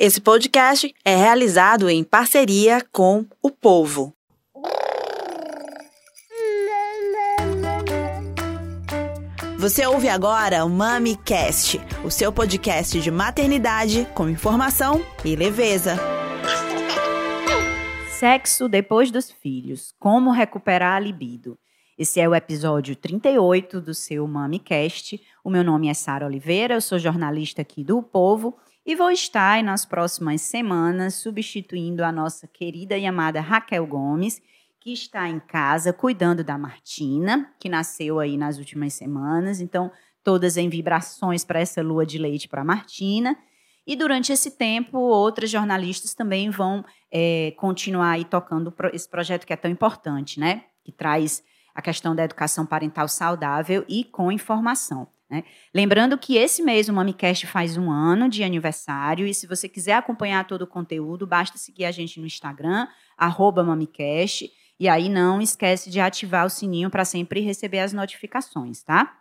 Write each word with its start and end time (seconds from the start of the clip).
Esse 0.00 0.20
podcast 0.20 0.94
é 1.04 1.16
realizado 1.16 1.90
em 1.90 2.04
parceria 2.04 2.80
com 2.92 3.26
o 3.42 3.50
Povo. 3.50 4.14
Você 9.58 9.84
ouve 9.84 10.08
agora 10.08 10.64
o 10.64 10.70
MamiCast, 10.70 11.80
o 12.04 12.12
seu 12.12 12.32
podcast 12.32 13.00
de 13.00 13.10
maternidade 13.10 14.06
com 14.14 14.28
informação 14.28 15.04
e 15.24 15.34
leveza. 15.34 15.96
Sexo 18.20 18.68
depois 18.68 19.10
dos 19.10 19.32
filhos. 19.32 19.92
Como 19.98 20.30
recuperar 20.30 20.94
a 20.94 21.00
libido. 21.00 21.58
Esse 21.98 22.20
é 22.20 22.28
o 22.28 22.36
episódio 22.36 22.94
38 22.94 23.80
do 23.80 23.92
seu 23.92 24.24
MamiCast. 24.28 25.20
O 25.42 25.50
meu 25.50 25.64
nome 25.64 25.88
é 25.88 25.94
Sara 25.94 26.24
Oliveira, 26.24 26.74
eu 26.74 26.80
sou 26.80 27.00
jornalista 27.00 27.62
aqui 27.62 27.82
do 27.82 28.00
Povo 28.00 28.56
e 28.88 28.96
vou 28.96 29.10
estar 29.10 29.62
nas 29.62 29.84
próximas 29.84 30.40
semanas 30.40 31.12
substituindo 31.16 32.02
a 32.02 32.10
nossa 32.10 32.48
querida 32.48 32.96
e 32.96 33.04
amada 33.04 33.38
Raquel 33.38 33.86
Gomes, 33.86 34.40
que 34.80 34.94
está 34.94 35.28
em 35.28 35.38
casa 35.38 35.92
cuidando 35.92 36.42
da 36.42 36.56
Martina, 36.56 37.52
que 37.60 37.68
nasceu 37.68 38.18
aí 38.18 38.38
nas 38.38 38.56
últimas 38.56 38.94
semanas. 38.94 39.60
Então, 39.60 39.92
todas 40.24 40.56
em 40.56 40.70
vibrações 40.70 41.44
para 41.44 41.60
essa 41.60 41.82
lua 41.82 42.06
de 42.06 42.16
leite 42.16 42.48
para 42.48 42.64
Martina. 42.64 43.36
E 43.86 43.94
durante 43.94 44.32
esse 44.32 44.52
tempo, 44.52 44.96
outras 44.96 45.50
jornalistas 45.50 46.14
também 46.14 46.48
vão 46.48 46.82
é, 47.12 47.52
continuar 47.58 48.12
aí 48.12 48.24
tocando 48.24 48.74
esse 48.94 49.06
projeto 49.06 49.46
que 49.46 49.52
é 49.52 49.56
tão 49.56 49.70
importante, 49.70 50.40
né? 50.40 50.64
Que 50.82 50.92
traz 50.92 51.44
a 51.74 51.82
questão 51.82 52.16
da 52.16 52.24
educação 52.24 52.64
parental 52.64 53.06
saudável 53.06 53.84
e 53.86 54.02
com 54.02 54.32
informação. 54.32 55.06
Né? 55.30 55.44
Lembrando 55.74 56.16
que 56.16 56.36
esse 56.36 56.62
mês 56.62 56.88
o 56.88 56.92
MamiCast 56.92 57.46
faz 57.46 57.76
um 57.76 57.90
ano 57.90 58.28
de 58.28 58.42
aniversário 58.42 59.26
e 59.26 59.34
se 59.34 59.46
você 59.46 59.68
quiser 59.68 59.94
acompanhar 59.94 60.46
todo 60.46 60.62
o 60.62 60.66
conteúdo, 60.66 61.26
basta 61.26 61.58
seguir 61.58 61.84
a 61.84 61.90
gente 61.90 62.18
no 62.18 62.26
Instagram, 62.26 62.88
arroba 63.16 63.62
MamiCast, 63.62 64.50
e 64.80 64.88
aí 64.88 65.08
não 65.08 65.40
esquece 65.40 65.90
de 65.90 66.00
ativar 66.00 66.46
o 66.46 66.50
sininho 66.50 66.88
para 66.88 67.04
sempre 67.04 67.40
receber 67.40 67.80
as 67.80 67.92
notificações, 67.92 68.82
tá? 68.82 69.18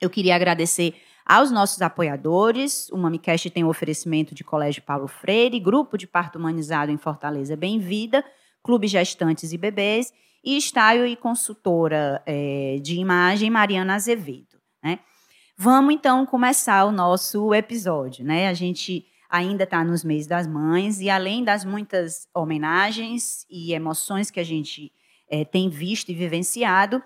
Eu 0.00 0.08
queria 0.08 0.36
agradecer 0.36 0.94
aos 1.24 1.50
nossos 1.50 1.80
apoiadores. 1.82 2.88
O 2.90 2.98
MamiCast 2.98 3.50
tem 3.50 3.64
o 3.64 3.68
oferecimento 3.68 4.34
de 4.34 4.44
Colégio 4.44 4.82
Paulo 4.82 5.08
Freire, 5.08 5.58
Grupo 5.58 5.96
de 5.96 6.06
Parto 6.06 6.38
Humanizado 6.38 6.92
em 6.92 6.98
Fortaleza 6.98 7.56
Bem-Vida, 7.56 8.24
Clube 8.62 8.86
Gestantes 8.86 9.52
e 9.52 9.58
Bebês 9.58 10.12
e 10.44 10.60
Style 10.60 11.10
e 11.10 11.16
Consultora 11.16 12.22
é, 12.26 12.78
de 12.82 12.98
Imagem 12.98 13.50
Mariana 13.50 13.94
Azevedo. 13.94 14.60
Né? 14.82 15.00
Vamos 15.56 15.94
então 15.94 16.26
começar 16.26 16.84
o 16.84 16.90
nosso 16.90 17.54
episódio, 17.54 18.24
né? 18.24 18.48
A 18.48 18.54
gente 18.54 19.06
ainda 19.30 19.62
está 19.62 19.84
nos 19.84 20.02
meses 20.02 20.26
das 20.26 20.48
mães 20.48 21.00
e 21.00 21.08
além 21.08 21.44
das 21.44 21.64
muitas 21.64 22.28
homenagens 22.34 23.46
e 23.48 23.72
emoções 23.72 24.32
que 24.32 24.40
a 24.40 24.44
gente 24.44 24.92
é, 25.30 25.44
tem 25.44 25.68
visto 25.68 26.10
e 26.10 26.14
vivenciado, 26.14 27.00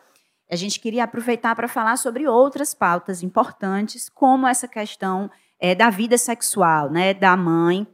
a 0.50 0.56
gente 0.56 0.80
queria 0.80 1.04
aproveitar 1.04 1.54
para 1.54 1.68
falar 1.68 1.98
sobre 1.98 2.26
outras 2.26 2.72
pautas 2.72 3.22
importantes, 3.22 4.08
como 4.08 4.46
essa 4.46 4.66
questão 4.66 5.30
é, 5.60 5.74
da 5.74 5.90
vida 5.90 6.16
sexual, 6.16 6.90
né, 6.90 7.12
da 7.12 7.36
mãe 7.36 7.86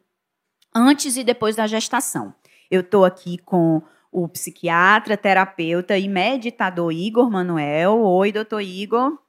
antes 0.73 1.17
e 1.17 1.25
depois 1.25 1.57
da 1.57 1.67
gestação. 1.67 2.33
Eu 2.71 2.83
estou 2.83 3.05
aqui 3.05 3.39
com 3.39 3.83
o 4.11 4.29
psiquiatra, 4.29 5.17
terapeuta 5.17 5.99
e 5.99 6.09
meditador 6.09 6.93
Igor 6.93 7.29
Manuel. 7.29 8.01
Oi, 8.01 8.31
doutor 8.31 8.61
Igor. 8.61 9.24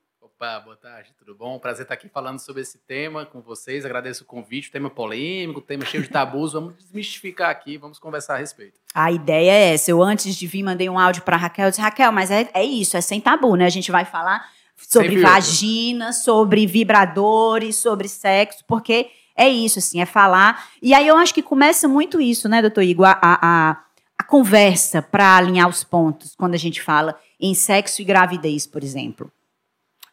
Opa, 0.45 0.59
boa 0.59 0.75
tarde, 0.75 1.09
tudo 1.17 1.33
bom? 1.33 1.57
Prazer 1.57 1.85
estar 1.85 1.95
aqui 1.95 2.07
falando 2.07 2.37
sobre 2.37 2.61
esse 2.61 2.77
tema 2.77 3.25
com 3.25 3.41
vocês. 3.41 3.83
Agradeço 3.83 4.23
o 4.23 4.27
convite, 4.27 4.69
tema 4.69 4.91
polêmico, 4.91 5.59
tema 5.59 5.83
cheio 5.83 6.03
de 6.03 6.09
tabus. 6.09 6.53
Vamos 6.53 6.75
desmistificar 6.77 7.49
aqui, 7.49 7.79
vamos 7.79 7.97
conversar 7.97 8.35
a 8.35 8.37
respeito. 8.37 8.79
A 8.93 9.11
ideia 9.11 9.49
é 9.49 9.73
essa. 9.73 9.89
Eu, 9.89 10.03
antes 10.03 10.35
de 10.35 10.45
vir, 10.45 10.61
mandei 10.61 10.87
um 10.87 10.99
áudio 10.99 11.23
para 11.23 11.35
Raquel. 11.35 11.65
Eu 11.65 11.71
disse, 11.71 11.81
Raquel, 11.81 12.11
mas 12.11 12.29
é, 12.29 12.47
é 12.53 12.63
isso, 12.63 12.95
é 12.95 13.01
sem 13.01 13.19
tabu, 13.19 13.55
né? 13.55 13.65
A 13.65 13.69
gente 13.69 13.91
vai 13.91 14.05
falar 14.05 14.47
sobre 14.77 15.19
vagina, 15.19 16.13
sobre 16.13 16.67
vibradores, 16.67 17.77
sobre 17.77 18.07
sexo, 18.07 18.63
porque 18.67 19.07
é 19.35 19.49
isso, 19.49 19.79
assim, 19.79 19.99
é 19.99 20.05
falar. 20.05 20.67
E 20.79 20.93
aí 20.93 21.07
eu 21.07 21.17
acho 21.17 21.33
que 21.33 21.41
começa 21.41 21.87
muito 21.87 22.21
isso, 22.21 22.47
né, 22.47 22.61
doutor 22.61 22.83
Igor? 22.83 23.07
A, 23.07 23.19
a, 23.19 23.77
a 24.15 24.23
conversa 24.23 25.01
para 25.01 25.37
alinhar 25.37 25.67
os 25.67 25.83
pontos 25.83 26.35
quando 26.35 26.53
a 26.53 26.59
gente 26.59 26.83
fala 26.83 27.17
em 27.39 27.55
sexo 27.55 27.99
e 28.03 28.05
gravidez, 28.05 28.67
por 28.67 28.83
exemplo. 28.83 29.31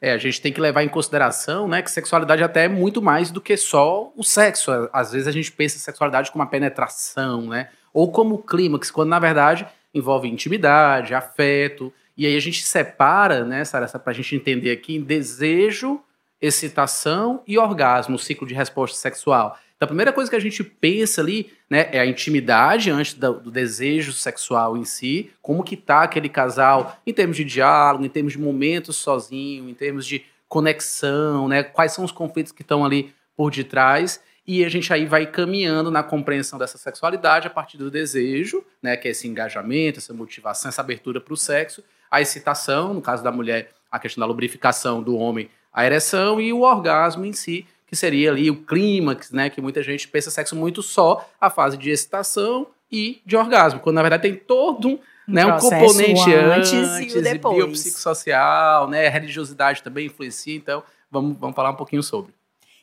É, 0.05 0.11
a 0.11 0.19
gente 0.19 0.43
tem 0.43 0.53
que 0.53 0.61
levar 0.61 0.83
em 0.83 0.89
consideração, 0.89 1.69
né, 1.69 1.81
que 1.81 1.89
sexualidade 1.89 2.43
até 2.43 2.65
é 2.65 2.69
muito 2.69 3.01
mais 3.01 3.31
do 3.31 3.41
que 3.41 3.57
só 3.57 4.13
o 4.17 4.25
sexo. 4.25 4.73
Às 4.93 5.13
vezes 5.13 5.29
a 5.29 5.31
gente 5.31 5.53
pensa 5.53 5.77
em 5.77 5.79
sexualidade 5.79 6.33
como 6.33 6.43
uma 6.43 6.51
penetração, 6.51 7.43
né, 7.43 7.69
ou 7.95 8.11
como 8.11 8.43
clímax, 8.43 8.91
quando 8.91 9.11
na 9.11 9.21
verdade 9.21 9.65
envolve 9.95 10.27
intimidade, 10.27 11.15
afeto. 11.15 11.93
E 12.17 12.27
aí 12.27 12.37
a 12.37 12.41
gente 12.41 12.65
separa, 12.65 13.45
né, 13.45 13.65
Sara, 13.65 13.87
para 13.87 14.11
a 14.11 14.15
gente 14.15 14.35
entender 14.35 14.73
aqui, 14.73 14.97
em 14.97 15.03
desejo, 15.03 16.01
excitação 16.41 17.41
e 17.47 17.57
orgasmo, 17.57 18.17
o 18.17 18.19
ciclo 18.19 18.45
de 18.45 18.55
resposta 18.55 18.99
sexual. 18.99 19.57
Então, 19.82 19.87
a 19.87 19.88
primeira 19.88 20.12
coisa 20.12 20.31
que 20.31 20.37
a 20.37 20.41
gente 20.41 20.62
pensa 20.62 21.20
ali, 21.20 21.53
né, 21.69 21.88
é 21.91 21.98
a 21.98 22.06
intimidade 22.06 22.88
antes 22.88 23.15
do, 23.15 23.41
do, 23.41 23.50
desejo 23.50 24.12
sexual 24.12 24.76
em 24.76 24.84
si, 24.84 25.32
como 25.43 25.65
que 25.65 25.76
tá 25.76 26.04
aquele 26.04 26.28
casal 26.28 27.00
em 27.04 27.12
termos 27.12 27.37
de 27.37 27.43
diálogo, 27.43 28.04
em 28.04 28.09
termos 28.09 28.32
de 28.32 28.38
momentos 28.38 28.94
sozinho, 28.94 29.69
em 29.69 29.75
termos 29.75 30.06
de 30.06 30.25
conexão, 30.48 31.48
né, 31.48 31.65
quais 31.65 31.91
são 31.91 32.04
os 32.04 32.12
conflitos 32.12 32.53
que 32.53 32.62
estão 32.62 32.84
ali 32.84 33.12
por 33.37 33.50
detrás, 33.50 34.22
e 34.47 34.65
a 34.65 34.69
gente 34.69 34.93
aí 34.93 35.04
vai 35.04 35.26
caminhando 35.26 35.91
na 35.91 36.04
compreensão 36.04 36.60
dessa 36.60 36.78
sexualidade 36.78 37.49
a 37.49 37.50
partir 37.50 37.76
do 37.76 37.91
desejo, 37.91 38.64
né, 38.81 38.97
que 38.97 39.09
é 39.09 39.10
esse 39.10 39.26
engajamento, 39.26 39.99
essa 39.99 40.14
motivação, 40.14 40.69
essa 40.69 40.81
abertura 40.81 41.20
para 41.20 41.34
o 41.34 41.37
sexo, 41.37 41.82
a 42.09 42.20
excitação, 42.20 42.94
no 42.94 43.03
caso 43.03 43.25
da 43.25 43.32
mulher, 43.32 43.72
a 43.91 43.99
questão 43.99 44.20
da 44.20 44.28
lubrificação 44.28 45.03
do 45.03 45.16
homem, 45.16 45.50
a 45.72 45.84
ereção 45.84 46.41
e 46.41 46.53
o 46.53 46.60
orgasmo 46.60 47.25
em 47.25 47.32
si, 47.32 47.66
que 47.93 47.97
seria 47.97 48.31
ali 48.31 48.49
o 48.51 48.57
clímax, 48.57 49.33
né? 49.33 49.51
Que 49.51 49.61
muita 49.61 49.83
gente 49.83 50.09
pensa 50.09 50.31
sexo 50.31 50.57
muito 50.57 50.83
só 50.83 51.29
a 51.39 51.51
fase 51.51 51.77
de 51.77 51.91
excitação 51.91 52.67
e 52.91 53.21
de 53.27 53.37
orgasmo, 53.37 53.81
quando 53.81 53.97
na 53.97 54.01
verdade 54.01 54.23
tem 54.23 54.35
todo 54.35 54.89
um, 54.89 54.99
né, 55.29 55.45
um 55.45 55.59
componente 55.59 56.33
antes, 56.33 56.73
antes 56.73 57.15
e, 57.15 57.19
e 57.19 57.39
biopsicossocial, 57.39 58.89
né? 58.89 59.09
religiosidade 59.09 59.83
também 59.83 60.07
influencia, 60.07 60.57
então 60.57 60.83
vamos, 61.11 61.37
vamos 61.39 61.55
falar 61.55 61.71
um 61.71 61.77
pouquinho 61.77 62.03
sobre. 62.03 62.33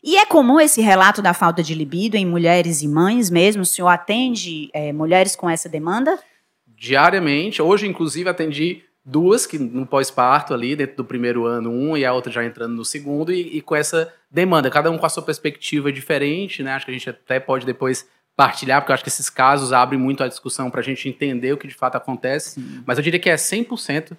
E 0.03 0.15
é 0.15 0.27
comum 0.27 0.59
esse 0.59 0.79
relato 0.79 1.23
da 1.23 1.33
falta 1.33 1.63
de 1.63 1.73
libido 1.73 2.15
em 2.15 2.25
mulheres 2.25 2.83
e 2.83 2.87
mães 2.87 3.31
mesmo? 3.31 3.63
O 3.63 3.65
senhor 3.65 3.87
atende 3.87 4.69
é, 4.73 4.93
mulheres 4.93 5.35
com 5.35 5.49
essa 5.49 5.67
demanda? 5.67 6.19
Diariamente. 6.67 7.63
Hoje, 7.63 7.87
inclusive, 7.87 8.29
atendi 8.29 8.83
duas 9.09 9.47
que 9.47 9.57
no 9.57 9.85
pós-parto 9.85 10.53
ali, 10.53 10.75
dentro 10.75 10.97
do 10.97 11.05
primeiro 11.05 11.45
ano, 11.45 11.71
um 11.71 11.97
e 11.97 12.05
a 12.05 12.13
outra 12.13 12.31
já 12.31 12.45
entrando 12.45 12.75
no 12.75 12.85
segundo, 12.85 13.33
e, 13.33 13.57
e, 13.57 13.61
com 13.61 13.75
essa 13.75 14.13
demanda, 14.29 14.69
cada 14.69 14.91
um 14.91 14.97
com 14.97 15.05
a 15.05 15.09
sua 15.09 15.23
perspectiva 15.23 15.91
diferente, 15.91 16.61
né? 16.61 16.73
Acho 16.73 16.85
que 16.85 16.91
a 16.91 16.93
gente 16.93 17.09
até 17.09 17.39
pode 17.39 17.65
depois 17.65 18.07
partilhar, 18.35 18.81
porque 18.81 18.91
eu 18.91 18.93
acho 18.93 19.03
que 19.03 19.09
esses 19.09 19.29
casos 19.29 19.73
abrem 19.73 19.99
muito 19.99 20.23
a 20.23 20.27
discussão 20.27 20.69
para 20.69 20.79
a 20.79 20.83
gente 20.83 21.09
entender 21.09 21.51
o 21.51 21.57
que 21.57 21.67
de 21.67 21.73
fato 21.73 21.95
acontece, 21.95 22.61
Sim. 22.61 22.83
mas 22.85 22.97
eu 22.97 23.03
diria 23.03 23.19
que 23.19 23.29
é 23.29 23.35
100% 23.35 24.15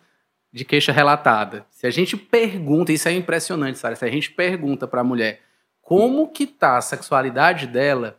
de 0.53 0.65
queixa 0.65 0.93
relatada. 0.93 1.65
Se 1.71 1.87
a 1.87 1.91
gente 1.91 2.17
pergunta, 2.17 2.93
isso 2.93 3.09
é 3.09 3.13
impressionante, 3.13 3.79
sabe? 3.79 3.97
Se 3.97 4.05
a 4.05 4.11
gente 4.11 4.33
pergunta 4.33 4.87
para 4.87 5.01
a 5.01 5.05
mulher 5.05 5.41
como 5.81 6.29
que 6.29 6.47
tá 6.47 6.77
a 6.77 6.83
sexualidade 6.83 7.67
dela, 7.67 8.19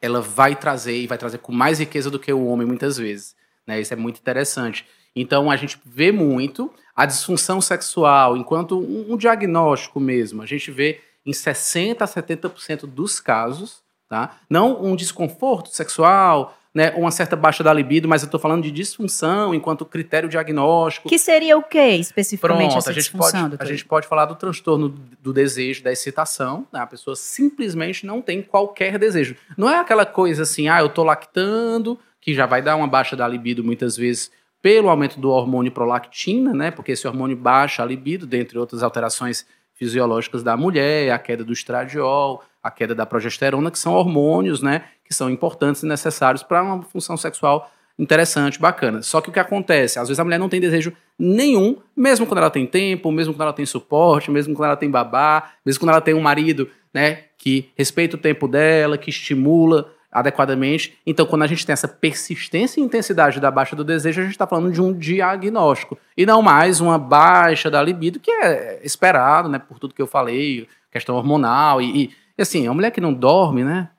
ela 0.00 0.20
vai 0.20 0.54
trazer 0.54 0.96
e 0.96 1.06
vai 1.06 1.18
trazer 1.18 1.38
com 1.38 1.50
mais 1.50 1.80
riqueza 1.80 2.10
do 2.10 2.18
que 2.18 2.32
o 2.32 2.46
homem 2.46 2.66
muitas 2.66 2.98
vezes, 2.98 3.34
né? 3.66 3.80
Isso 3.80 3.92
é 3.92 3.96
muito 3.96 4.20
interessante. 4.20 4.86
Então 5.14 5.50
a 5.50 5.56
gente 5.56 5.78
vê 5.84 6.12
muito 6.12 6.72
a 6.94 7.06
disfunção 7.06 7.60
sexual 7.60 8.36
enquanto 8.36 8.78
um, 8.78 9.12
um 9.12 9.16
diagnóstico 9.16 10.00
mesmo. 10.00 10.42
A 10.42 10.46
gente 10.46 10.70
vê 10.70 11.00
em 11.24 11.32
60 11.32 12.02
a 12.02 12.08
70% 12.08 12.86
dos 12.86 13.20
casos, 13.20 13.82
tá? 14.08 14.38
Não 14.48 14.82
um 14.82 14.96
desconforto 14.96 15.68
sexual, 15.68 16.56
né, 16.74 16.92
uma 16.96 17.10
certa 17.10 17.34
baixa 17.34 17.64
da 17.64 17.72
libido, 17.72 18.08
mas 18.08 18.22
eu 18.22 18.26
estou 18.26 18.38
falando 18.38 18.62
de 18.62 18.70
disfunção 18.70 19.54
enquanto 19.54 19.84
critério 19.84 20.28
diagnóstico. 20.28 21.08
Que 21.08 21.18
seria 21.18 21.56
o 21.56 21.62
que 21.62 21.96
especificamente 21.96 22.70
Pronto, 22.70 22.78
essa 22.78 22.90
a 22.90 22.92
gente 22.92 23.02
disfunção? 23.02 23.50
Pode, 23.50 23.62
a 23.62 23.64
gente 23.66 23.84
pode 23.84 24.06
falar 24.06 24.26
do 24.26 24.34
transtorno 24.34 24.88
do 24.88 25.32
desejo, 25.32 25.82
da 25.82 25.90
excitação. 25.90 26.66
Né? 26.72 26.80
A 26.80 26.86
pessoa 26.86 27.16
simplesmente 27.16 28.06
não 28.06 28.22
tem 28.22 28.42
qualquer 28.42 28.98
desejo. 28.98 29.36
Não 29.56 29.68
é 29.68 29.78
aquela 29.78 30.06
coisa 30.06 30.42
assim, 30.42 30.68
ah, 30.68 30.80
eu 30.80 30.86
estou 30.86 31.04
lactando, 31.04 31.98
que 32.20 32.34
já 32.34 32.46
vai 32.46 32.62
dar 32.62 32.76
uma 32.76 32.86
baixa 32.86 33.16
da 33.16 33.26
libido 33.26 33.64
muitas 33.64 33.96
vezes 33.96 34.30
pelo 34.60 34.88
aumento 34.88 35.20
do 35.20 35.30
hormônio 35.30 35.72
prolactina, 35.72 36.52
né, 36.52 36.70
porque 36.70 36.92
esse 36.92 37.06
hormônio 37.06 37.36
baixa 37.36 37.82
a 37.82 37.86
libido, 37.86 38.26
dentre 38.26 38.58
outras 38.58 38.82
alterações 38.82 39.46
fisiológicas 39.74 40.42
da 40.42 40.56
mulher, 40.56 41.12
a 41.12 41.18
queda 41.18 41.44
do 41.44 41.52
estradiol, 41.52 42.42
a 42.62 42.70
queda 42.70 42.94
da 42.94 43.06
progesterona, 43.06 43.70
que 43.70 43.78
são 43.78 43.94
hormônios, 43.94 44.60
né, 44.60 44.84
que 45.04 45.14
são 45.14 45.30
importantes 45.30 45.82
e 45.82 45.86
necessários 45.86 46.42
para 46.42 46.62
uma 46.62 46.82
função 46.82 47.16
sexual 47.16 47.70
interessante, 47.98 48.60
bacana. 48.60 49.02
Só 49.02 49.20
que 49.20 49.28
o 49.28 49.32
que 49.32 49.40
acontece? 49.40 49.98
Às 49.98 50.08
vezes 50.08 50.20
a 50.20 50.24
mulher 50.24 50.38
não 50.38 50.48
tem 50.48 50.60
desejo 50.60 50.92
nenhum, 51.18 51.76
mesmo 51.96 52.26
quando 52.26 52.38
ela 52.38 52.50
tem 52.50 52.64
tempo, 52.64 53.10
mesmo 53.10 53.34
quando 53.34 53.42
ela 53.42 53.52
tem 53.52 53.66
suporte, 53.66 54.30
mesmo 54.30 54.54
quando 54.54 54.66
ela 54.66 54.76
tem 54.76 54.90
babá, 54.90 55.50
mesmo 55.66 55.80
quando 55.80 55.90
ela 55.90 56.00
tem 56.00 56.14
um 56.14 56.20
marido 56.20 56.70
né, 56.94 57.24
que 57.36 57.70
respeita 57.76 58.16
o 58.16 58.18
tempo 58.18 58.46
dela, 58.46 58.96
que 58.96 59.10
estimula 59.10 59.92
adequadamente. 60.10 60.98
Então, 61.06 61.26
quando 61.26 61.42
a 61.42 61.46
gente 61.46 61.64
tem 61.64 61.72
essa 61.72 61.88
persistência 61.88 62.80
e 62.80 62.82
intensidade 62.82 63.40
da 63.40 63.50
baixa 63.50 63.76
do 63.76 63.84
desejo, 63.84 64.20
a 64.20 64.24
gente 64.24 64.32
está 64.32 64.46
falando 64.46 64.72
de 64.72 64.80
um 64.80 64.92
diagnóstico. 64.92 65.98
E 66.16 66.24
não 66.24 66.40
mais 66.42 66.80
uma 66.80 66.98
baixa 66.98 67.70
da 67.70 67.82
libido, 67.82 68.18
que 68.18 68.30
é 68.30 68.80
esperado, 68.82 69.48
né, 69.48 69.58
por 69.58 69.78
tudo 69.78 69.94
que 69.94 70.02
eu 70.02 70.06
falei, 70.06 70.66
questão 70.90 71.16
hormonal. 71.16 71.82
E, 71.82 72.10
e 72.36 72.42
assim, 72.42 72.66
uma 72.66 72.74
mulher 72.74 72.90
que 72.90 73.00
não 73.00 73.12
dorme, 73.12 73.64
né, 73.64 73.90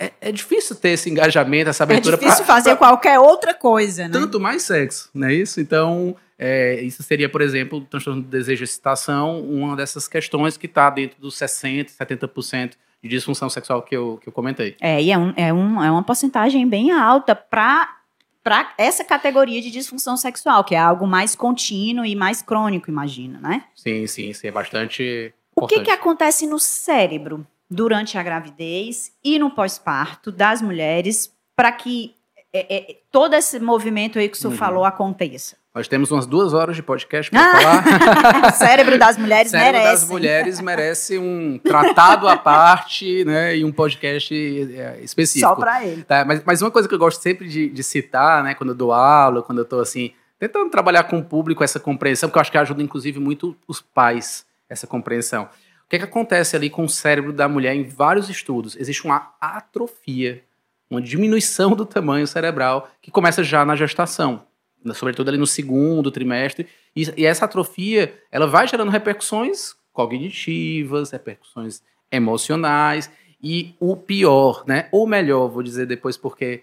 é, 0.00 0.12
é, 0.20 0.32
difícil 0.32 0.76
ter 0.76 0.90
esse 0.90 1.10
engajamento, 1.10 1.68
essa 1.68 1.82
abertura. 1.82 2.14
É 2.14 2.18
difícil 2.18 2.44
pra, 2.44 2.54
fazer 2.54 2.76
pra, 2.76 2.88
qualquer 2.88 3.18
outra 3.18 3.52
coisa, 3.52 4.04
né? 4.04 4.12
Tanto 4.12 4.38
mais 4.38 4.62
sexo, 4.62 5.10
não 5.12 5.26
é 5.26 5.34
isso? 5.34 5.60
Então, 5.60 6.16
é, 6.38 6.80
isso 6.82 7.02
seria, 7.02 7.28
por 7.28 7.40
exemplo, 7.40 7.78
o 7.78 7.84
transtorno 7.84 8.22
do 8.22 8.28
desejo 8.28 8.62
e 8.62 8.64
excitação, 8.64 9.40
uma 9.40 9.74
dessas 9.74 10.06
questões 10.06 10.56
que 10.56 10.66
está 10.66 10.88
dentro 10.88 11.20
dos 11.20 11.34
60%, 11.34 11.90
70% 12.00 12.74
de 13.02 13.08
disfunção 13.08 13.48
sexual 13.48 13.82
que 13.82 13.96
eu, 13.96 14.18
que 14.20 14.28
eu 14.28 14.32
comentei. 14.32 14.76
É, 14.80 15.02
e 15.02 15.10
é, 15.10 15.18
um, 15.18 15.32
é, 15.36 15.52
um, 15.52 15.82
é 15.82 15.90
uma 15.90 16.02
porcentagem 16.02 16.66
bem 16.68 16.90
alta 16.90 17.34
para 17.34 17.96
para 18.42 18.72
essa 18.78 19.04
categoria 19.04 19.60
de 19.60 19.70
disfunção 19.70 20.16
sexual, 20.16 20.64
que 20.64 20.74
é 20.74 20.78
algo 20.78 21.06
mais 21.06 21.34
contínuo 21.34 22.02
e 22.02 22.16
mais 22.16 22.40
crônico, 22.40 22.88
imagina, 22.88 23.38
né? 23.40 23.64
Sim, 23.74 24.06
sim, 24.06 24.32
sim, 24.32 24.46
é 24.46 24.50
bastante. 24.50 25.34
O 25.54 25.66
que, 25.66 25.80
que 25.80 25.90
acontece 25.90 26.46
no 26.46 26.58
cérebro 26.58 27.46
durante 27.68 28.16
a 28.16 28.22
gravidez 28.22 29.12
e 29.22 29.38
no 29.38 29.50
pós-parto 29.50 30.32
das 30.32 30.62
mulheres 30.62 31.30
para 31.54 31.70
que 31.72 32.14
é, 32.50 32.92
é, 32.92 32.96
todo 33.12 33.34
esse 33.34 33.60
movimento 33.60 34.18
aí 34.18 34.30
que 34.30 34.36
o 34.38 34.40
senhor 34.40 34.52
uhum. 34.52 34.58
falou 34.58 34.84
aconteça? 34.86 35.57
Nós 35.74 35.86
temos 35.86 36.10
umas 36.10 36.26
duas 36.26 36.54
horas 36.54 36.74
de 36.76 36.82
podcast 36.82 37.30
para 37.30 37.52
falar. 37.52 38.52
Cérebro 38.56 38.98
das 38.98 39.18
mulheres 39.18 39.50
Cérebro 39.50 39.80
merece. 39.80 40.00
das 40.00 40.10
mulheres 40.10 40.60
merece 40.60 41.18
um 41.18 41.58
tratado 41.58 42.26
à 42.26 42.36
parte, 42.36 43.24
né, 43.24 43.56
e 43.56 43.64
um 43.64 43.70
podcast 43.70 44.34
é, 44.34 44.98
específico. 45.02 45.48
Só 45.48 45.54
para 45.54 45.84
ele. 45.84 46.02
Tá, 46.04 46.24
mas, 46.24 46.42
mas 46.44 46.62
uma 46.62 46.70
coisa 46.70 46.88
que 46.88 46.94
eu 46.94 46.98
gosto 46.98 47.20
sempre 47.20 47.46
de, 47.46 47.68
de 47.68 47.82
citar, 47.82 48.42
né, 48.42 48.54
quando 48.54 48.70
eu 48.70 48.74
dou 48.74 48.92
aula, 48.92 49.42
quando 49.42 49.58
eu 49.58 49.62
estou 49.62 49.80
assim, 49.80 50.12
tentando 50.38 50.70
trabalhar 50.70 51.04
com 51.04 51.18
o 51.18 51.24
público 51.24 51.62
essa 51.62 51.78
compreensão, 51.78 52.28
porque 52.28 52.38
eu 52.38 52.40
acho 52.40 52.50
que 52.50 52.58
ajuda 52.58 52.82
inclusive 52.82 53.20
muito 53.20 53.54
os 53.68 53.80
pais 53.80 54.46
essa 54.70 54.86
compreensão. 54.86 55.44
O 55.44 55.88
que, 55.88 55.96
é 55.96 55.98
que 55.98 56.04
acontece 56.04 56.56
ali 56.56 56.70
com 56.70 56.84
o 56.84 56.88
cérebro 56.88 57.32
da 57.32 57.48
mulher 57.48 57.74
em 57.74 57.84
vários 57.84 58.28
estudos? 58.28 58.74
Existe 58.76 59.04
uma 59.04 59.32
atrofia, 59.40 60.42
uma 60.90 61.00
diminuição 61.00 61.74
do 61.74 61.86
tamanho 61.86 62.26
cerebral 62.26 62.90
que 63.00 63.10
começa 63.10 63.44
já 63.44 63.64
na 63.64 63.76
gestação 63.76 64.47
sobretudo 64.94 65.28
ali 65.28 65.38
no 65.38 65.46
segundo 65.46 66.10
trimestre. 66.10 66.66
E, 66.94 67.04
e 67.16 67.26
essa 67.26 67.44
atrofia, 67.44 68.14
ela 68.30 68.46
vai 68.46 68.66
gerando 68.66 68.90
repercussões 68.90 69.74
cognitivas, 69.92 71.10
repercussões 71.10 71.82
emocionais 72.10 73.10
e 73.42 73.74
o 73.80 73.96
pior, 73.96 74.64
né? 74.66 74.88
Ou 74.92 75.06
melhor, 75.06 75.48
vou 75.48 75.62
dizer 75.62 75.86
depois 75.86 76.16
porque 76.16 76.62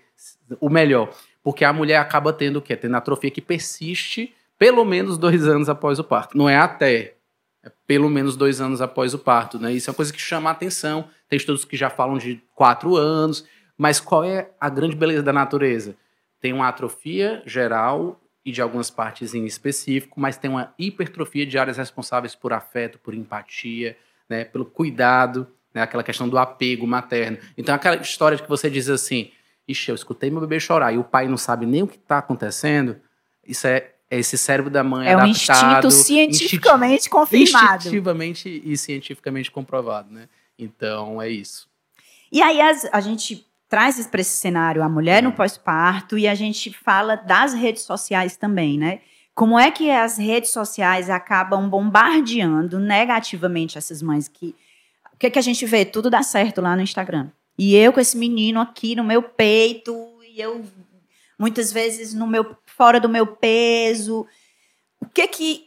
o 0.59 0.69
melhor, 0.69 1.13
porque 1.43 1.63
a 1.63 1.73
mulher 1.73 1.97
acaba 1.97 2.33
tendo 2.33 2.57
o 2.57 2.61
quê? 2.61 2.75
Tendo 2.75 2.95
atrofia 2.95 3.31
que 3.31 3.41
persiste 3.41 4.33
pelo 4.57 4.85
menos 4.85 5.17
dois 5.17 5.47
anos 5.47 5.69
após 5.69 5.99
o 5.99 6.03
parto. 6.03 6.37
Não 6.37 6.47
é 6.47 6.57
até, 6.57 7.15
é 7.63 7.71
pelo 7.85 8.09
menos 8.09 8.35
dois 8.35 8.61
anos 8.61 8.81
após 8.81 9.13
o 9.13 9.19
parto, 9.19 9.59
né? 9.59 9.71
Isso 9.73 9.89
é 9.89 9.91
uma 9.91 9.95
coisa 9.95 10.13
que 10.13 10.21
chama 10.21 10.49
a 10.49 10.53
atenção. 10.53 11.07
Tem 11.29 11.37
estudos 11.37 11.65
que 11.65 11.75
já 11.75 11.89
falam 11.89 12.17
de 12.17 12.41
quatro 12.55 12.95
anos, 12.95 13.45
mas 13.77 13.99
qual 13.99 14.23
é 14.23 14.49
a 14.59 14.69
grande 14.69 14.95
beleza 14.95 15.23
da 15.23 15.33
natureza? 15.33 15.95
Tem 16.45 16.53
uma 16.53 16.67
atrofia 16.67 17.41
geral 17.43 18.21
e 18.45 18.51
de 18.51 18.61
algumas 18.61 18.91
partes 18.91 19.33
em 19.33 19.47
específico, 19.47 20.21
mas 20.21 20.37
tem 20.37 20.47
uma 20.47 20.71
hipertrofia 20.77 21.43
de 21.43 21.57
áreas 21.57 21.77
responsáveis 21.77 22.35
por 22.35 22.53
afeto, 22.53 22.99
por 22.99 23.15
empatia, 23.15 23.97
né, 24.29 24.45
pelo 24.45 24.63
cuidado, 24.63 25.47
né, 25.73 25.81
aquela 25.81 26.03
questão 26.03 26.29
do 26.29 26.37
apego 26.37 26.85
materno. 26.85 27.39
Então, 27.57 27.73
aquela 27.73 27.95
história 27.95 28.37
de 28.37 28.43
que 28.43 28.49
você 28.49 28.69
diz 28.69 28.87
assim, 28.89 29.31
ixi, 29.67 29.89
eu 29.89 29.95
escutei 29.95 30.29
meu 30.29 30.39
bebê 30.39 30.59
chorar 30.59 30.93
e 30.93 30.99
o 30.99 31.03
pai 31.03 31.27
não 31.27 31.35
sabe 31.35 31.65
nem 31.65 31.81
o 31.81 31.87
que 31.87 31.97
está 31.97 32.19
acontecendo, 32.19 32.97
isso 33.43 33.65
é, 33.65 33.93
é, 34.07 34.19
esse 34.19 34.37
cérebro 34.37 34.69
da 34.69 34.83
mãe 34.83 35.07
é 35.07 35.13
adaptado. 35.15 35.85
um 35.85 35.87
instinto 35.87 35.91
cientificamente 36.05 37.09
confirmado. 37.09 37.77
Instintivamente 37.77 38.61
e 38.63 38.77
cientificamente 38.77 39.49
comprovado, 39.49 40.13
né? 40.13 40.29
Então, 40.59 41.19
é 41.19 41.27
isso. 41.27 41.67
E 42.31 42.39
aí, 42.39 42.59
a 42.61 43.01
gente 43.01 43.47
traz 43.75 44.07
para 44.07 44.21
esse 44.21 44.37
cenário 44.37 44.81
a 44.81 44.87
mulher 44.87 45.21
no 45.21 45.31
uhum. 45.31 45.35
pós-parto 45.35 46.17
e 46.17 46.29
a 46.29 46.33
gente 46.33 46.71
fala 46.71 47.17
das 47.17 47.53
redes 47.53 47.83
sociais 47.83 48.37
também, 48.37 48.77
né? 48.77 49.01
Como 49.33 49.59
é 49.59 49.69
que 49.69 49.91
as 49.91 50.17
redes 50.17 50.51
sociais 50.51 51.09
acabam 51.09 51.67
bombardeando 51.69 52.79
negativamente 52.79 53.77
essas 53.77 54.01
mães 54.01 54.29
que 54.29 54.55
o 55.13 55.17
que, 55.17 55.27
é 55.27 55.29
que 55.29 55.39
a 55.39 55.41
gente 55.41 55.65
vê? 55.65 55.83
Tudo 55.83 56.09
dá 56.09 56.23
certo 56.23 56.61
lá 56.61 56.73
no 56.73 56.81
Instagram. 56.81 57.27
E 57.57 57.75
eu 57.75 57.91
com 57.91 57.99
esse 57.99 58.17
menino 58.17 58.61
aqui 58.61 58.95
no 58.95 59.03
meu 59.03 59.21
peito, 59.21 59.93
e 60.25 60.39
eu 60.39 60.63
muitas 61.37 61.69
vezes 61.73 62.13
no 62.13 62.25
meu 62.25 62.55
fora 62.65 62.97
do 62.97 63.09
meu 63.09 63.27
peso. 63.27 64.25
O 65.01 65.05
que 65.05 65.27
que 65.27 65.65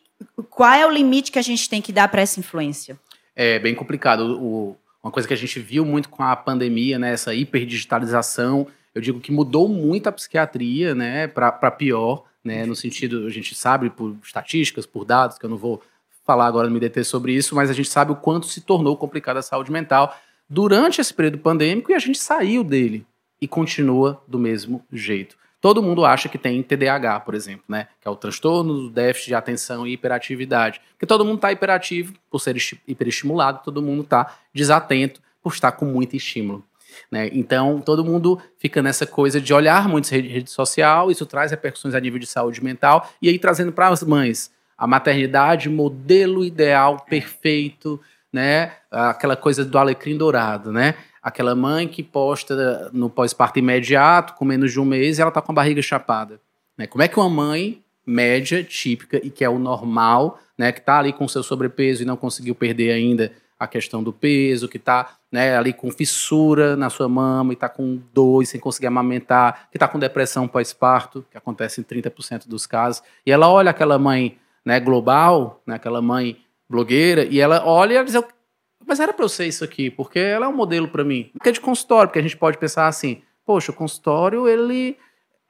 qual 0.49 0.73
é 0.73 0.87
o 0.87 0.91
limite 0.91 1.31
que 1.31 1.39
a 1.39 1.43
gente 1.43 1.69
tem 1.69 1.83
que 1.83 1.93
dar 1.93 2.09
para 2.09 2.23
essa 2.23 2.41
influência? 2.41 2.99
É 3.37 3.59
bem 3.59 3.75
complicado. 3.75 4.41
O, 4.41 4.77
uma 5.09 5.13
coisa 5.13 5.27
que 5.27 5.35
a 5.35 5.37
gente 5.39 5.59
viu 5.59 5.87
muito 5.87 6.11
com 6.11 6.23
a 6.23 6.37
pandemia, 6.37 6.99
né, 6.99 7.13
essa 7.13 7.35
hiperdigitalização, 7.35 8.67
eu 8.95 9.01
digo 9.01 9.21
que 9.21 9.33
mudou 9.33 9.67
muito 9.67 10.07
a 10.07 10.13
psiquiatria, 10.13 10.95
né, 10.95 11.27
para 11.27 11.71
pior, 11.71 12.25
né, 12.45 12.67
no 12.67 12.77
sentido, 12.77 13.27
a 13.27 13.31
gente 13.31 13.55
sabe 13.55 13.89
por 13.89 14.15
estatísticas, 14.23 14.85
por 14.85 15.07
dados, 15.07 15.39
que 15.39 15.47
eu 15.47 15.51
não 15.51 15.57
vou 15.57 15.83
falar 16.27 16.47
agora, 16.47 16.69
me 16.69 16.79
deter 16.79 17.07
sobre 17.07 17.33
isso, 17.33 17.55
mas 17.55 17.71
a 17.71 17.73
gente 17.73 17.89
sabe 17.89 18.13
o 18.13 18.17
quanto 18.17 18.47
se 18.47 18.61
tornou 18.61 18.97
complicada 18.99 19.39
a 19.41 19.43
saúde 19.43 19.73
mental 19.73 20.15
durante 20.49 21.01
esse 21.01 21.13
período 21.13 21.39
pandêmico 21.39 21.91
e 21.91 21.95
a 21.95 21.99
gente 21.99 22.19
saiu 22.19 22.63
dele 22.63 23.07
e 23.41 23.49
continua 23.49 24.23
do 24.29 24.39
mesmo 24.39 24.85
jeito. 24.93 25.39
Todo 25.61 25.83
mundo 25.83 26.05
acha 26.05 26.29
que 26.29 26.39
tem 26.39 26.63
TDAH, 26.63 27.21
por 27.21 27.35
exemplo, 27.35 27.65
né? 27.69 27.89
Que 28.01 28.07
é 28.07 28.11
o 28.11 28.17
transtorno 28.17 28.75
do 28.75 28.91
déficit 28.91 29.29
de 29.29 29.35
atenção 29.35 29.87
e 29.87 29.93
hiperatividade. 29.93 30.81
Porque 30.93 31.07
todo 31.07 31.25
mundo 31.25 31.37
está 31.37 31.51
hiperativo 31.51 32.15
por 32.31 32.39
ser 32.41 32.57
hiperestimulado, 32.87 33.63
todo 33.65 33.83
mundo 33.83 34.03
está 34.03 34.39
desatento 34.55 35.21
por 35.43 35.53
estar 35.53 35.73
com 35.73 35.85
muito 35.85 36.15
estímulo. 36.15 36.65
Né? 37.11 37.29
Então, 37.33 37.81
todo 37.81 38.05
mundo 38.05 38.41
fica 38.59 38.83
nessa 38.83 39.07
coisa 39.07 39.41
de 39.41 39.53
olhar 39.53 39.89
muito 39.89 40.09
rede, 40.09 40.29
rede 40.29 40.51
social, 40.51 41.11
isso 41.11 41.27
traz 41.27 41.51
repercussões 41.51 41.95
a 41.95 42.01
nível 42.01 42.19
de 42.19 42.27
saúde 42.27 42.63
mental, 42.63 43.09
e 43.21 43.29
aí 43.29 43.39
trazendo 43.39 43.73
para 43.73 43.89
as 43.89 44.03
mães 44.03 44.51
a 44.77 44.87
maternidade, 44.87 45.69
modelo 45.69 46.45
ideal, 46.45 47.05
perfeito, 47.09 48.01
né? 48.33 48.73
Aquela 48.91 49.37
coisa 49.37 49.65
do 49.65 49.77
alecrim 49.77 50.17
dourado, 50.17 50.73
né? 50.73 50.95
Aquela 51.23 51.55
mãe 51.55 51.89
que 51.89 52.03
posta 52.03 52.91
no 52.93 53.11
pós-parto 53.11 53.59
imediato, 53.59 54.35
com 54.35 54.45
menos 54.45 54.73
de 54.73 54.81
um 54.81 54.85
mês, 54.85 55.19
e 55.19 55.21
ela 55.21 55.31
está 55.31 55.43
com 55.43 55.53
a 55.53 55.55
barriga 55.55 55.83
chapada. 55.83 56.41
Né? 56.77 56.87
Como 56.87 57.03
é 57.03 57.09
que 57.09 57.19
uma 57.19 57.29
mãe 57.29 57.83
média, 58.09 58.65
típica, 58.65 59.19
e 59.23 59.29
que 59.29 59.45
é 59.45 59.49
o 59.51 59.59
normal, 59.59 60.41
né, 60.57 60.73
que 60.73 60.81
está 60.81 60.99
ali 60.99 61.13
com 61.13 61.29
seu 61.29 61.43
sobrepeso 61.43 62.03
e 62.03 62.07
não 62.07 62.17
conseguiu 62.17 62.55
perder 62.55 62.93
ainda 62.93 63.31
a 63.59 63.67
questão 63.67 64.03
do 64.03 64.13
peso, 64.13 64.69
que 64.69 64.79
está 64.79 65.17
né, 65.31 65.57
ali 65.57 65.73
com 65.73 65.91
fissura 65.91 66.75
na 66.75 66.89
sua 66.89 67.09
mama 67.09 67.53
e 67.53 67.55
está 67.55 67.69
com 67.69 68.01
dor 68.15 68.43
e 68.43 68.47
sem 68.47 68.59
conseguir 68.59 68.87
amamentar, 68.87 69.69
que 69.71 69.77
está 69.77 69.87
com 69.87 69.99
depressão 69.99 70.49
pós-parto, 70.49 71.27
que 71.31 71.37
acontece 71.37 71.81
em 71.81 71.85
30% 71.85 72.49
dos 72.49 72.67
casos, 72.67 73.03
e 73.27 73.31
ela 73.31 73.49
olha 73.51 73.71
aquela 73.71 73.99
mãe 73.99 74.39
né, 74.65 74.81
global, 74.81 75.61
né, 75.67 75.75
aquela 75.75 76.01
mãe 76.01 76.39
blogueira, 76.69 77.25
e 77.25 77.41
ela 77.41 77.63
olha 77.67 77.93
e 77.93 77.97
ela 77.97 78.05
diz, 78.05 78.15
mas 78.89 78.99
era 78.99 79.13
para 79.13 79.23
eu 79.23 79.29
ser 79.29 79.47
isso 79.47 79.63
aqui, 79.63 79.91
porque 79.91 80.19
ela 80.19 80.47
é 80.47 80.49
um 80.49 80.57
modelo 80.57 80.89
para 80.89 81.05
mim. 81.05 81.29
Porque 81.35 81.51
é 81.51 81.53
de 81.53 81.61
consultório, 81.61 82.09
porque 82.09 82.19
a 82.19 82.23
gente 82.23 82.39
pode 82.39 82.57
pensar 82.57 82.89
assim, 82.89 83.21
poxa, 83.45 83.71
o 83.71 83.75
consultório, 83.75 84.49
ele 84.49 84.97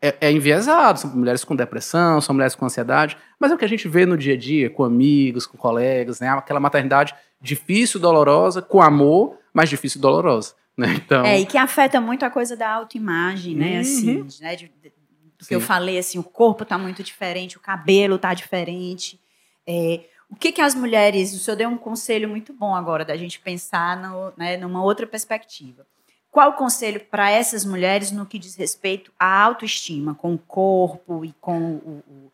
é, 0.02 0.16
é, 0.21 0.33
enviesado, 0.33 0.99
são 0.99 1.11
mulheres 1.14 1.45
com 1.45 1.54
depressão, 1.54 2.21
são 2.21 2.35
mulheres 2.35 2.57
com 2.57 2.66
ansiedade, 2.66 3.16
mas 3.38 3.52
é 3.52 3.54
o 3.54 3.59
que 3.59 3.64
a 3.64 3.68
gente 3.68 3.87
vê 3.87 4.04
no 4.04 4.18
dia 4.18 4.35
a 4.35 4.37
dia, 4.37 4.68
com 4.68 4.83
amigos, 4.83 5.47
com 5.47 5.57
colegas, 5.57 6.18
né? 6.18 6.28
Aquela 6.30 6.59
maternidade 6.59 7.14
difícil, 7.40 8.00
dolorosa, 8.00 8.61
com 8.61 8.83
amor, 8.83 9.38
mas 9.54 9.71
difícil 9.71 10.00
e 10.00 10.02
dolorosa. 10.02 10.54
Né? 10.76 10.95
Então... 10.97 11.25
É, 11.25 11.38
e 11.38 11.47
que 11.47 11.57
afeta 11.57 12.00
muito 12.00 12.25
a 12.25 12.30
coisa 12.30 12.57
da 12.57 12.68
autoimagem, 12.73 13.54
né? 13.54 13.75
Uhum. 13.75 13.80
Assim, 13.80 14.26
né? 14.40 14.57
De, 14.57 14.73
de, 14.83 14.92
do 15.38 15.47
que 15.47 15.54
eu 15.54 15.61
falei, 15.61 15.97
assim, 15.97 16.18
o 16.18 16.25
corpo 16.25 16.64
está 16.64 16.76
muito 16.76 17.04
diferente, 17.04 17.57
o 17.57 17.61
cabelo 17.61 18.16
está 18.16 18.35
diferente. 18.35 19.21
É, 19.64 20.00
o 20.30 20.37
que, 20.37 20.52
que 20.52 20.61
as 20.61 20.75
mulheres. 20.75 21.32
O 21.32 21.38
senhor 21.38 21.56
deu 21.56 21.68
um 21.68 21.78
conselho 21.78 22.28
muito 22.28 22.52
bom 22.52 22.75
agora 22.75 23.04
da 23.04 23.16
gente 23.16 23.40
pensar 23.40 23.97
no, 23.97 24.32
né, 24.37 24.56
numa 24.56 24.82
outra 24.82 25.06
perspectiva. 25.06 25.87
Qual 26.30 26.50
o 26.50 26.54
conselho 26.54 27.00
para 27.00 27.30
essas 27.30 27.64
mulheres 27.64 28.12
no 28.12 28.26
que 28.26 28.38
diz 28.38 28.54
respeito 28.54 29.11
à 29.18 29.42
autoestima, 29.42 30.14
com 30.14 30.35
o 30.35 30.38
corpo 30.38 31.25
e 31.25 31.32
com 31.40 31.58
o, 31.58 32.04
o, 32.06 32.32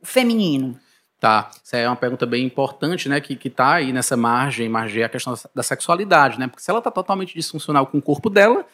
o 0.00 0.06
feminino? 0.06 0.78
Tá, 1.18 1.50
essa 1.64 1.76
é 1.76 1.88
uma 1.88 1.96
pergunta 1.96 2.26
bem 2.26 2.44
importante, 2.44 3.08
né, 3.08 3.20
que, 3.20 3.36
que 3.36 3.48
tá 3.48 3.74
aí 3.74 3.92
nessa 3.92 4.16
margem, 4.16 4.68
margem 4.68 5.04
a 5.04 5.08
questão 5.08 5.34
da 5.54 5.62
sexualidade, 5.62 6.38
né, 6.38 6.48
porque 6.48 6.62
se 6.62 6.70
ela 6.70 6.82
tá 6.82 6.90
totalmente 6.90 7.34
disfuncional 7.34 7.86
com 7.86 7.98
o 7.98 8.02
corpo 8.02 8.28
dela, 8.28 8.66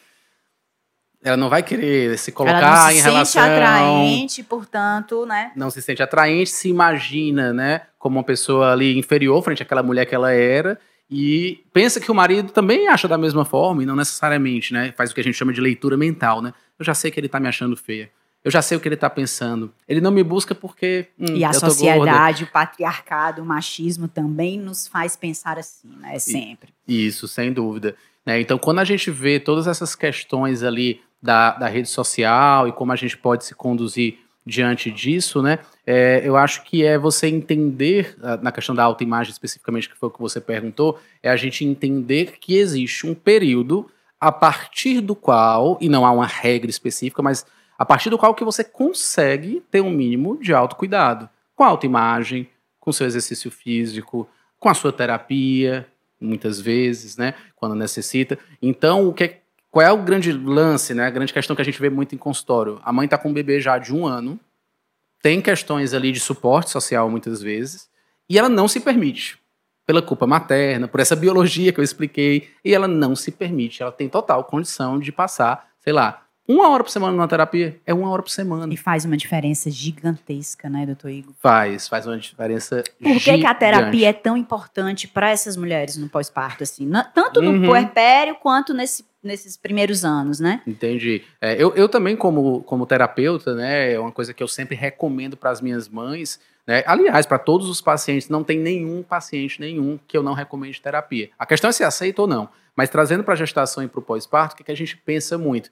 ela 1.23 1.35
não 1.35 1.49
vai 1.49 1.61
querer 1.61 2.17
se 2.17 2.31
colocar 2.31 2.57
ela 2.57 2.83
não 2.83 2.91
se 2.91 2.97
em 2.97 3.01
relação. 3.01 3.13
Não 3.13 3.25
se 3.25 3.31
sente 3.31 3.39
atraente, 3.39 4.43
portanto, 4.43 5.25
né? 5.25 5.51
Não 5.55 5.69
se 5.69 5.81
sente 5.81 6.01
atraente, 6.01 6.49
se 6.49 6.69
imagina, 6.69 7.51
né, 7.53 7.81
como 7.97 8.17
uma 8.17 8.23
pessoa 8.23 8.71
ali 8.71 8.97
inferior 8.97 9.43
frente 9.43 9.61
àquela 9.61 9.83
mulher 9.83 10.05
que 10.05 10.15
ela 10.15 10.31
era. 10.31 10.79
e 11.11 11.63
pensa 11.73 11.99
que 11.99 12.11
o 12.11 12.13
marido 12.15 12.51
também 12.51 12.87
acha 12.87 13.07
da 13.07 13.17
mesma 13.17 13.43
forma, 13.43 13.81
e 13.81 13.85
não 13.85 13.95
necessariamente, 13.95 14.71
né? 14.71 14.93
Faz 14.95 15.09
o 15.09 15.15
que 15.15 15.19
a 15.19 15.23
gente 15.23 15.35
chama 15.35 15.51
de 15.51 15.59
leitura 15.59 15.97
mental, 15.97 16.39
né? 16.39 16.53
Eu 16.77 16.85
já 16.85 16.93
sei 16.93 17.09
que 17.09 17.19
ele 17.19 17.27
tá 17.27 17.39
me 17.39 17.47
achando 17.47 17.75
feia. 17.75 18.11
Eu 18.43 18.51
já 18.51 18.61
sei 18.61 18.77
o 18.77 18.79
que 18.79 18.87
ele 18.87 18.95
tá 18.95 19.09
pensando. 19.09 19.73
Ele 19.87 19.99
não 19.99 20.11
me 20.11 20.23
busca 20.23 20.55
porque. 20.55 21.07
Hum, 21.19 21.35
e 21.35 21.43
a 21.43 21.51
sociedade, 21.51 22.45
o 22.45 22.47
patriarcado, 22.47 23.41
o 23.41 23.45
machismo 23.45 24.07
também 24.07 24.57
nos 24.57 24.87
faz 24.87 25.17
pensar 25.17 25.57
assim, 25.57 25.89
né? 25.99 26.17
Sempre. 26.19 26.69
Isso, 26.87 27.27
sem 27.27 27.51
dúvida. 27.51 27.95
Né? 28.25 28.39
Então, 28.39 28.57
quando 28.57 28.79
a 28.79 28.83
gente 28.85 29.11
vê 29.11 29.39
todas 29.39 29.67
essas 29.67 29.95
questões 29.95 30.63
ali 30.63 31.01
da, 31.21 31.51
da 31.51 31.67
rede 31.67 31.89
social 31.89 32.67
e 32.67 32.71
como 32.71 32.91
a 32.91 32.95
gente 32.95 33.17
pode 33.17 33.45
se 33.45 33.53
conduzir 33.53 34.19
diante 34.45 34.89
disso, 34.89 35.41
né? 35.41 35.59
É, 35.85 36.21
eu 36.23 36.35
acho 36.35 36.63
que 36.63 36.83
é 36.83 36.97
você 36.97 37.27
entender, 37.27 38.15
ah, 38.21 38.37
na 38.37 38.51
questão 38.51 38.73
da 38.73 38.83
autoimagem 38.83 39.31
especificamente, 39.31 39.89
que 39.89 39.97
foi 39.97 40.09
o 40.09 40.11
que 40.11 40.19
você 40.19 40.41
perguntou, 40.41 40.99
é 41.21 41.29
a 41.29 41.35
gente 41.35 41.63
entender 41.63 42.37
que 42.39 42.55
existe 42.55 43.05
um 43.05 43.13
período 43.13 43.89
a 44.19 44.31
partir 44.31 45.01
do 45.01 45.15
qual, 45.15 45.77
e 45.79 45.87
não 45.87 46.05
há 46.05 46.11
uma 46.11 46.25
regra 46.25 46.69
específica, 46.69 47.21
mas 47.21 47.45
a 47.77 47.85
partir 47.85 48.09
do 48.09 48.17
qual 48.17 48.35
que 48.35 48.43
você 48.43 48.63
consegue 48.63 49.63
ter 49.71 49.81
um 49.81 49.89
mínimo 49.89 50.37
de 50.37 50.53
autocuidado. 50.53 51.29
Com 51.55 51.63
a 51.63 51.67
autoimagem, 51.67 52.49
com 52.79 52.91
seu 52.91 53.07
exercício 53.07 53.49
físico, 53.49 54.27
com 54.59 54.67
a 54.67 54.73
sua 54.73 54.91
terapia, 54.91 55.87
muitas 56.19 56.59
vezes, 56.59 57.15
né? 57.15 57.33
Quando 57.55 57.75
necessita. 57.75 58.37
Então, 58.61 59.07
o 59.07 59.13
que 59.13 59.23
é 59.23 59.39
qual 59.71 59.85
é 59.85 59.91
o 59.91 60.01
grande 60.01 60.31
lance, 60.31 60.93
né? 60.93 61.05
A 61.05 61.09
grande 61.09 61.33
questão 61.33 61.55
que 61.55 61.61
a 61.61 61.65
gente 61.65 61.79
vê 61.79 61.89
muito 61.89 62.15
em 62.15 62.17
consultório. 62.17 62.79
A 62.83 62.91
mãe 62.91 63.05
está 63.05 63.17
com 63.17 63.29
um 63.29 63.33
bebê 63.33 63.59
já 63.59 63.77
de 63.77 63.93
um 63.93 64.05
ano, 64.05 64.39
tem 65.21 65.41
questões 65.41 65.93
ali 65.93 66.11
de 66.11 66.19
suporte 66.19 66.69
social 66.69 67.09
muitas 67.09 67.41
vezes, 67.41 67.89
e 68.29 68.37
ela 68.37 68.49
não 68.49 68.67
se 68.67 68.79
permite. 68.79 69.37
Pela 69.85 70.01
culpa 70.01 70.27
materna, 70.27 70.87
por 70.87 70.99
essa 70.99 71.15
biologia 71.15 71.73
que 71.73 71.79
eu 71.79 71.83
expliquei, 71.83 72.49
e 72.63 72.73
ela 72.73 72.87
não 72.87 73.15
se 73.15 73.31
permite. 73.31 73.81
Ela 73.81 73.91
tem 73.91 74.07
total 74.07 74.43
condição 74.43 74.99
de 74.99 75.11
passar, 75.11 75.67
sei 75.79 75.91
lá, 75.91 76.25
uma 76.49 76.67
hora 76.69 76.83
por 76.83 76.89
semana 76.89 77.11
numa 77.11 77.27
terapia 77.27 77.79
é 77.85 77.93
uma 77.93 78.09
hora 78.09 78.23
por 78.23 78.31
semana. 78.31 78.73
E 78.73 78.75
faz 78.75 79.05
uma 79.05 79.15
diferença 79.15 79.69
gigantesca, 79.69 80.67
né, 80.67 80.83
doutor 80.83 81.11
Igor? 81.11 81.31
Faz, 81.39 81.87
faz 81.87 82.07
uma 82.07 82.17
diferença 82.17 82.83
Por 82.99 83.21
que, 83.21 83.37
que 83.37 83.45
a 83.45 83.53
terapia 83.53 84.09
é 84.09 84.13
tão 84.13 84.35
importante 84.35 85.07
para 85.07 85.29
essas 85.29 85.55
mulheres 85.55 85.95
no 85.95 86.09
pós-parto, 86.09 86.63
assim? 86.63 86.89
Tanto 87.13 87.39
no 87.39 87.51
uhum. 87.51 87.65
puerpério 87.67 88.35
quanto 88.41 88.73
nesse, 88.73 89.05
nesses 89.21 89.55
primeiros 89.55 90.03
anos, 90.03 90.39
né? 90.39 90.63
Entendi. 90.65 91.21
É, 91.39 91.53
eu, 91.61 91.71
eu 91.75 91.87
também, 91.87 92.15
como, 92.15 92.63
como 92.63 92.87
terapeuta, 92.87 93.53
né, 93.53 93.93
é 93.93 93.99
uma 93.99 94.11
coisa 94.11 94.33
que 94.33 94.41
eu 94.41 94.47
sempre 94.47 94.75
recomendo 94.75 95.37
para 95.37 95.51
as 95.51 95.61
minhas 95.61 95.87
mães, 95.87 96.39
né? 96.65 96.83
Aliás, 96.87 97.27
para 97.27 97.37
todos 97.37 97.69
os 97.69 97.79
pacientes, 97.79 98.27
não 98.27 98.43
tem 98.43 98.57
nenhum 98.57 99.03
paciente 99.03 99.59
nenhum 99.59 99.99
que 100.07 100.17
eu 100.17 100.23
não 100.23 100.33
recomende 100.33 100.81
terapia. 100.81 101.29
A 101.37 101.45
questão 101.45 101.69
é 101.69 101.73
se 101.73 101.83
aceita 101.83 102.23
ou 102.23 102.27
não. 102.27 102.49
Mas 102.75 102.89
trazendo 102.89 103.23
para 103.23 103.33
a 103.33 103.37
gestação 103.37 103.83
e 103.83 103.87
para 103.87 103.99
o 103.99 104.01
pós-parto, 104.01 104.53
o 104.53 104.57
que, 104.57 104.63
que 104.63 104.71
a 104.71 104.75
gente 104.75 104.95
pensa 104.95 105.37
muito? 105.37 105.69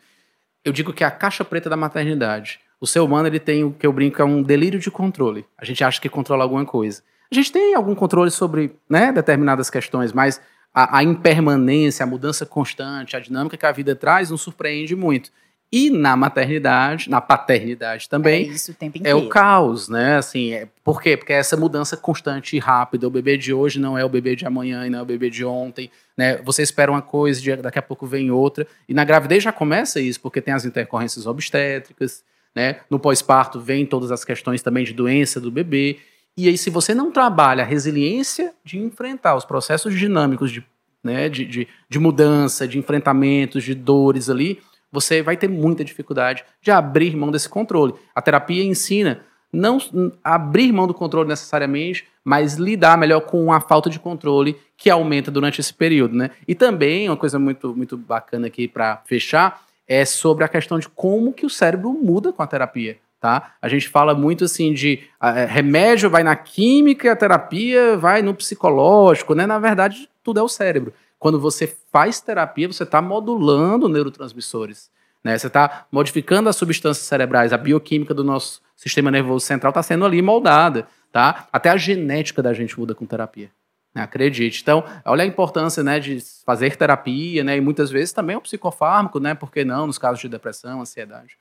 Eu 0.64 0.72
digo 0.72 0.94
que 0.94 1.04
é 1.04 1.08
a 1.08 1.12
caixa 1.12 1.46
preta 1.46 1.70
da 1.70 1.78
maternidade. 1.78 2.60
O 2.80 2.86
ser 2.86 3.00
humano 3.00 3.28
ele 3.28 3.40
tem 3.40 3.64
o 3.64 3.72
que 3.72 3.88
eu 3.88 3.94
brinco 3.94 4.22
é 4.22 4.26
um 4.26 4.44
delírio 4.44 4.80
de 4.80 4.92
controle. 4.92 5.46
A 5.58 5.66
gente 5.66 5.84
acha 5.84 6.00
que 6.00 6.10
controla 6.10 6.44
alguma 6.44 6.66
coisa. 6.66 7.02
A 7.32 7.36
gente 7.36 7.52
tem 7.52 7.74
algum 7.74 7.96
controle 7.96 8.32
sobre 8.32 8.76
né, 8.90 9.12
determinadas 9.12 9.70
questões, 9.70 10.14
mas 10.14 10.40
a, 10.74 11.00
a 11.00 11.04
impermanência, 11.04 12.04
a 12.04 12.08
mudança 12.08 12.46
constante, 12.46 13.18
a 13.18 13.20
dinâmica 13.20 13.58
que 13.58 13.66
a 13.66 13.72
vida 13.72 13.96
traz 13.96 14.30
nos 14.30 14.42
surpreende 14.42 14.96
muito. 14.96 15.32
E 15.70 15.90
na 15.90 16.16
maternidade, 16.16 17.10
na 17.10 17.20
paternidade 17.20 18.08
também, 18.08 18.50
é, 18.50 18.54
isso 18.54 18.72
o, 18.72 18.74
tempo 18.74 19.00
é 19.04 19.14
o 19.14 19.28
caos, 19.28 19.90
né? 19.90 20.16
Assim, 20.16 20.54
é, 20.54 20.68
por 20.82 21.02
quê? 21.02 21.18
Porque 21.18 21.34
é 21.34 21.38
essa 21.38 21.58
mudança 21.58 21.98
constante 21.98 22.56
e 22.56 22.60
rápida. 22.60 23.06
O 23.06 23.10
bebê 23.10 23.38
de 23.38 23.54
hoje 23.54 23.78
não 23.78 23.98
é 23.98 24.06
o 24.06 24.10
bebê 24.10 24.34
de 24.34 24.46
amanhã 24.46 24.88
e 24.88 24.90
não 24.90 25.00
é 25.00 25.02
o 25.02 25.06
bebê 25.06 25.30
de 25.30 25.44
ontem, 25.44 25.92
né? 26.16 26.38
Você 26.38 26.64
espera 26.64 26.90
uma 26.90 27.02
coisa, 27.02 27.58
daqui 27.58 27.78
a 27.78 27.82
pouco 27.82 28.08
vem 28.08 28.32
outra. 28.32 28.66
E 28.88 28.94
na 28.94 29.04
gravidez 29.04 29.44
já 29.44 29.52
começa 29.52 30.00
isso, 30.00 30.22
porque 30.22 30.42
tem 30.42 30.54
as 30.54 30.64
intercorrências 30.64 31.28
obstétricas, 31.28 32.24
né? 32.56 32.78
No 32.90 32.98
pós-parto 32.98 33.60
vem 33.60 33.86
todas 33.86 34.10
as 34.10 34.24
questões 34.24 34.62
também 34.62 34.86
de 34.86 34.94
doença 34.94 35.42
do 35.42 35.52
bebê. 35.52 36.00
E 36.38 36.48
aí, 36.48 36.58
se 36.58 36.70
você 36.70 36.94
não 36.94 37.12
trabalha 37.12 37.64
a 37.64 37.68
resiliência 37.68 38.54
de 38.64 38.78
enfrentar 38.78 39.36
os 39.36 39.44
processos 39.44 39.94
dinâmicos 39.94 40.50
de, 40.50 40.64
né, 41.04 41.28
de, 41.28 41.44
de, 41.44 41.68
de 41.90 42.00
mudança, 42.00 42.66
de 42.66 42.78
enfrentamentos, 42.78 43.66
de 43.66 43.76
dores 43.76 44.30
ali, 44.30 44.62
você 44.92 45.22
vai 45.22 45.38
ter 45.38 45.48
muita 45.48 45.84
dificuldade 45.84 46.44
de 46.62 46.72
abrir 46.72 47.16
mão 47.16 47.32
desse 47.32 47.50
controle. 47.50 47.94
A 48.16 48.22
terapia 48.22 48.64
ensina 48.64 49.22
não 49.52 49.78
abrir 50.24 50.72
mão 50.72 50.88
do 50.88 50.94
controle 50.94 51.28
necessariamente, 51.28 52.08
mas 52.24 52.56
lidar 52.56 52.98
melhor 52.98 53.22
com 53.22 53.52
a 53.52 53.62
falta 53.62 53.90
de 53.90 54.00
controle 54.00 54.58
que 54.76 54.90
aumenta 54.90 55.32
durante 55.32 55.62
esse 55.62 55.74
período, 55.74 56.16
né? 56.16 56.32
E 56.48 56.54
também 56.54 57.10
uma 57.10 57.18
coisa 57.18 57.40
muito 57.40 57.76
muito 57.76 57.98
bacana 57.98 58.48
aqui 58.48 58.68
para 58.68 59.02
fechar 59.06 59.62
é 59.88 60.04
sobre 60.04 60.44
a 60.44 60.48
questão 60.48 60.78
de 60.78 60.90
como 60.90 61.32
que 61.32 61.46
o 61.46 61.50
cérebro 61.50 61.94
muda 61.94 62.34
com 62.34 62.44
a 62.44 62.48
terapia, 62.48 62.98
tá? 63.22 63.54
A 63.62 63.70
gente 63.70 63.88
fala 63.88 64.14
muito 64.14 64.44
assim 64.44 64.74
de 64.74 65.00
é, 65.24 65.46
remédio 65.46 66.10
vai 66.10 66.24
na 66.24 66.36
química, 66.36 67.14
a 67.14 67.16
terapia 67.16 67.96
vai 67.96 68.22
no 68.22 68.34
psicológico, 68.34 69.34
né? 69.34 69.48
Na 69.48 69.58
verdade, 69.58 70.10
tudo 70.22 70.40
é 70.40 70.44
o 70.44 70.50
cérebro. 70.50 70.94
Quando 71.20 71.40
você 71.40 71.68
faz 71.92 72.22
terapia, 72.22 72.68
você 72.68 72.84
está 72.84 73.02
modulando 73.02 73.90
neurotransmissores. 73.90 74.90
Né? 75.24 75.38
Você 75.38 75.48
está 75.48 75.88
modificando 75.92 76.50
as 76.50 76.56
substâncias 76.56 77.06
cerebrais, 77.06 77.52
a 77.52 77.58
bioquímica 77.58 78.14
do 78.14 78.24
nosso 78.24 78.62
sistema 78.76 79.10
nervoso 79.10 79.46
central 79.46 79.72
está 79.72 79.84
sendo 79.84 80.06
ali 80.06 80.22
moldada. 80.22 80.88
Tá? 81.12 81.48
Até 81.52 81.70
a 81.70 81.78
genética 81.78 82.42
da 82.42 82.54
gente 82.54 82.80
muda 82.80 82.94
com 82.94 83.06
terapia. 83.06 83.50
Né? 83.94 84.04
Acredite. 84.04 84.62
Então, 84.62 84.84
olha 85.06 85.24
a 85.24 85.28
importância 85.28 85.84
né, 85.84 86.00
de 86.00 86.20
fazer 86.46 86.76
terapia, 86.76 87.44
né? 87.44 87.58
E 87.58 87.62
muitas 87.62 87.90
vezes 87.90 88.14
também 88.14 88.36
o 88.36 88.42
psicofármaco, 88.42 89.20
né? 89.20 89.34
Por 89.34 89.52
que 89.52 89.66
não, 89.66 89.88
nos 89.88 89.98
casos 89.98 90.20
de 90.20 90.30
depressão, 90.30 90.82
ansiedade. 90.82 91.38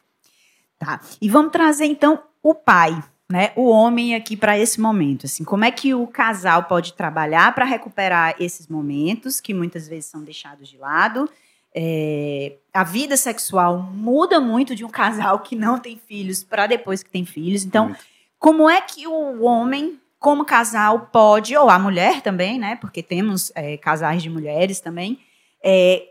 Tá. 0.78 1.00
E 1.20 1.28
vamos 1.28 1.52
trazer 1.52 1.84
então 1.84 2.22
o 2.42 2.54
pai 2.54 3.02
né, 3.30 3.52
o 3.56 3.68
homem 3.68 4.14
aqui 4.14 4.36
para 4.36 4.58
esse 4.58 4.80
momento? 4.80 5.26
Assim, 5.26 5.44
como 5.44 5.64
é 5.64 5.70
que 5.70 5.94
o 5.94 6.06
casal 6.06 6.64
pode 6.64 6.92
trabalhar 6.92 7.54
para 7.54 7.64
recuperar 7.64 8.36
esses 8.38 8.68
momentos 8.68 9.40
que 9.40 9.52
muitas 9.52 9.88
vezes 9.88 10.06
são 10.06 10.22
deixados 10.22 10.68
de 10.68 10.78
lado? 10.78 11.28
É, 11.74 12.54
a 12.72 12.84
vida 12.84 13.16
sexual 13.16 13.78
muda 13.78 14.40
muito 14.40 14.74
de 14.74 14.84
um 14.84 14.88
casal 14.88 15.40
que 15.40 15.56
não 15.56 15.78
tem 15.78 16.00
filhos 16.06 16.42
para 16.42 16.66
depois 16.66 17.02
que 17.02 17.10
tem 17.10 17.26
filhos. 17.26 17.64
Então, 17.64 17.86
muito. 17.86 18.00
como 18.38 18.70
é 18.70 18.80
que 18.80 19.06
o 19.06 19.42
homem, 19.42 20.00
como 20.18 20.44
casal, 20.44 21.10
pode, 21.12 21.56
ou 21.56 21.68
a 21.68 21.78
mulher 21.78 22.22
também, 22.22 22.58
né? 22.58 22.76
Porque 22.76 23.02
temos 23.02 23.52
é, 23.54 23.76
casais 23.76 24.22
de 24.22 24.30
mulheres 24.30 24.80
também. 24.80 25.20
É, 25.62 26.04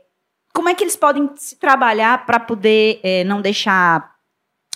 como 0.53 0.69
é 0.69 0.75
que 0.75 0.83
eles 0.83 0.95
podem 0.95 1.31
se 1.35 1.55
trabalhar 1.55 2.25
para 2.25 2.39
poder 2.39 2.99
é, 3.03 3.23
não 3.23 3.41
deixar 3.41 4.15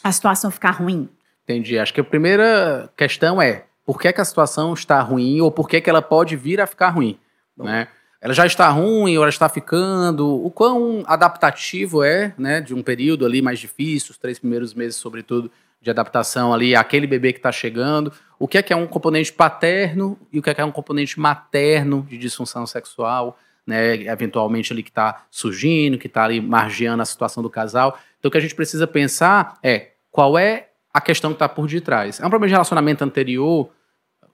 a 0.03 0.11
situação 0.11 0.49
ficar 0.49 0.71
ruim? 0.71 1.07
Entendi. 1.49 1.79
Acho 1.79 1.91
que 1.91 1.99
a 1.99 2.03
primeira 2.03 2.91
questão 2.95 3.41
é 3.41 3.65
por 3.83 3.99
que, 3.99 4.13
que 4.13 4.21
a 4.21 4.25
situação 4.25 4.71
está 4.71 5.01
ruim 5.01 5.41
ou 5.41 5.51
por 5.51 5.67
que, 5.67 5.81
que 5.81 5.89
ela 5.89 6.01
pode 6.01 6.35
vir 6.35 6.61
a 6.61 6.67
ficar 6.67 6.89
ruim, 6.89 7.17
né? 7.57 7.87
Ela 8.21 8.35
já 8.35 8.45
está 8.45 8.69
ruim 8.69 9.17
ou 9.17 9.23
ela 9.23 9.29
está 9.29 9.49
ficando? 9.49 10.45
O 10.45 10.51
quão 10.51 11.03
adaptativo 11.07 12.03
é, 12.03 12.35
né, 12.37 12.61
de 12.61 12.75
um 12.75 12.83
período 12.83 13.25
ali 13.25 13.41
mais 13.41 13.57
difícil, 13.57 14.11
os 14.11 14.17
três 14.17 14.37
primeiros 14.37 14.75
meses, 14.75 14.97
sobretudo, 14.97 15.49
de 15.81 15.89
adaptação 15.89 16.53
ali 16.53 16.75
àquele 16.75 17.07
bebê 17.07 17.33
que 17.33 17.39
está 17.39 17.51
chegando? 17.51 18.13
O 18.37 18.47
que 18.47 18.59
é 18.59 18.61
que 18.61 18.71
é 18.71 18.75
um 18.75 18.85
componente 18.85 19.33
paterno 19.33 20.19
e 20.31 20.37
o 20.37 20.43
que 20.43 20.51
é 20.51 20.53
que 20.53 20.61
é 20.61 20.65
um 20.65 20.71
componente 20.71 21.19
materno 21.19 22.05
de 22.07 22.17
disfunção 22.17 22.67
sexual? 22.67 23.39
Né, 23.65 24.03
eventualmente 24.03 24.71
ali 24.71 24.83
que 24.83 24.89
está 24.89 25.23
surgindo, 25.31 25.97
que 25.97 26.07
está 26.07 26.25
ali 26.25 26.41
margeando 26.41 27.01
a 27.01 27.05
situação 27.05 27.41
do 27.41 27.49
casal. 27.49 27.97
Então 28.19 28.29
o 28.29 28.31
que 28.31 28.37
a 28.37 28.41
gente 28.41 28.55
precisa 28.55 28.85
pensar 28.85 29.57
é 29.63 29.91
qual 30.11 30.37
é 30.37 30.68
a 30.99 31.01
questão 31.01 31.31
que 31.31 31.35
está 31.35 31.49
por 31.49 31.67
detrás. 31.67 32.19
É 32.19 32.25
um 32.25 32.29
problema 32.29 32.47
de 32.47 32.53
relacionamento 32.53 33.03
anterior, 33.03 33.69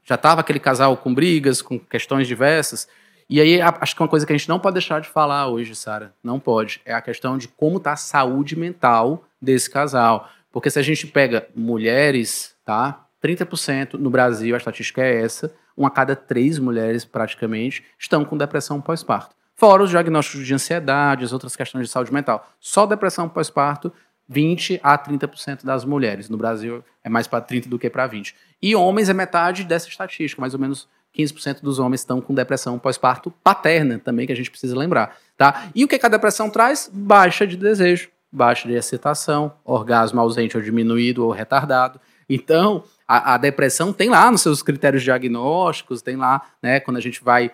já 0.03 0.15
estava 0.15 0.41
aquele 0.41 0.59
casal 0.59 0.97
com 0.97 1.13
brigas, 1.13 1.61
com 1.61 1.79
questões 1.79 2.27
diversas. 2.27 2.87
E 3.29 3.41
aí, 3.41 3.59
acho 3.61 3.95
que 3.95 4.01
uma 4.01 4.07
coisa 4.07 4.25
que 4.25 4.33
a 4.33 4.37
gente 4.37 4.49
não 4.49 4.59
pode 4.59 4.75
deixar 4.75 5.01
de 5.01 5.09
falar 5.09 5.47
hoje, 5.47 5.75
Sara, 5.75 6.13
não 6.23 6.39
pode, 6.39 6.81
é 6.85 6.93
a 6.93 7.01
questão 7.01 7.37
de 7.37 7.47
como 7.47 7.77
está 7.77 7.93
a 7.93 7.97
saúde 7.97 8.55
mental 8.55 9.23
desse 9.41 9.69
casal. 9.69 10.29
Porque 10.51 10.69
se 10.69 10.77
a 10.77 10.83
gente 10.83 11.07
pega 11.07 11.47
mulheres, 11.55 12.55
tá? 12.63 13.05
30% 13.23 13.93
no 13.93 14.09
Brasil, 14.09 14.53
a 14.53 14.57
estatística 14.57 15.01
é 15.01 15.21
essa, 15.21 15.51
uma 15.75 15.87
a 15.87 15.91
cada 15.91 16.15
três 16.15 16.59
mulheres, 16.59 17.03
praticamente, 17.03 17.83
estão 17.97 18.23
com 18.23 18.37
depressão 18.37 18.79
pós-parto. 18.79 19.35
Fora 19.55 19.83
os 19.83 19.89
diagnósticos 19.89 20.45
de 20.45 20.53
ansiedade, 20.53 21.23
as 21.23 21.31
outras 21.31 21.55
questões 21.55 21.87
de 21.87 21.91
saúde 21.91 22.13
mental. 22.13 22.47
Só 22.59 22.85
depressão 22.85 23.27
pós-parto 23.27 23.91
20 24.27 24.79
a 24.83 24.97
30% 24.97 25.63
das 25.63 25.85
mulheres. 25.85 26.29
No 26.29 26.37
Brasil 26.37 26.83
é 27.03 27.09
mais 27.09 27.27
para 27.27 27.41
30 27.41 27.69
do 27.69 27.77
que 27.77 27.89
para 27.89 28.07
20. 28.07 28.35
E 28.61 28.75
homens 28.75 29.09
é 29.09 29.13
metade 29.13 29.63
dessa 29.63 29.87
estatística, 29.87 30.41
mais 30.41 30.53
ou 30.53 30.59
menos 30.59 30.87
15% 31.17 31.61
dos 31.61 31.79
homens 31.79 32.01
estão 32.01 32.19
com 32.19 32.33
depressão 32.33 32.77
pós-parto 32.77 33.31
paterna 33.43 33.99
também, 33.99 34.25
que 34.27 34.33
a 34.33 34.35
gente 34.35 34.51
precisa 34.51 34.77
lembrar, 34.77 35.15
tá? 35.37 35.69
E 35.73 35.83
o 35.83 35.87
que, 35.87 35.97
que 35.97 36.05
a 36.05 36.09
depressão 36.09 36.49
traz? 36.49 36.89
Baixa 36.91 37.47
de 37.47 37.55
desejo, 37.55 38.09
baixa 38.31 38.67
de 38.67 38.73
excitação, 38.73 39.53
orgasmo 39.63 40.19
ausente 40.19 40.57
ou 40.57 40.63
diminuído 40.63 41.25
ou 41.25 41.31
retardado. 41.31 42.01
Então, 42.29 42.83
a, 43.07 43.35
a 43.35 43.37
depressão 43.37 43.93
tem 43.93 44.09
lá 44.09 44.29
nos 44.29 44.41
seus 44.41 44.61
critérios 44.61 45.03
diagnósticos, 45.03 46.01
tem 46.01 46.17
lá, 46.17 46.41
né, 46.61 46.79
quando 46.79 46.97
a 46.97 47.01
gente 47.01 47.23
vai 47.23 47.51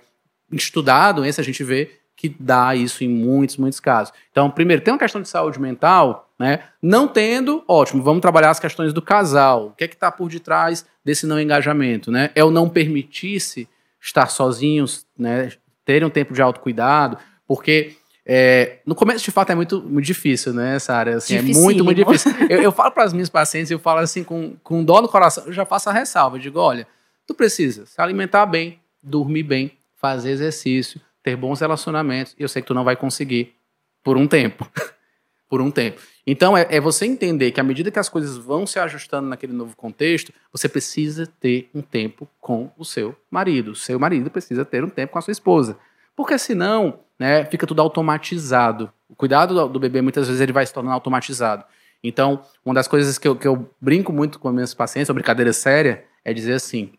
estudar 0.52 1.18
esse 1.26 1.40
a 1.40 1.44
gente 1.44 1.64
vê 1.64 2.01
que 2.22 2.30
dá 2.40 2.76
isso 2.76 3.04
em 3.04 3.10
muitos, 3.10 3.58
muitos 3.58 3.80
casos. 3.80 4.14
Então, 4.32 4.48
primeiro, 4.52 4.84
tem 4.84 4.94
uma 4.94 5.00
questão 5.00 5.24
de 5.24 5.28
saúde 5.28 5.60
mental, 5.60 6.30
né? 6.38 6.66
Não 6.80 7.08
tendo, 7.08 7.64
ótimo, 7.68 8.04
vamos 8.04 8.22
trabalhar 8.22 8.52
as 8.52 8.60
questões 8.60 8.94
do 8.94 9.02
casal. 9.02 9.70
O 9.70 9.72
que 9.72 9.86
é 9.86 9.88
que 9.88 9.96
está 9.96 10.12
por 10.12 10.30
detrás 10.30 10.86
desse 11.04 11.26
não 11.26 11.42
engajamento, 11.42 12.12
né? 12.12 12.30
É 12.36 12.44
o 12.44 12.52
não 12.52 12.70
permitir-se 12.70 13.68
estar 14.00 14.28
sozinhos, 14.28 15.04
né? 15.18 15.52
Terem 15.84 16.08
um 16.08 16.12
tempo 16.12 16.32
de 16.32 16.44
autocuidado, 16.44 17.18
porque 17.48 17.96
é, 18.24 18.78
no 18.86 18.94
começo, 18.94 19.26
de 19.26 19.32
fato, 19.32 19.52
é 19.52 19.56
muito, 19.56 19.82
muito 19.82 20.06
difícil, 20.06 20.54
né, 20.54 20.78
Sara? 20.78 21.16
Assim, 21.16 21.38
é 21.38 21.42
muito, 21.42 21.84
muito 21.84 22.06
difícil. 22.06 22.32
Eu, 22.48 22.62
eu 22.62 22.72
falo 22.72 22.92
para 22.92 23.04
as 23.04 23.14
minhas 23.14 23.30
pacientes, 23.30 23.72
eu 23.72 23.80
falo 23.80 23.98
assim, 24.00 24.24
com, 24.24 24.56
com 24.64 24.84
dó 24.84 25.02
no 25.02 25.10
coração, 25.10 25.46
eu 25.48 25.54
já 25.54 25.66
faço 25.66 25.90
a 25.90 25.92
ressalva. 25.92 26.38
Eu 26.38 26.42
digo, 26.42 26.60
olha, 26.60 26.88
tu 27.26 27.34
precisa 27.34 27.88
se 27.88 28.00
alimentar 28.00 28.46
bem, 28.46 28.80
dormir 29.02 29.42
bem, 29.42 29.72
fazer 29.96 30.30
exercício, 30.30 31.02
ter 31.24 31.36
bons 31.36 31.60
relacionamentos. 31.60 32.36
E 32.38 32.44
eu 32.44 32.50
sei 32.50 32.62
que 32.62 32.68
tu 32.68 32.74
não 32.74 32.84
vai 32.84 32.96
conseguir 32.96 33.56
por 34.04 34.18
um 34.18 34.28
tempo. 34.28 34.70
por 35.50 35.62
um 35.62 35.70
tempo. 35.70 36.00
Então, 36.26 36.58
é, 36.58 36.66
é, 36.70 36.80
você 36.80 37.06
entender 37.06 37.52
que 37.52 37.60
à 37.60 37.64
medida 37.64 37.92
que 37.92 38.00
as 38.00 38.08
coisas 38.08 38.38
vão 38.38 38.66
se 38.66 38.80
ajustando 38.80 39.28
naquele 39.28 39.52
novo 39.52 39.76
contexto, 39.76 40.32
você 40.52 40.70
precisa 40.70 41.28
ter 41.40 41.70
um 41.76 41.82
tempo 41.82 42.28
com 42.40 42.72
o 42.78 42.86
seu 42.86 43.16
marido. 43.30 43.72
O 43.72 43.76
seu 43.76 44.00
marido 44.00 44.32
precisa 44.32 44.64
ter 44.64 44.84
um 44.84 44.90
tempo 44.90 45.12
com 45.12 45.20
a 45.20 45.22
sua 45.22 45.34
esposa. 45.34 45.78
Porque 46.16 46.38
senão, 46.38 47.00
né, 47.20 47.44
fica 47.46 47.68
tudo 47.68 47.82
automatizado. 47.82 48.92
O 49.10 49.16
cuidado 49.16 49.54
do, 49.54 49.68
do 49.68 49.80
bebê, 49.80 50.02
muitas 50.02 50.28
vezes, 50.28 50.40
ele 50.40 50.54
vai 50.54 50.66
se 50.66 50.74
tornando 50.74 50.94
automatizado. 50.94 51.66
Então, 52.04 52.42
uma 52.66 52.74
das 52.74 52.88
coisas 52.88 53.18
que 53.18 53.28
eu, 53.28 53.36
que 53.36 53.48
eu 53.48 53.70
brinco 53.80 54.14
muito 54.14 54.40
com 54.40 54.52
meus 54.52 54.74
pacientes, 54.74 55.10
uma 55.10 55.16
brincadeira 55.16 55.52
séria, 55.54 56.06
é 56.24 56.34
dizer 56.34 56.54
assim: 56.54 56.94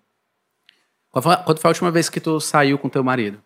quando 1.11 1.59
foi 1.59 1.69
a 1.69 1.73
última 1.73 1.91
vez 1.91 2.09
que 2.09 2.21
tu 2.21 2.39
saiu 2.39 2.79
com 2.79 2.89
teu 2.89 3.03
marido? 3.03 3.43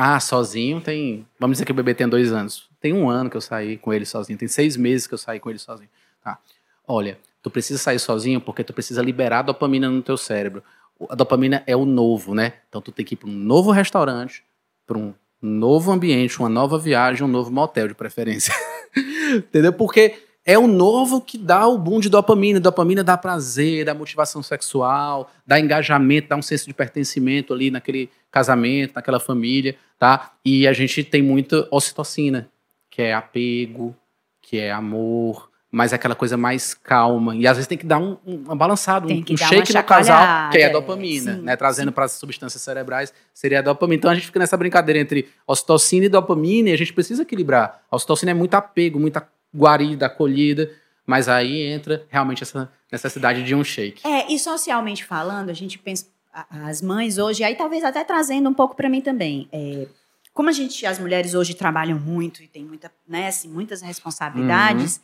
Ah, 0.00 0.20
sozinho 0.20 0.80
tem. 0.80 1.26
Vamos 1.40 1.56
dizer 1.56 1.64
que 1.64 1.72
o 1.72 1.74
bebê 1.74 1.92
tem 1.92 2.08
dois 2.08 2.32
anos. 2.32 2.68
Tem 2.80 2.92
um 2.92 3.10
ano 3.10 3.28
que 3.28 3.36
eu 3.36 3.40
saí 3.40 3.76
com 3.76 3.92
ele 3.92 4.06
sozinho. 4.06 4.38
Tem 4.38 4.46
seis 4.46 4.76
meses 4.76 5.08
que 5.08 5.14
eu 5.14 5.18
saí 5.18 5.40
com 5.40 5.50
ele 5.50 5.58
sozinho. 5.58 5.90
Tá. 6.22 6.38
Olha, 6.86 7.18
tu 7.42 7.50
precisa 7.50 7.80
sair 7.80 7.98
sozinho 7.98 8.40
porque 8.40 8.62
tu 8.62 8.72
precisa 8.72 9.02
liberar 9.02 9.42
dopamina 9.42 9.90
no 9.90 10.00
teu 10.00 10.16
cérebro. 10.16 10.62
A 11.10 11.16
dopamina 11.16 11.64
é 11.66 11.74
o 11.74 11.84
novo, 11.84 12.32
né? 12.32 12.52
Então 12.68 12.80
tu 12.80 12.92
tem 12.92 13.04
que 13.04 13.14
ir 13.14 13.16
para 13.16 13.28
um 13.28 13.32
novo 13.32 13.72
restaurante, 13.72 14.44
para 14.86 14.96
um 14.96 15.12
novo 15.42 15.90
ambiente, 15.90 16.38
uma 16.38 16.48
nova 16.48 16.78
viagem, 16.78 17.24
um 17.24 17.28
novo 17.28 17.50
motel 17.50 17.88
de 17.88 17.94
preferência. 17.94 18.54
Entendeu? 19.34 19.72
Porque 19.72 20.14
é 20.48 20.58
o 20.58 20.66
novo 20.66 21.20
que 21.20 21.36
dá 21.36 21.66
o 21.68 21.76
boom 21.76 22.00
de 22.00 22.08
dopamina. 22.08 22.58
Dopamina 22.58 23.04
dá 23.04 23.18
prazer, 23.18 23.84
dá 23.84 23.92
motivação 23.92 24.42
sexual, 24.42 25.30
dá 25.46 25.60
engajamento, 25.60 26.28
dá 26.28 26.36
um 26.36 26.42
senso 26.42 26.66
de 26.66 26.72
pertencimento 26.72 27.52
ali 27.52 27.70
naquele 27.70 28.08
casamento, 28.30 28.94
naquela 28.94 29.20
família, 29.20 29.76
tá? 29.98 30.32
E 30.42 30.66
a 30.66 30.72
gente 30.72 31.04
tem 31.04 31.20
muita 31.20 31.68
ocitocina, 31.70 32.48
que 32.88 33.02
é 33.02 33.12
apego, 33.12 33.94
que 34.40 34.56
é 34.56 34.72
amor, 34.72 35.50
mas 35.70 35.92
é 35.92 35.96
aquela 35.96 36.14
coisa 36.14 36.38
mais 36.38 36.72
calma. 36.72 37.36
E 37.36 37.46
às 37.46 37.58
vezes 37.58 37.68
tem 37.68 37.76
que 37.76 37.84
dar 37.84 37.98
um, 37.98 38.16
um, 38.26 38.44
um 38.50 38.56
balançado, 38.56 39.06
um, 39.06 39.18
um 39.18 39.36
shake 39.36 39.74
no 39.74 39.84
casal, 39.84 40.48
que 40.48 40.56
é 40.56 40.64
a 40.64 40.72
dopamina, 40.72 41.34
sim, 41.34 41.42
né? 41.42 41.56
Trazendo 41.56 41.92
para 41.92 42.06
as 42.06 42.12
substâncias 42.12 42.62
cerebrais, 42.62 43.12
seria 43.34 43.58
a 43.58 43.62
dopamina. 43.62 43.98
Então 43.98 44.10
a 44.10 44.14
gente 44.14 44.24
fica 44.24 44.38
nessa 44.38 44.56
brincadeira 44.56 44.98
entre 44.98 45.28
ocitocina 45.46 46.06
e 46.06 46.08
dopamina 46.08 46.70
e 46.70 46.72
a 46.72 46.78
gente 46.78 46.94
precisa 46.94 47.20
equilibrar. 47.20 47.82
A 47.90 47.96
ocitocina 47.96 48.30
é 48.30 48.34
muito 48.34 48.54
apego, 48.54 48.98
muita 48.98 49.28
guarida, 49.54 50.06
acolhida, 50.06 50.70
mas 51.06 51.28
aí 51.28 51.62
entra 51.62 52.06
realmente 52.08 52.42
essa 52.42 52.70
necessidade 52.90 53.42
de 53.42 53.54
um 53.54 53.64
shake. 53.64 54.06
É, 54.06 54.32
e 54.32 54.38
socialmente 54.38 55.04
falando, 55.04 55.50
a 55.50 55.54
gente 55.54 55.78
pensa, 55.78 56.06
as 56.50 56.82
mães 56.82 57.18
hoje, 57.18 57.42
aí 57.42 57.56
talvez 57.56 57.82
até 57.84 58.04
trazendo 58.04 58.48
um 58.48 58.54
pouco 58.54 58.76
para 58.76 58.88
mim 58.88 59.00
também, 59.00 59.48
é, 59.52 59.88
como 60.32 60.48
a 60.48 60.52
gente, 60.52 60.86
as 60.86 60.98
mulheres 60.98 61.34
hoje 61.34 61.54
trabalham 61.54 61.98
muito 61.98 62.42
e 62.42 62.46
tem 62.46 62.64
muita, 62.64 62.92
né, 63.08 63.28
assim, 63.28 63.48
muitas 63.48 63.82
responsabilidades, 63.82 64.96
uhum. 64.96 65.02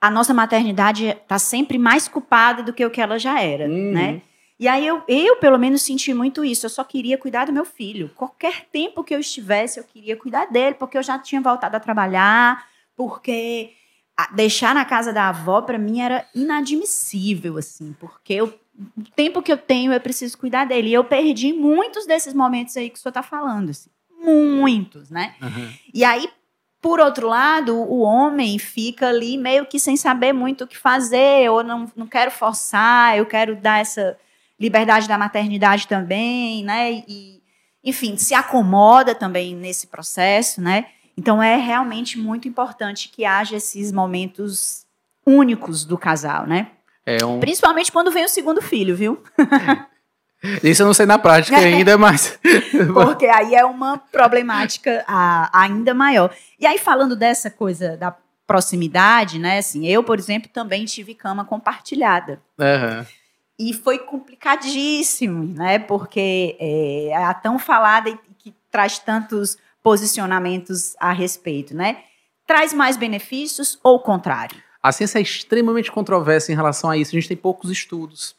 a 0.00 0.10
nossa 0.10 0.34
maternidade 0.34 1.06
está 1.06 1.38
sempre 1.38 1.78
mais 1.78 2.06
culpada 2.06 2.62
do 2.62 2.72
que 2.72 2.84
o 2.84 2.90
que 2.90 3.00
ela 3.00 3.18
já 3.18 3.40
era, 3.40 3.66
uhum. 3.66 3.92
né? 3.92 4.22
E 4.58 4.68
aí 4.68 4.86
eu, 4.86 5.02
eu, 5.08 5.36
pelo 5.36 5.58
menos, 5.58 5.82
senti 5.82 6.14
muito 6.14 6.44
isso. 6.44 6.66
Eu 6.66 6.70
só 6.70 6.84
queria 6.84 7.18
cuidar 7.18 7.46
do 7.46 7.52
meu 7.52 7.64
filho. 7.64 8.10
Qualquer 8.14 8.66
tempo 8.70 9.02
que 9.02 9.14
eu 9.14 9.18
estivesse, 9.18 9.80
eu 9.80 9.84
queria 9.84 10.16
cuidar 10.16 10.46
dele, 10.46 10.76
porque 10.76 10.96
eu 10.96 11.02
já 11.02 11.18
tinha 11.18 11.40
voltado 11.40 11.76
a 11.76 11.80
trabalhar, 11.80 12.64
porque 12.96 13.72
deixar 14.34 14.74
na 14.74 14.84
casa 14.84 15.12
da 15.12 15.28
avó 15.28 15.62
para 15.62 15.78
mim 15.78 16.00
era 16.00 16.26
inadmissível 16.34 17.58
assim, 17.58 17.94
porque 17.98 18.34
eu, 18.34 18.46
o 18.96 19.02
tempo 19.14 19.42
que 19.42 19.52
eu 19.52 19.58
tenho 19.58 19.92
eu 19.92 20.00
preciso 20.00 20.38
cuidar 20.38 20.64
dele. 20.64 20.90
E 20.90 20.94
eu 20.94 21.04
perdi 21.04 21.52
muitos 21.52 22.06
desses 22.06 22.32
momentos 22.32 22.76
aí 22.76 22.90
que 22.90 22.98
o 22.98 23.02
senhor 23.02 23.10
está 23.10 23.22
falando, 23.22 23.70
assim, 23.70 23.90
muitos, 24.20 25.10
né? 25.10 25.34
Uhum. 25.42 25.72
E 25.92 26.04
aí, 26.04 26.28
por 26.80 27.00
outro 27.00 27.28
lado, 27.28 27.74
o 27.76 28.00
homem 28.00 28.58
fica 28.58 29.08
ali 29.08 29.36
meio 29.36 29.66
que 29.66 29.78
sem 29.78 29.96
saber 29.96 30.32
muito 30.32 30.64
o 30.64 30.66
que 30.66 30.76
fazer, 30.76 31.50
ou 31.50 31.62
não, 31.62 31.90
não 31.96 32.06
quero 32.06 32.30
forçar, 32.30 33.16
eu 33.16 33.26
quero 33.26 33.56
dar 33.56 33.80
essa 33.80 34.16
liberdade 34.58 35.08
da 35.08 35.18
maternidade 35.18 35.86
também, 35.88 36.62
né? 36.64 37.02
E, 37.08 37.42
enfim, 37.82 38.16
se 38.16 38.34
acomoda 38.34 39.14
também 39.14 39.54
nesse 39.54 39.86
processo, 39.86 40.60
né? 40.60 40.86
Então 41.16 41.42
é 41.42 41.56
realmente 41.56 42.18
muito 42.18 42.48
importante 42.48 43.08
que 43.08 43.24
haja 43.24 43.56
esses 43.56 43.92
momentos 43.92 44.84
únicos 45.24 45.84
do 45.84 45.96
casal, 45.96 46.46
né? 46.46 46.68
É 47.06 47.24
um... 47.24 47.40
Principalmente 47.40 47.92
quando 47.92 48.10
vem 48.10 48.24
o 48.24 48.28
segundo 48.28 48.60
filho, 48.60 48.96
viu? 48.96 49.22
Isso 50.62 50.82
eu 50.82 50.86
não 50.86 50.94
sei 50.94 51.06
na 51.06 51.18
prática 51.18 51.56
ainda, 51.58 51.96
mas. 51.96 52.38
Porque 52.92 53.26
aí 53.26 53.54
é 53.54 53.64
uma 53.64 53.96
problemática 53.96 55.04
ainda 55.52 55.94
maior. 55.94 56.34
E 56.58 56.66
aí, 56.66 56.78
falando 56.78 57.16
dessa 57.16 57.50
coisa 57.50 57.96
da 57.96 58.14
proximidade, 58.46 59.38
né? 59.38 59.58
Assim, 59.58 59.86
eu, 59.86 60.02
por 60.04 60.18
exemplo, 60.18 60.50
também 60.52 60.84
tive 60.84 61.14
cama 61.14 61.44
compartilhada. 61.44 62.40
Uhum. 62.58 63.06
E 63.58 63.72
foi 63.72 63.98
complicadíssimo, 63.98 65.54
né? 65.54 65.78
Porque 65.78 66.56
é 66.58 67.16
a 67.16 67.32
tão 67.32 67.58
falada 67.58 68.10
e 68.10 68.18
que 68.38 68.54
traz 68.70 68.98
tantos 68.98 69.56
posicionamentos 69.84 70.96
a 70.98 71.12
respeito, 71.12 71.76
né? 71.76 71.98
Traz 72.46 72.72
mais 72.72 72.96
benefícios 72.96 73.78
ou 73.84 73.96
o 73.96 74.00
contrário? 74.00 74.56
A 74.82 74.90
ciência 74.90 75.18
é 75.18 75.22
extremamente 75.22 75.92
controversa 75.92 76.50
em 76.50 76.54
relação 76.54 76.90
a 76.90 76.96
isso. 76.96 77.10
A 77.10 77.20
gente 77.20 77.28
tem 77.28 77.36
poucos 77.36 77.70
estudos, 77.70 78.34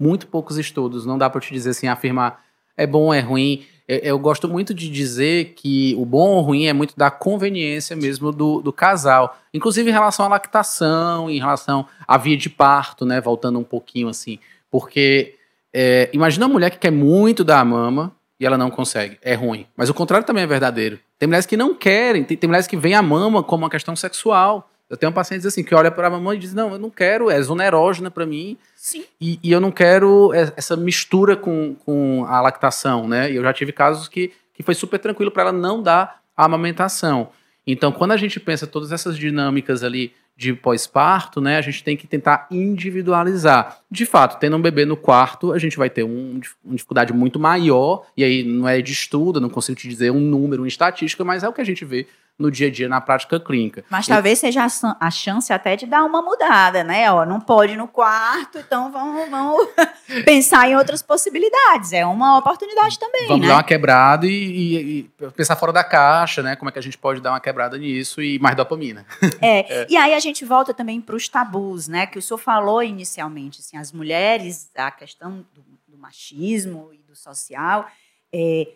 muito 0.00 0.26
poucos 0.26 0.56
estudos. 0.56 1.04
Não 1.04 1.18
dá 1.18 1.28
para 1.28 1.40
te 1.42 1.52
dizer 1.52 1.70
assim, 1.70 1.88
afirmar 1.88 2.42
é 2.74 2.86
bom, 2.86 3.12
é 3.12 3.20
ruim. 3.20 3.66
Eu, 3.86 3.98
eu, 3.98 4.18
gosto 4.18 4.48
muito 4.48 4.72
de 4.72 4.88
dizer 4.88 5.52
que 5.54 5.94
o 5.98 6.06
bom 6.06 6.30
ou 6.30 6.40
ruim 6.40 6.66
é 6.66 6.72
muito 6.72 6.96
da 6.96 7.10
conveniência 7.10 7.94
mesmo 7.94 8.32
do, 8.32 8.62
do 8.62 8.72
casal. 8.72 9.38
Inclusive 9.52 9.90
em 9.90 9.92
relação 9.92 10.24
à 10.24 10.28
lactação, 10.28 11.28
em 11.28 11.38
relação 11.38 11.86
à 12.08 12.16
via 12.16 12.36
de 12.36 12.48
parto, 12.48 13.04
né? 13.04 13.20
Voltando 13.20 13.58
um 13.58 13.64
pouquinho 13.64 14.08
assim. 14.08 14.38
Porque 14.70 15.34
é, 15.72 16.08
imagina 16.14 16.46
uma 16.46 16.52
mulher 16.52 16.70
que 16.70 16.78
quer 16.78 16.92
muito 16.92 17.44
dar 17.44 17.60
a 17.60 17.64
mama, 17.64 18.16
e 18.42 18.46
ela 18.46 18.58
não 18.58 18.72
consegue. 18.72 19.18
É 19.22 19.34
ruim. 19.34 19.68
Mas 19.76 19.88
o 19.88 19.94
contrário 19.94 20.26
também 20.26 20.42
é 20.42 20.46
verdadeiro. 20.48 20.98
Tem 21.16 21.28
mulheres 21.28 21.46
que 21.46 21.56
não 21.56 21.76
querem, 21.76 22.24
tem, 22.24 22.36
tem 22.36 22.48
mulheres 22.48 22.66
que 22.66 22.76
veem 22.76 22.96
a 22.96 23.00
mama 23.00 23.40
como 23.40 23.62
uma 23.62 23.70
questão 23.70 23.94
sexual. 23.94 24.68
Eu 24.90 24.96
tenho 24.96 25.12
pacientes 25.12 25.46
assim 25.46 25.62
que 25.62 25.72
olha 25.72 25.92
para 25.92 26.08
a 26.08 26.10
mamãe 26.10 26.36
e 26.36 26.40
diz: 26.40 26.52
Não, 26.52 26.72
eu 26.72 26.78
não 26.78 26.90
quero, 26.90 27.30
é 27.30 27.40
zona 27.40 27.64
erógena 27.64 28.10
para 28.10 28.26
mim. 28.26 28.58
Sim. 28.74 29.04
E, 29.20 29.38
e, 29.44 29.52
eu 29.52 29.60
não 29.60 29.70
quero 29.70 30.32
essa 30.34 30.76
mistura 30.76 31.36
com, 31.36 31.76
com 31.86 32.26
a 32.26 32.40
lactação, 32.40 33.06
né? 33.06 33.30
E 33.30 33.36
eu 33.36 33.44
já 33.44 33.52
tive 33.52 33.70
casos 33.70 34.08
que, 34.08 34.32
que 34.52 34.62
foi 34.64 34.74
super 34.74 34.98
tranquilo 34.98 35.30
para 35.30 35.44
ela 35.44 35.52
não 35.52 35.80
dar 35.80 36.20
a 36.36 36.44
amamentação. 36.44 37.28
Então, 37.64 37.92
quando 37.92 38.10
a 38.10 38.16
gente 38.16 38.40
pensa 38.40 38.66
todas 38.66 38.90
essas 38.90 39.16
dinâmicas 39.16 39.84
ali 39.84 40.12
de 40.42 40.54
pós-parto, 40.54 41.40
né, 41.40 41.56
a 41.56 41.60
gente 41.60 41.84
tem 41.84 41.96
que 41.96 42.04
tentar 42.04 42.48
individualizar. 42.50 43.78
De 43.88 44.04
fato, 44.04 44.40
tendo 44.40 44.56
um 44.56 44.60
bebê 44.60 44.84
no 44.84 44.96
quarto, 44.96 45.52
a 45.52 45.58
gente 45.58 45.76
vai 45.76 45.88
ter 45.88 46.02
um, 46.02 46.40
uma 46.64 46.74
dificuldade 46.74 47.12
muito 47.12 47.38
maior, 47.38 48.04
e 48.16 48.24
aí 48.24 48.42
não 48.42 48.68
é 48.68 48.82
de 48.82 48.92
estudo, 48.92 49.40
não 49.40 49.48
consigo 49.48 49.78
te 49.78 49.88
dizer 49.88 50.10
um 50.10 50.18
número, 50.18 50.62
uma 50.62 50.68
estatística, 50.68 51.24
mas 51.24 51.44
é 51.44 51.48
o 51.48 51.52
que 51.52 51.60
a 51.60 51.64
gente 51.64 51.84
vê 51.84 52.08
no 52.42 52.50
dia 52.50 52.66
a 52.66 52.70
dia 52.70 52.88
na 52.88 53.00
prática 53.00 53.38
clínica. 53.38 53.84
Mas 53.88 54.06
talvez 54.06 54.40
seja 54.40 54.66
a, 55.00 55.10
chance 55.10 55.52
até 55.52 55.76
de 55.76 55.86
dar 55.86 56.04
uma 56.04 56.20
mudada, 56.20 56.82
né? 56.82 57.10
Ó, 57.10 57.24
não 57.24 57.40
pode 57.40 57.76
no 57.76 57.86
quarto, 57.86 58.58
então 58.58 58.90
vamos, 58.90 59.30
vamos 59.30 59.68
pensar 60.26 60.68
em 60.68 60.76
outras 60.76 61.00
possibilidades. 61.00 61.92
É 61.92 62.04
uma 62.04 62.38
oportunidade 62.38 62.98
também. 62.98 63.28
Vamos 63.28 63.42
né? 63.42 63.48
dar 63.48 63.54
uma 63.54 63.62
quebrada 63.62 64.26
e, 64.26 64.30
e, 64.30 64.98
e, 64.98 65.30
pensar 65.30 65.54
fora 65.54 65.72
da 65.72 65.84
caixa, 65.84 66.42
né? 66.42 66.56
Como 66.56 66.68
é 66.68 66.72
que 66.72 66.78
a 66.78 66.82
gente 66.82 66.98
pode 66.98 67.20
dar 67.20 67.30
uma 67.30 67.40
quebrada 67.40 67.78
nisso 67.78 68.20
e 68.20 68.38
mais 68.40 68.56
dopamina. 68.56 69.06
É, 69.40 69.60
é. 69.82 69.86
e 69.88 69.96
aí 69.96 70.12
a 70.12 70.20
gente 70.20 70.44
volta 70.44 70.74
também 70.74 71.00
para 71.00 71.14
os 71.14 71.28
tabus, 71.28 71.86
né? 71.86 72.06
Que 72.06 72.18
o 72.18 72.22
senhor 72.22 72.38
falou 72.38 72.82
inicialmente, 72.82 73.60
assim, 73.60 73.76
as 73.76 73.92
mulheres, 73.92 74.68
a 74.76 74.90
questão 74.90 75.46
do, 75.54 75.64
do 75.86 75.96
machismo 75.96 76.90
e 76.92 76.98
do 76.98 77.14
social. 77.14 77.86
É, 78.34 78.66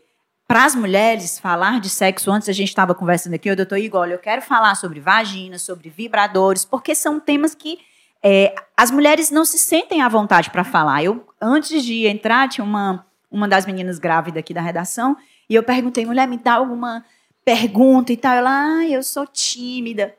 para 0.47 0.65
as 0.65 0.75
mulheres 0.75 1.39
falar 1.39 1.81
de 1.81 1.89
sexo, 1.89 2.31
antes 2.31 2.49
a 2.49 2.53
gente 2.53 2.69
estava 2.69 2.95
conversando 2.95 3.35
aqui, 3.35 3.51
o 3.51 3.57
doutor 3.57 3.79
Igor, 3.79 4.03
olha, 4.03 4.15
eu 4.15 4.19
quero 4.19 4.41
falar 4.43 4.75
sobre 4.77 5.01
vagina, 5.01 5.59
sobre 5.59 5.91
vibradores, 5.91 6.65
porque 6.65 6.95
são 6.95 7.19
temas 7.19 7.55
que 7.55 7.79
é, 8.23 8.55
as 8.77 8.91
mulheres 8.91 9.31
não 9.31 9.45
se 9.45 9.59
sentem 9.59 10.03
à 10.03 10.09
vontade 10.09 10.51
para 10.51 10.65
falar. 10.65 11.03
Eu, 11.03 11.27
antes 11.41 11.85
de 11.85 12.07
entrar, 12.07 12.49
tinha 12.49 12.65
uma, 12.65 13.05
uma 13.31 13.49
das 13.49 13.67
meninas 13.67 13.99
grávidas 13.99 14.41
aqui 14.41 14.55
da 14.55 14.61
redação, 14.61 15.17
E 15.49 15.55
eu 15.55 15.63
perguntei, 15.63 16.05
mulher, 16.07 16.27
me 16.27 16.37
dá 16.37 16.55
alguma 16.55 17.05
pergunta 17.45 18.13
e 18.13 18.17
tal. 18.17 18.35
Ela, 18.35 18.51
ah, 18.79 18.87
eu 18.89 19.03
sou 19.03 19.27
tímida. 19.27 20.15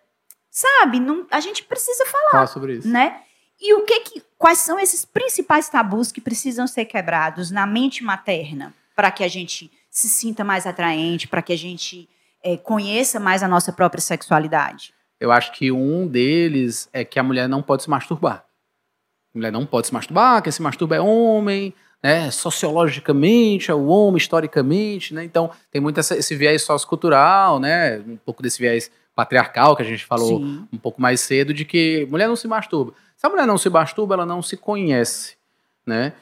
Sabe, 0.49 0.99
não, 0.99 1.25
a 1.29 1.39
gente 1.39 1.63
precisa 1.63 2.05
falar, 2.05 2.31
Fala 2.31 2.47
sobre 2.47 2.77
isso. 2.77 2.87
né? 2.87 3.21
E 3.59 3.73
o 3.73 3.83
que 3.85 3.99
que, 4.01 4.23
quais 4.37 4.59
são 4.59 4.79
esses 4.79 5.03
principais 5.03 5.67
tabus 5.67 6.11
que 6.11 6.21
precisam 6.21 6.65
ser 6.67 6.85
quebrados 6.85 7.51
na 7.51 7.65
mente 7.65 8.03
materna 8.03 8.73
para 8.95 9.11
que 9.11 9.23
a 9.23 9.27
gente 9.27 9.71
se 9.97 10.07
sinta 10.09 10.43
mais 10.43 10.67
atraente, 10.67 11.27
para 11.27 11.41
que 11.41 11.51
a 11.51 11.57
gente 11.57 12.07
eh, 12.43 12.55
conheça 12.57 13.19
mais 13.19 13.41
a 13.41 13.47
nossa 13.47 13.73
própria 13.73 13.99
sexualidade? 14.01 14.93
Eu 15.19 15.31
acho 15.31 15.51
que 15.53 15.71
um 15.71 16.07
deles 16.07 16.87
é 16.93 17.03
que 17.03 17.17
a 17.19 17.23
mulher 17.23 17.49
não 17.49 17.63
pode 17.63 17.81
se 17.83 17.89
masturbar. 17.89 18.45
A 19.33 19.37
mulher 19.37 19.51
não 19.51 19.65
pode 19.65 19.87
se 19.87 19.93
masturbar, 19.93 20.41
quem 20.43 20.51
se 20.51 20.61
masturba 20.61 20.95
é 20.95 21.01
homem, 21.01 21.73
né? 22.03 22.29
Sociologicamente 22.29 23.71
é 23.71 23.73
o 23.73 23.87
homem, 23.87 24.17
historicamente, 24.17 25.13
né? 25.15 25.23
Então 25.23 25.49
tem 25.71 25.81
muito 25.81 25.99
essa- 25.99 26.15
esse 26.15 26.35
viés 26.35 26.61
sociocultural, 26.61 27.59
né? 27.59 27.97
Um 27.99 28.17
pouco 28.17 28.43
desse 28.43 28.59
viés 28.59 28.91
patriarcal 29.15 29.75
que 29.75 29.81
a 29.81 29.85
gente 29.85 30.05
falou 30.05 30.39
Sim. 30.39 30.67
um 30.71 30.77
pouco 30.77 31.01
mais 31.01 31.21
cedo, 31.21 31.51
de 31.55 31.65
que 31.65 32.05
mulher 32.11 32.27
não 32.27 32.35
se 32.35 32.47
masturba. 32.47 32.93
Se 33.15 33.25
a 33.25 33.29
mulher 33.31 33.47
não 33.47 33.57
se 33.57 33.67
masturba, 33.67 34.13
ela 34.13 34.27
não 34.27 34.43
se 34.43 34.55
conhece, 34.55 35.35
né? 35.87 36.13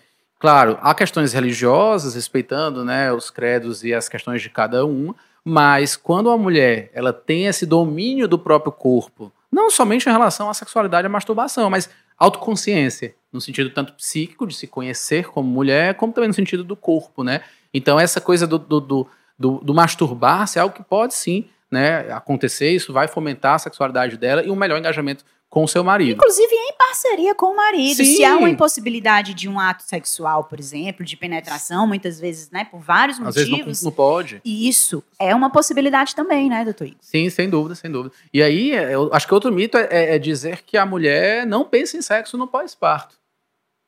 Claro, 0.45 0.77
há 0.79 0.93
questões 0.93 1.33
religiosas, 1.33 2.13
respeitando 2.13 2.85
né, 2.85 3.11
os 3.11 3.31
credos 3.31 3.83
e 3.83 3.95
as 3.95 4.07
questões 4.07 4.43
de 4.43 4.49
cada 4.51 4.85
um, 4.85 5.11
mas 5.43 5.95
quando 5.95 6.29
a 6.29 6.37
mulher 6.37 6.91
ela 6.93 7.11
tem 7.11 7.47
esse 7.47 7.65
domínio 7.65 8.27
do 8.27 8.37
próprio 8.37 8.71
corpo, 8.71 9.33
não 9.51 9.71
somente 9.71 10.07
em 10.07 10.11
relação 10.11 10.47
à 10.47 10.53
sexualidade 10.53 11.03
e 11.03 11.07
à 11.07 11.09
masturbação, 11.09 11.67
mas 11.67 11.89
autoconsciência, 12.15 13.15
no 13.33 13.41
sentido 13.41 13.71
tanto 13.71 13.93
psíquico, 13.93 14.45
de 14.45 14.53
se 14.53 14.67
conhecer 14.67 15.29
como 15.29 15.49
mulher, 15.49 15.95
como 15.95 16.13
também 16.13 16.27
no 16.27 16.33
sentido 16.35 16.63
do 16.63 16.75
corpo, 16.75 17.23
né? 17.23 17.41
Então, 17.73 17.99
essa 17.99 18.21
coisa 18.21 18.45
do, 18.45 18.59
do, 18.59 18.79
do, 18.79 19.07
do, 19.39 19.57
do 19.63 19.73
masturbar-se 19.73 20.59
é 20.59 20.61
algo 20.61 20.75
que 20.75 20.83
pode 20.83 21.15
sim 21.15 21.49
né, 21.71 22.11
acontecer, 22.13 22.69
isso 22.69 22.93
vai 22.93 23.07
fomentar 23.07 23.55
a 23.55 23.59
sexualidade 23.59 24.15
dela 24.15 24.43
e 24.43 24.51
um 24.51 24.55
melhor 24.55 24.77
engajamento 24.77 25.25
com 25.49 25.63
o 25.63 25.67
seu 25.67 25.83
marido. 25.83 26.17
Inclusive 26.17 26.53
em 26.53 26.73
parceria 26.77 27.33
com 27.33 27.45
o 27.47 27.55
marido. 27.55 27.97
Sim. 27.97 28.15
Se 28.17 28.25
há 28.25 28.35
uma 28.35 28.49
impossibilidade 28.49 29.33
de 29.33 29.47
um 29.47 29.57
ato 29.59 29.83
sexual, 29.83 30.43
por 30.43 30.59
exemplo, 30.59 31.05
de 31.05 31.15
penetração, 31.15 31.87
muitas 31.87 32.19
vezes, 32.19 32.49
né, 32.51 32.65
por 32.65 32.81
vários 32.81 33.19
Às 33.21 33.35
vezes 33.35 33.49
não, 33.49 33.57
motivos. 33.59 33.81
não 33.83 33.91
pode. 33.91 34.41
Isso 34.43 35.01
é 35.19 35.33
uma 35.33 35.49
possibilidade 35.49 36.13
também, 36.13 36.49
né, 36.49 36.63
doutor 36.65 36.87
Igor? 36.87 36.97
Sim, 37.01 37.29
sem 37.29 37.49
dúvida, 37.49 37.73
sem 37.75 37.89
dúvida. 37.89 38.13
E 38.33 38.43
aí, 38.43 38.71
eu 38.71 39.09
acho 39.13 39.27
que 39.27 39.33
outro 39.33 39.51
mito 39.51 39.77
é, 39.77 39.87
é- 39.89 40.15
é 40.15 40.19
dizer 40.19 40.61
que 40.63 40.77
a 40.77 40.85
mulher 40.85 41.45
não 41.45 41.63
pensa 41.63 41.95
em 41.95 42.01
sexo 42.01 42.37
no 42.37 42.47
pós-parto, 42.47 43.15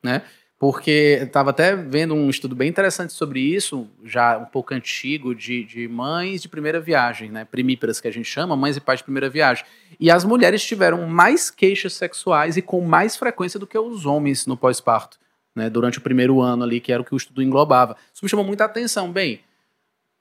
né? 0.04 0.22
Porque 0.60 1.20
estava 1.22 1.52
até 1.52 1.76
vendo 1.76 2.16
um 2.16 2.32
estudo 2.32 2.56
bem 2.56 2.68
interessante 2.68 3.14
sobre 3.14 3.40
isso, 3.40 3.88
já 4.04 4.40
um 4.40 4.46
pouco 4.46 4.74
antigo, 4.74 5.36
de, 5.36 5.64
de 5.64 5.88
mães 5.88 6.42
de 6.42 6.50
primeira 6.50 6.80
viagem, 6.80 7.30
né? 7.30 7.46
Primíparas 7.46 8.02
que 8.02 8.08
a 8.08 8.12
gente 8.12 8.26
chama, 8.26 8.56
mães 8.56 8.76
e 8.76 8.82
pais 8.82 9.00
de 9.00 9.04
primeira 9.04 9.30
viagem. 9.30 9.64
E 10.00 10.10
as 10.10 10.24
mulheres 10.24 10.64
tiveram 10.64 11.06
mais 11.06 11.52
queixas 11.52 11.94
sexuais 11.94 12.58
e 12.58 12.64
com 12.64 12.82
mais 12.82 13.16
frequência 13.16 13.60
do 13.60 13.68
que 13.68 13.78
os 13.78 14.08
homens 14.08 14.48
no 14.48 14.58
pós-parto, 14.58 15.20
né? 15.56 15.70
Durante 15.70 16.00
o 16.00 16.02
primeiro 16.02 16.42
ano 16.42 16.64
ali, 16.64 16.80
que 16.80 16.92
era 16.92 17.04
o 17.04 17.06
que 17.06 17.14
o 17.14 17.18
estudo 17.18 17.44
englobava. 17.44 17.96
Isso 18.12 18.26
me 18.26 18.30
chamou 18.30 18.46
muita 18.46 18.66
atenção. 18.66 19.12
Bem, 19.12 19.42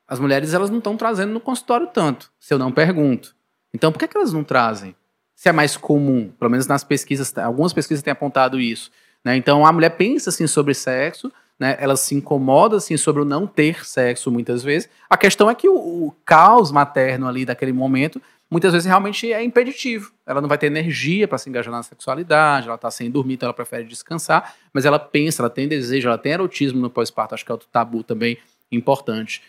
as 0.06 0.18
mulheres 0.18 0.52
elas 0.52 0.68
não 0.68 0.78
estão 0.78 0.98
trazendo 0.98 1.32
no 1.32 1.40
consultório 1.40 1.86
tanto, 1.86 2.30
se 2.38 2.52
eu 2.52 2.58
não 2.58 2.70
pergunto. 2.70 3.34
Então, 3.72 3.90
por 3.90 3.98
que, 3.98 4.06
que 4.06 4.16
elas 4.16 4.34
não 4.34 4.44
trazem? 4.44 4.94
Se 5.34 5.48
é 5.48 5.52
mais 5.52 5.78
comum, 5.78 6.30
pelo 6.38 6.50
menos 6.50 6.66
nas 6.66 6.84
pesquisas, 6.84 7.36
algumas 7.38 7.72
pesquisas 7.72 8.02
têm 8.02 8.12
apontado 8.12 8.60
isso. 8.60 8.90
Né? 9.26 9.34
Então, 9.34 9.66
a 9.66 9.72
mulher 9.72 9.90
pensa 9.90 10.30
assim 10.30 10.46
sobre 10.46 10.72
sexo, 10.72 11.32
né? 11.58 11.76
ela 11.80 11.96
se 11.96 12.14
incomoda 12.14 12.76
assim 12.76 12.96
sobre 12.96 13.22
o 13.22 13.24
não 13.24 13.44
ter 13.44 13.84
sexo 13.84 14.30
muitas 14.30 14.62
vezes. 14.62 14.88
A 15.10 15.16
questão 15.16 15.50
é 15.50 15.54
que 15.56 15.68
o, 15.68 15.74
o 15.74 16.14
caos 16.24 16.70
materno 16.70 17.26
ali 17.26 17.44
daquele 17.44 17.72
momento, 17.72 18.22
muitas 18.48 18.72
vezes 18.72 18.86
realmente 18.86 19.32
é 19.32 19.42
impeditivo. 19.42 20.12
Ela 20.24 20.40
não 20.40 20.48
vai 20.48 20.56
ter 20.56 20.66
energia 20.66 21.26
para 21.26 21.38
se 21.38 21.50
engajar 21.50 21.72
na 21.72 21.82
sexualidade, 21.82 22.68
ela 22.68 22.76
está 22.76 22.88
sem 22.88 23.10
dormir, 23.10 23.34
então 23.34 23.48
ela 23.48 23.52
prefere 23.52 23.82
descansar, 23.82 24.54
mas 24.72 24.84
ela 24.84 24.98
pensa, 25.00 25.42
ela 25.42 25.50
tem 25.50 25.66
desejo, 25.66 26.06
ela 26.06 26.18
tem 26.18 26.30
erotismo 26.30 26.80
no 26.80 26.88
pós-parto, 26.88 27.34
acho 27.34 27.44
que 27.44 27.50
é 27.50 27.54
outro 27.54 27.66
tabu 27.72 28.04
também 28.04 28.38
importante. 28.70 29.42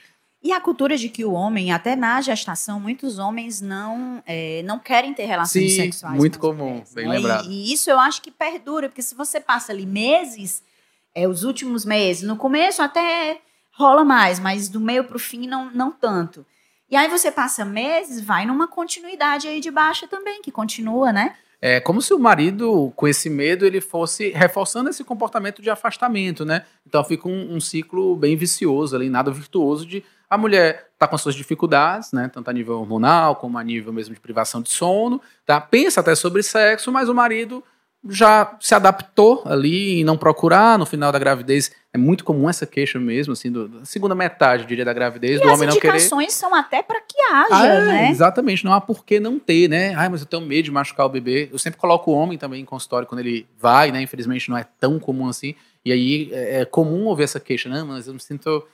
E 0.48 0.54
a 0.54 0.62
cultura 0.62 0.96
de 0.96 1.10
que 1.10 1.26
o 1.26 1.34
homem, 1.34 1.74
até 1.74 1.94
na 1.94 2.22
gestação, 2.22 2.80
muitos 2.80 3.20
homens 3.20 3.60
não, 3.60 4.24
é, 4.26 4.62
não 4.64 4.80
querem 4.80 5.14
ter 5.14 5.26
relações 5.26 5.72
Sim, 5.72 5.76
sexuais. 5.76 6.16
muito 6.16 6.40
comum, 6.40 6.70
mulheres, 6.70 6.94
bem 6.94 7.06
né? 7.06 7.16
lembrado. 7.18 7.50
E, 7.50 7.70
e 7.70 7.74
isso 7.74 7.90
eu 7.90 8.00
acho 8.00 8.22
que 8.22 8.32
perdura, 8.32 8.88
porque 8.88 9.02
se 9.02 9.14
você 9.14 9.42
passa 9.42 9.74
ali 9.74 9.86
meses, 9.86 10.64
é, 11.14 11.28
os 11.28 11.44
últimos 11.44 11.84
meses, 11.84 12.24
no 12.24 12.38
começo 12.38 12.82
até 12.82 13.42
rola 13.74 14.06
mais, 14.06 14.40
mas 14.40 14.70
do 14.70 14.80
meio 14.80 15.04
para 15.04 15.18
o 15.18 15.20
fim 15.20 15.48
não, 15.48 15.70
não 15.72 15.92
tanto. 15.92 16.46
E 16.90 16.96
aí 16.96 17.10
você 17.10 17.30
passa 17.30 17.66
meses, 17.66 18.22
vai 18.22 18.46
numa 18.46 18.70
continuidade 18.70 19.50
aí 19.50 19.60
de 19.60 19.70
baixa 19.70 20.08
também, 20.08 20.42
que 20.42 20.50
continua, 20.50 21.12
né? 21.12 21.36
É 21.62 21.80
como 21.80 22.02
se 22.02 22.14
o 22.14 22.20
marido, 22.20 22.94
com 22.96 23.08
esse 23.08 23.30
medo, 23.30 23.66
ele 23.66 23.82
fosse 23.82 24.30
reforçando 24.30 24.90
esse 24.90 25.04
comportamento 25.04 25.62
de 25.62 25.70
afastamento, 25.70 26.46
né? 26.46 26.66
Então 26.86 27.04
fica 27.04 27.28
um, 27.28 27.56
um 27.56 27.60
ciclo 27.60 28.16
bem 28.16 28.36
vicioso 28.36 28.96
ali, 28.96 29.10
nada 29.10 29.32
virtuoso 29.32 29.86
de 29.86 30.04
a 30.30 30.38
mulher 30.38 30.90
tá 31.00 31.08
com 31.08 31.16
as 31.16 31.22
suas 31.22 31.36
dificuldades, 31.36 32.12
né? 32.12 32.30
Tanto 32.32 32.50
a 32.50 32.54
nível 32.54 32.80
hormonal 32.80 33.38
como 33.38 33.58
a 33.58 33.64
nível 33.64 33.94
mesmo 33.94 34.14
de 34.14 34.20
privação 34.20 34.62
de 34.62 34.70
sono, 34.70 35.22
tá? 35.46 35.60
Pensa 35.60 36.02
até 36.02 36.14
sobre 36.16 36.44
sexo, 36.44 36.92
mas 36.92 37.10
o 37.10 37.14
marido 37.14 37.64
já 38.10 38.56
se 38.60 38.74
adaptou 38.76 39.42
ali 39.46 40.00
em 40.00 40.04
não 40.04 40.18
procurar 40.18 40.78
no 40.78 40.86
final 40.86 41.12
da 41.12 41.20
gravidez. 41.20 41.72
É 41.94 41.98
muito 41.98 42.24
comum 42.24 42.50
essa 42.50 42.66
queixa 42.66 43.00
mesmo, 43.00 43.34
assim, 43.34 43.52
do, 43.52 43.68
da 43.68 43.86
segunda 43.86 44.14
metade, 44.14 44.66
diria, 44.66 44.86
da 44.86 44.94
gravidez, 44.94 45.40
E 45.40 45.44
do 45.44 45.50
as 45.50 45.56
homem 45.56 45.68
não 45.70 45.76
querer. 45.76 45.96
indicações 45.96 46.34
são 46.34 46.54
até 46.54 46.84
para 46.84 47.00
que 47.02 47.20
haja, 47.32 47.48
Ah, 47.52 47.66
é, 47.68 47.86
né? 47.86 48.12
Exatamente, 48.12 48.64
não 48.66 48.74
há 48.74 48.80
por 48.82 49.04
que 49.06 49.20
não 49.20 49.40
ter, 49.40 49.68
né? 49.68 49.94
Ai, 49.96 50.10
mas 50.10 50.22
eu 50.22 50.28
tenho 50.28 50.42
medo 50.44 50.66
de 50.66 50.72
machucar 50.72 51.06
o 51.06 51.10
bebê. 51.10 51.50
Eu 51.52 51.58
sempre 51.60 51.80
coloco 51.80 52.12
o 52.12 52.14
homem 52.14 52.38
também 52.38 52.62
em 52.62 52.66
consultório 52.66 53.08
quando 53.08 53.20
ele 53.20 53.48
vai, 53.58 53.92
né? 53.92 54.02
Infelizmente 54.02 54.50
não 54.50 54.58
é 54.58 54.66
tão 54.80 55.00
comum 55.00 55.28
assim. 55.28 55.56
E 55.84 55.92
aí 55.92 56.30
é, 56.34 56.62
é 56.62 56.66
comum 56.66 57.06
ouvir 57.06 57.24
essa 57.24 57.40
queixa, 57.40 57.68
né? 57.70 57.84
Mas 57.84 58.08
eu 58.08 58.14
me 58.14 58.20
sinto 58.20 58.66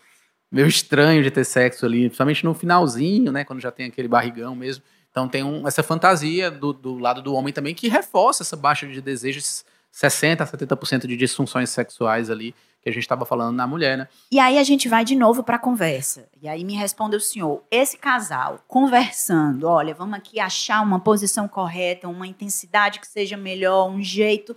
meio 0.51 0.67
estranho 0.67 1.23
de 1.23 1.31
ter 1.31 1.43
sexo 1.45 1.85
ali, 1.85 2.01
principalmente 2.05 2.43
no 2.43 2.53
finalzinho, 2.53 3.31
né? 3.31 3.43
Quando 3.43 3.59
já 3.61 3.71
tem 3.71 3.85
aquele 3.87 4.07
barrigão 4.07 4.55
mesmo. 4.55 4.83
Então 5.13 5.27
tem 5.29 5.43
um- 5.43 5.67
essa 5.67 5.83
fantasia 5.83 6.49
do, 6.49 6.73
do 6.73 6.97
lado 6.97 7.21
do 7.21 7.35
homem 7.35 7.53
também 7.53 7.75
que 7.75 7.87
reforça 7.87 8.41
essa 8.41 8.57
baixa 8.57 8.87
de 8.87 8.99
desejos, 8.99 9.63
60% 9.91 10.41
a 10.41 10.45
70% 10.47 11.05
de 11.05 11.15
disfunções 11.15 11.69
sexuais 11.69 12.31
ali, 12.31 12.55
que 12.81 12.89
a 12.89 12.91
gente 12.91 13.03
estava 13.03 13.23
falando 13.23 13.55
na 13.55 13.67
mulher, 13.67 13.95
né? 13.95 14.07
E 14.31 14.39
aí 14.39 14.57
a 14.57 14.63
gente 14.63 14.89
vai 14.89 15.05
de 15.05 15.15
novo 15.15 15.43
para 15.43 15.57
a 15.57 15.59
conversa. 15.59 16.27
E 16.41 16.47
aí 16.49 16.63
me 16.65 16.73
responde 16.73 17.15
o 17.15 17.19
senhor, 17.19 17.61
esse 17.69 17.95
casal 17.95 18.57
conversando, 18.67 19.67
olha, 19.67 19.93
vamos 19.93 20.15
aqui 20.15 20.39
achar 20.39 20.81
uma 20.81 20.99
posição 20.99 21.47
correta, 21.47 22.07
uma 22.09 22.25
intensidade 22.25 22.99
que 22.99 23.07
seja 23.07 23.37
melhor, 23.37 23.87
um 23.89 24.01
jeito. 24.01 24.55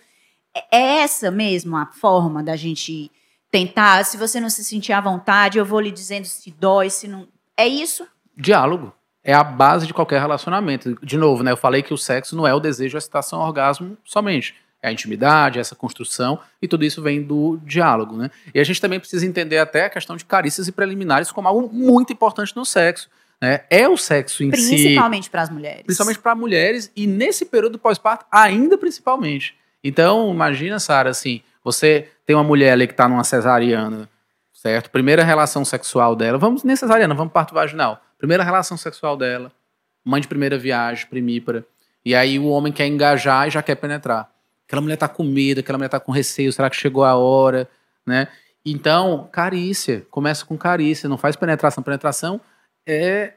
É 0.54 0.64
é 0.78 0.98
essa 1.02 1.30
mesmo 1.30 1.76
a 1.76 1.84
forma 1.84 2.42
da 2.42 2.56
gente 2.56 3.12
tentar. 3.50 4.02
Se 4.06 4.16
você 4.16 4.40
não 4.40 4.48
se 4.48 4.64
sentir 4.64 4.94
à 4.94 5.02
vontade, 5.02 5.58
eu 5.58 5.66
vou 5.66 5.80
lhe 5.80 5.90
dizendo 5.92 6.24
se 6.24 6.50
dói, 6.50 6.88
se 6.88 7.06
não. 7.06 7.28
É 7.56 7.68
isso? 7.68 8.06
Diálogo. 8.34 8.92
É 9.26 9.34
a 9.34 9.42
base 9.42 9.88
de 9.88 9.92
qualquer 9.92 10.20
relacionamento. 10.20 10.96
De 11.02 11.18
novo, 11.18 11.42
né? 11.42 11.50
Eu 11.50 11.56
falei 11.56 11.82
que 11.82 11.92
o 11.92 11.98
sexo 11.98 12.36
não 12.36 12.46
é 12.46 12.54
o 12.54 12.60
desejo, 12.60 12.96
a 12.96 12.98
excitação, 12.98 13.40
o 13.40 13.42
orgasmo 13.42 13.98
somente. 14.04 14.54
É 14.80 14.88
a 14.88 14.92
intimidade, 14.92 15.58
é 15.58 15.60
essa 15.60 15.74
construção, 15.74 16.38
e 16.62 16.68
tudo 16.68 16.84
isso 16.84 17.02
vem 17.02 17.20
do 17.20 17.58
diálogo, 17.64 18.16
né? 18.16 18.30
E 18.54 18.60
a 18.60 18.62
gente 18.62 18.80
também 18.80 19.00
precisa 19.00 19.26
entender 19.26 19.58
até 19.58 19.86
a 19.86 19.90
questão 19.90 20.16
de 20.16 20.24
carícias 20.24 20.68
e 20.68 20.72
preliminares 20.72 21.32
como 21.32 21.48
algo 21.48 21.68
muito 21.74 22.12
importante 22.12 22.54
no 22.54 22.64
sexo. 22.64 23.08
Né? 23.40 23.64
É 23.68 23.88
o 23.88 23.96
sexo 23.96 24.44
em 24.44 24.52
si. 24.54 24.70
Principalmente 24.70 25.28
para 25.28 25.42
as 25.42 25.50
mulheres. 25.50 25.82
Principalmente 25.82 26.18
para 26.20 26.34
mulheres, 26.36 26.92
e 26.94 27.06
nesse 27.06 27.46
período 27.46 27.80
pós-parto, 27.80 28.26
ainda 28.30 28.78
principalmente. 28.78 29.56
Então, 29.82 30.30
imagina, 30.32 30.78
Sara, 30.78 31.10
assim, 31.10 31.42
você 31.64 32.08
tem 32.24 32.36
uma 32.36 32.44
mulher 32.44 32.72
ali 32.72 32.86
que 32.86 32.92
está 32.92 33.08
numa 33.08 33.24
cesariana, 33.24 34.08
certo? 34.54 34.90
Primeira 34.90 35.24
relação 35.24 35.64
sexual 35.64 36.14
dela, 36.14 36.38
vamos 36.38 36.62
nem 36.62 36.76
cesariana, 36.76 37.14
vamos 37.14 37.32
parto 37.32 37.54
vaginal. 37.54 38.00
Primeira 38.18 38.42
relação 38.42 38.76
sexual 38.76 39.16
dela, 39.16 39.52
mãe 40.04 40.20
de 40.20 40.28
primeira 40.28 40.58
viagem, 40.58 41.06
primípara. 41.06 41.64
E 42.04 42.14
aí 42.14 42.38
o 42.38 42.46
homem 42.46 42.72
quer 42.72 42.86
engajar 42.86 43.48
e 43.48 43.50
já 43.50 43.62
quer 43.62 43.74
penetrar. 43.74 44.30
Aquela 44.66 44.82
mulher 44.82 44.96
tá 44.96 45.08
com 45.08 45.22
medo, 45.22 45.60
aquela 45.60 45.78
mulher 45.78 45.88
tá 45.88 46.00
com 46.00 46.12
receio, 46.12 46.52
será 46.52 46.70
que 46.70 46.76
chegou 46.76 47.04
a 47.04 47.14
hora, 47.14 47.68
né? 48.04 48.28
Então, 48.64 49.28
carícia, 49.30 50.04
começa 50.10 50.44
com 50.44 50.56
carícia, 50.56 51.08
não 51.08 51.16
faz 51.16 51.36
penetração. 51.36 51.84
Penetração 51.84 52.40
é 52.84 53.34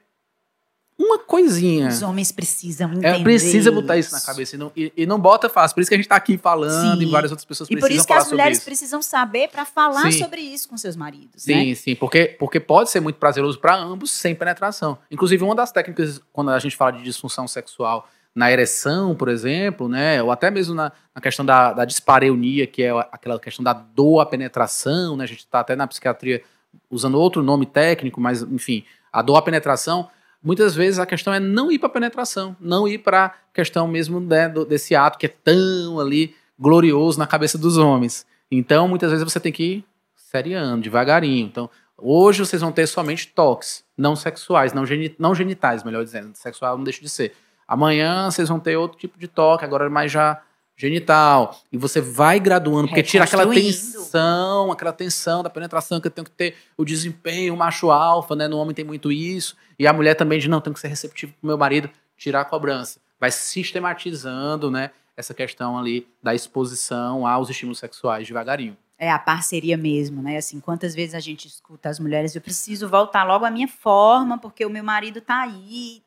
uma 1.00 1.18
coisinha. 1.18 1.88
Os 1.88 2.02
homens 2.02 2.30
precisam 2.32 2.90
É, 2.92 2.94
entender. 3.12 3.24
precisa 3.24 3.72
botar 3.72 3.98
isso 3.98 4.12
na 4.12 4.20
cabeça 4.20 4.56
e 4.56 4.60
não, 4.60 4.72
e, 4.76 4.92
e 4.98 5.06
não 5.06 5.18
bota 5.18 5.48
fácil. 5.48 5.74
Por 5.74 5.80
isso 5.82 5.90
que 5.90 5.96
a 5.96 5.98
gente 5.98 6.10
tá 6.10 6.18
aqui 6.18 6.38
falando 6.38 7.00
Sim. 7.00 7.08
e 7.08 7.10
várias 7.10 7.32
outras 7.32 7.46
pessoas 7.46 7.70
E 7.70 7.74
precisam 7.74 7.88
por 7.90 7.96
isso 7.96 8.06
que 8.06 8.14
falar 8.14 8.22
as 8.26 8.32
mulheres 8.32 8.58
sobre 8.58 8.74
isso. 8.74 8.80
precisam 8.82 9.02
saber 9.02 9.48
para 9.48 9.64
falar 9.64 10.12
Sim. 10.12 10.20
sobre 10.20 10.42
isso 10.42 10.68
com 10.68 10.78
seus 10.78 10.98
maridos. 10.98 11.46
né? 11.48 11.54
Sim, 11.54 11.76
sim, 11.76 11.96
porque, 11.96 12.36
porque 12.38 12.60
pode 12.60 12.90
ser 12.90 13.00
muito 13.00 13.16
prazeroso 13.16 13.58
para 13.60 13.76
ambos 13.78 14.12
sem 14.12 14.36
penetração. 14.36 14.98
Inclusive, 15.10 15.42
uma 15.44 15.56
das 15.56 15.72
técnicas, 15.72 16.20
quando 16.34 16.52
a 16.52 16.60
gente 16.60 16.76
fala 16.76 16.92
de 16.92 17.02
disfunção 17.04 17.48
sexual 17.48 18.08
na 18.36 18.52
ereção, 18.52 19.16
por 19.16 19.30
exemplo, 19.30 19.88
né, 19.88 20.22
ou 20.22 20.32
até 20.32 20.52
mesmo 20.52 20.76
na, 20.76 20.92
na 21.16 21.22
questão 21.22 21.46
da, 21.46 21.74
da 21.74 21.84
dispareunia, 21.86 22.68
que 22.68 22.84
é 22.84 22.92
aquela 23.12 23.40
questão 23.40 23.64
da 23.64 23.74
dor 23.74 24.20
à 24.20 24.26
penetração, 24.26 25.16
né, 25.18 25.24
a 25.24 25.28
gente 25.28 25.40
está 25.40 25.62
até 25.62 25.76
na 25.76 25.88
psiquiatria 25.88 26.44
usando 26.92 27.16
outro 27.20 27.42
nome 27.42 27.66
técnico, 27.66 28.22
mas 28.22 28.42
enfim, 28.44 28.84
a 29.12 29.22
dor 29.22 29.38
à 29.38 29.42
penetração, 29.42 30.08
muitas 30.44 30.76
vezes 30.76 31.00
a 31.00 31.06
questão 31.06 31.34
é 31.34 31.40
não 31.40 31.72
ir 31.72 31.80
para 31.80 31.90
penetração, 31.90 32.56
não 32.60 32.88
ir 32.88 33.00
para 33.00 33.26
a 33.26 33.34
questão 33.54 33.88
mesmo 33.88 34.20
né, 34.20 34.48
do, 34.50 34.66
desse 34.66 34.96
ato 34.96 35.18
que 35.18 35.26
é 35.26 35.30
tão 35.30 36.00
ali 36.00 36.36
glorioso 36.58 37.20
na 37.20 37.28
cabeça 37.28 37.58
dos 37.58 37.78
homens. 37.78 38.26
Então, 38.52 38.88
muitas 38.88 39.12
vezes 39.12 39.24
você 39.24 39.40
tem 39.40 39.52
que 39.52 39.64
ir 39.64 39.86
seriando, 40.16 40.82
devagarinho. 40.82 41.46
Então, 41.46 41.70
hoje 41.98 42.40
vocês 42.40 42.62
vão 42.62 42.72
ter 42.72 42.88
somente 42.88 43.28
toques, 43.28 43.84
não 43.98 44.16
sexuais, 44.16 44.74
não, 44.74 44.86
geni 44.86 45.16
não 45.18 45.36
genitais, 45.36 45.84
melhor 45.84 46.04
dizendo. 46.04 46.36
Sexual 46.36 46.78
não 46.78 46.84
deixa 46.84 47.02
de 47.02 47.10
ser. 47.10 47.34
Amanhã 47.68 48.30
vocês 48.30 48.50
vão 48.50 48.60
ter 48.60 48.76
outro 48.76 48.98
tipo 48.98 49.18
de 49.20 49.28
toque, 49.28 49.64
agora 49.64 49.86
é 49.86 49.90
mais 49.90 50.12
já 50.12 50.42
genital. 50.80 51.60
E 51.70 51.78
você 51.78 52.00
vai 52.00 52.40
graduando, 52.40 52.88
porque 52.88 53.04
tira 53.04 53.26
aquela 53.26 53.46
tensão, 53.46 54.72
aquela 54.72 54.94
tensão 54.94 55.44
da 55.44 55.50
penetração, 55.50 56.00
que 56.00 56.08
eu 56.08 56.12
tenho 56.12 56.24
que 56.24 56.32
ter 56.32 56.56
o 56.78 56.86
desempenho, 56.86 57.54
o 57.54 57.58
macho 57.58 57.92
alfa, 57.92 58.34
né? 58.34 58.48
No 58.48 58.58
homem 58.58 58.74
tem 58.74 58.86
muito 58.86 59.12
isso. 59.12 59.58
E 59.78 59.86
a 59.86 59.92
mulher 59.92 60.16
também 60.16 60.40
de 60.40 60.48
não, 60.48 60.62
tenho 60.62 60.74
que 60.74 60.80
ser 60.80 60.88
receptivo 60.88 61.34
pro 61.34 61.48
meu 61.48 61.58
marido, 61.58 61.90
tirar 62.18 62.42
a 62.42 62.46
cobrança. 62.46 63.02
Vai 63.20 63.30
sistematizando, 63.30 64.72
né? 64.72 64.92
Essa 65.18 65.34
questão 65.34 65.78
ali 65.78 66.08
da 66.24 66.34
exposição 66.34 67.28
aos 67.28 67.50
estímulos 67.50 67.78
sexuais 67.78 68.26
devagarinho. 68.26 68.78
É 68.98 69.12
a 69.12 69.20
parceria 69.20 69.76
mesmo, 69.76 70.22
né? 70.22 70.38
Assim, 70.38 70.62
quantas 70.62 70.96
vezes 70.96 71.14
a 71.14 71.20
gente 71.20 71.46
escuta 71.46 71.90
as 71.90 72.00
mulheres, 72.00 72.36
eu 72.36 72.42
preciso 72.42 72.88
voltar 72.88 73.26
logo 73.26 73.44
à 73.44 73.52
minha 73.52 73.68
forma, 73.68 74.38
porque 74.38 74.66
o 74.66 74.70
meu 74.70 74.84
marido 74.84 75.20
tá 75.20 75.42
aí, 75.42 76.02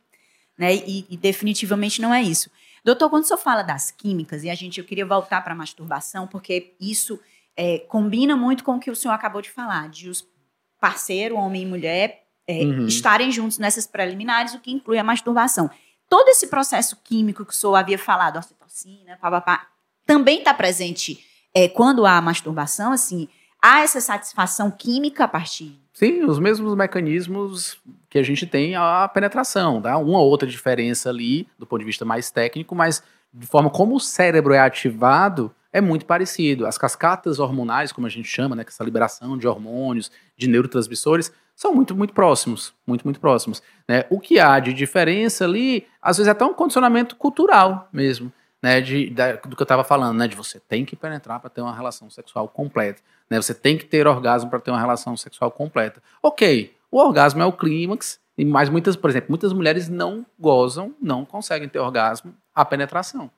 né? 0.57 0.75
E, 0.75 1.07
e, 1.11 1.17
definitivamente 1.17 2.01
não 2.01 2.13
é 2.13 2.23
isso. 2.23 2.51
Doutor, 2.85 3.09
quando 3.09 3.23
o 3.23 3.27
senhor 3.27 3.39
fala 3.39 3.63
das 3.63 3.91
químicas, 3.91 4.43
e 4.43 4.51
a 4.51 4.55
gente, 4.55 4.81
eu 4.81 4.85
queria 4.85 5.07
voltar 5.07 5.43
para 5.43 5.53
a 5.53 5.57
masturbação, 5.57 6.27
porque 6.27 6.75
isso 6.81 7.21
é, 7.57 7.79
combina 7.79 8.37
muito 8.37 8.65
com 8.65 8.77
o 8.77 8.81
que 8.81 8.91
o 8.91 8.97
senhor 8.97 9.15
acabou 9.15 9.41
de 9.41 9.51
falar, 9.51 9.89
de 9.89 10.09
os 10.09 10.27
parceiros, 10.81 11.39
homem 11.39 11.63
e 11.63 11.67
mulher, 11.67 12.25
é, 12.47 12.63
uhum. 12.63 12.87
estarem 12.87 13.31
juntos 13.31 13.59
nessas 13.59 13.87
preliminares, 13.87 14.55
o 14.55 14.61
que 14.61 14.73
inclui 14.73 14.99
a 14.99 15.05
masturbação. 15.05 15.71
Todo 16.09 16.29
esse 16.29 16.49
processo 16.49 16.97
químico 17.05 17.45
que 17.45 17.53
o 17.53 17.57
senhor 17.57 17.77
havia 17.77 17.99
falado, 17.99 18.39
ocitocina, 18.39 19.17
papapá, 19.17 19.69
também 20.05 20.39
está 20.39 20.53
presente 20.53 21.25
é, 21.55 21.69
quando 21.69 22.05
há 22.05 22.21
masturbação, 22.21 22.93
assim, 22.93 23.29
há 23.61 23.81
essa 23.81 24.01
satisfação 24.01 24.71
química 24.71 25.25
a 25.25 25.29
partir 25.29 25.83
Sim, 25.93 26.25
os 26.25 26.39
mesmos 26.39 26.75
mecanismos 26.75 27.79
que 28.13 28.19
a 28.19 28.23
gente 28.23 28.47
tem 28.47 28.77
a 28.77 29.09
penetração, 29.09 29.81
dá 29.81 29.97
uma 29.97 30.19
ou 30.19 30.29
outra 30.29 30.47
diferença 30.47 31.09
ali, 31.09 31.49
do 31.59 31.65
ponto 31.65 31.79
de 31.79 31.87
vista 31.87 32.05
mais 32.05 32.31
técnico, 32.31 32.75
mas 32.75 33.03
de 33.33 33.47
forma 33.47 33.71
como 33.71 33.95
o 33.95 34.01
cérebro 34.01 34.53
é 34.53 34.59
ativado, 34.59 35.51
é 35.73 35.81
muito 35.81 36.05
parecido. 36.05 36.67
As 36.67 36.77
cascatas 36.77 37.39
hormonais, 37.39 37.91
como 37.91 38.07
a 38.07 38.11
gente 38.11 38.29
chama, 38.29 38.55
né, 38.55 38.65
que 38.65 38.69
é 38.69 38.73
essa 38.75 38.85
liberação 38.85 39.39
de 39.39 39.49
hormônios, 39.49 40.11
de 40.37 40.47
neurotransmissores, 40.47 41.33
são 41.57 41.75
muito, 41.75 41.97
muito 41.97 42.13
próximos, 42.13 42.75
muito, 42.87 43.03
muito 43.03 43.19
próximos. 43.19 43.63
Né? 43.89 44.05
O 44.11 44.21
que 44.21 44.39
há 44.39 44.61
de 44.61 44.75
diferença 44.75 45.47
ali, 45.47 45.87
às 46.03 46.19
vezes 46.19 46.29
é 46.29 46.33
até 46.33 46.45
um 46.45 46.53
condicionamento 46.53 47.17
cultural 47.17 47.89
mesmo 47.91 48.31
né, 48.63 48.81
de, 48.81 49.11
da, 49.11 49.33
do 49.33 49.57
que 49.57 49.63
eu 49.63 49.65
estava 49.65 49.83
falando, 49.83 50.19
né, 50.19 50.29
de 50.29 50.37
você 50.37 50.61
tem 50.61 50.85
que 50.85 50.95
penetrar 50.95 51.41
para 51.41 51.51
ter 51.51 51.61
uma 51.61 51.75
relação 51.75 52.09
sexual 52.09 52.47
completa, 52.47 53.03
né, 53.29 53.41
você 53.41 53.53
tem 53.53 53.77
que 53.77 53.85
ter 53.85 54.07
orgasmo 54.07 54.49
para 54.49 54.61
ter 54.61 54.71
uma 54.71 54.79
relação 54.79 55.17
sexual 55.17 55.51
completa. 55.51 56.01
Ok, 56.23 56.73
o 56.93 56.99
orgasmo 56.99 57.43
é 57.43 57.47
o 57.47 57.53
clímax, 57.53 58.21
mas 58.47 58.69
muitas, 58.69 58.95
por 58.95 59.09
exemplo, 59.09 59.29
muitas 59.31 59.53
mulheres 59.53 59.89
não 59.89 60.27
gozam, 60.39 60.95
não 61.01 61.25
conseguem 61.25 61.69
ter 61.69 61.79
orgasmo 61.79 62.35
a 62.55 62.65
penetração. 62.67 63.31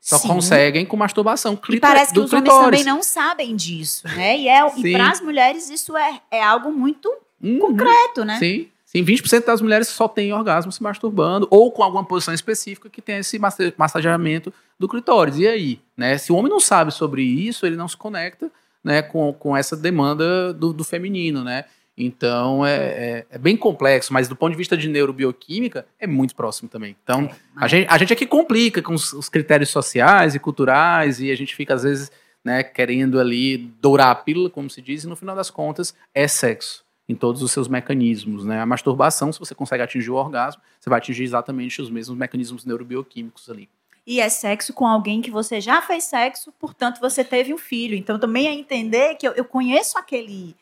Só 0.00 0.16
Sim. 0.16 0.28
conseguem 0.28 0.86
com 0.86 0.96
masturbação. 0.96 1.58
E 1.68 1.80
parece 1.80 2.14
que 2.14 2.20
os 2.20 2.32
homens 2.32 2.48
também 2.48 2.84
não 2.84 3.02
sabem 3.02 3.54
disso, 3.54 4.06
né? 4.08 4.38
E, 4.38 4.48
é, 4.48 4.60
e 4.78 4.92
para 4.92 5.10
as 5.10 5.20
mulheres 5.20 5.68
isso 5.68 5.94
é, 5.96 6.20
é 6.30 6.42
algo 6.42 6.70
muito 6.70 7.12
uhum. 7.42 7.58
concreto, 7.58 8.24
né? 8.24 8.38
Sim. 8.38 8.68
Sim, 8.86 9.04
20% 9.04 9.44
das 9.44 9.60
mulheres 9.60 9.86
só 9.86 10.08
têm 10.08 10.32
orgasmo 10.32 10.72
se 10.72 10.82
masturbando 10.82 11.46
ou 11.48 11.70
com 11.70 11.80
alguma 11.80 12.04
posição 12.04 12.34
específica 12.34 12.90
que 12.90 13.00
tem 13.00 13.18
esse 13.18 13.38
massageamento 13.78 14.52
do 14.76 14.88
clitóris. 14.88 15.38
E 15.38 15.46
aí? 15.46 15.80
Né? 15.96 16.18
Se 16.18 16.32
o 16.32 16.34
homem 16.34 16.50
não 16.50 16.58
sabe 16.58 16.90
sobre 16.90 17.22
isso, 17.22 17.64
ele 17.64 17.76
não 17.76 17.86
se 17.86 17.96
conecta 17.96 18.50
né, 18.82 19.00
com, 19.00 19.32
com 19.32 19.56
essa 19.56 19.76
demanda 19.76 20.52
do, 20.52 20.72
do 20.72 20.82
feminino, 20.82 21.44
né? 21.44 21.66
Então 22.04 22.64
é, 22.64 22.76
é, 22.76 23.26
é, 23.30 23.38
bem 23.38 23.56
complexo, 23.56 24.12
mas 24.12 24.28
do 24.28 24.36
ponto 24.36 24.52
de 24.52 24.56
vista 24.56 24.76
de 24.76 24.88
neurobioquímica 24.88 25.86
é 25.98 26.06
muito 26.06 26.34
próximo 26.34 26.68
também. 26.68 26.96
Então 27.02 27.22
é, 27.22 27.34
mas... 27.54 27.64
a, 27.64 27.68
gente, 27.68 27.86
a 27.88 27.98
gente 27.98 28.12
aqui 28.12 28.26
complica 28.26 28.80
com 28.80 28.94
os, 28.94 29.12
os, 29.12 29.28
critérios 29.28 29.70
sociais 29.70 30.34
e 30.34 30.38
culturais 30.38 31.20
e 31.20 31.30
a 31.30 31.36
gente 31.36 31.54
fica 31.54 31.74
às 31.74 31.82
vezes 31.82 32.10
né, 32.44 32.62
querendo 32.62 33.20
ali 33.20 33.58
dourar 33.80 34.10
a 34.10 34.14
pílula, 34.14 34.48
como 34.48 34.70
se 34.70 34.80
diz, 34.80 35.04
e 35.04 35.06
no 35.06 35.16
final 35.16 35.36
das 35.36 35.50
contas 35.50 35.94
é 36.14 36.26
sexo 36.26 36.84
em 37.08 37.14
todos 37.14 37.42
os 37.42 37.50
seus 37.50 37.68
mecanismos. 37.68 38.44
Né? 38.44 38.60
A 38.60 38.66
masturbação, 38.66 39.32
se 39.32 39.38
você 39.38 39.54
consegue 39.54 39.82
atingir 39.82 40.10
o 40.10 40.14
orgasmo, 40.14 40.62
você 40.78 40.88
vai 40.88 40.98
atingir 40.98 41.24
exatamente 41.24 41.82
os 41.82 41.90
mesmos 41.90 42.16
mecanismos 42.16 42.64
neurobioquímicos 42.64 43.50
ali. 43.50 43.68
E 44.06 44.20
é 44.20 44.28
sexo 44.28 44.72
com 44.72 44.86
alguém 44.86 45.20
que 45.20 45.30
você 45.30 45.60
já 45.60 45.82
fez 45.82 46.04
sexo, 46.04 46.52
portanto 46.58 47.00
você 47.00 47.22
teve 47.22 47.52
um 47.52 47.58
filho. 47.58 47.94
Então 47.94 48.18
também 48.18 48.48
é 48.48 48.52
entender 48.52 49.16
que 49.16 49.26
eu, 49.26 49.32
eu 49.32 49.44
conheço 49.44 49.98
aquele, 49.98 50.56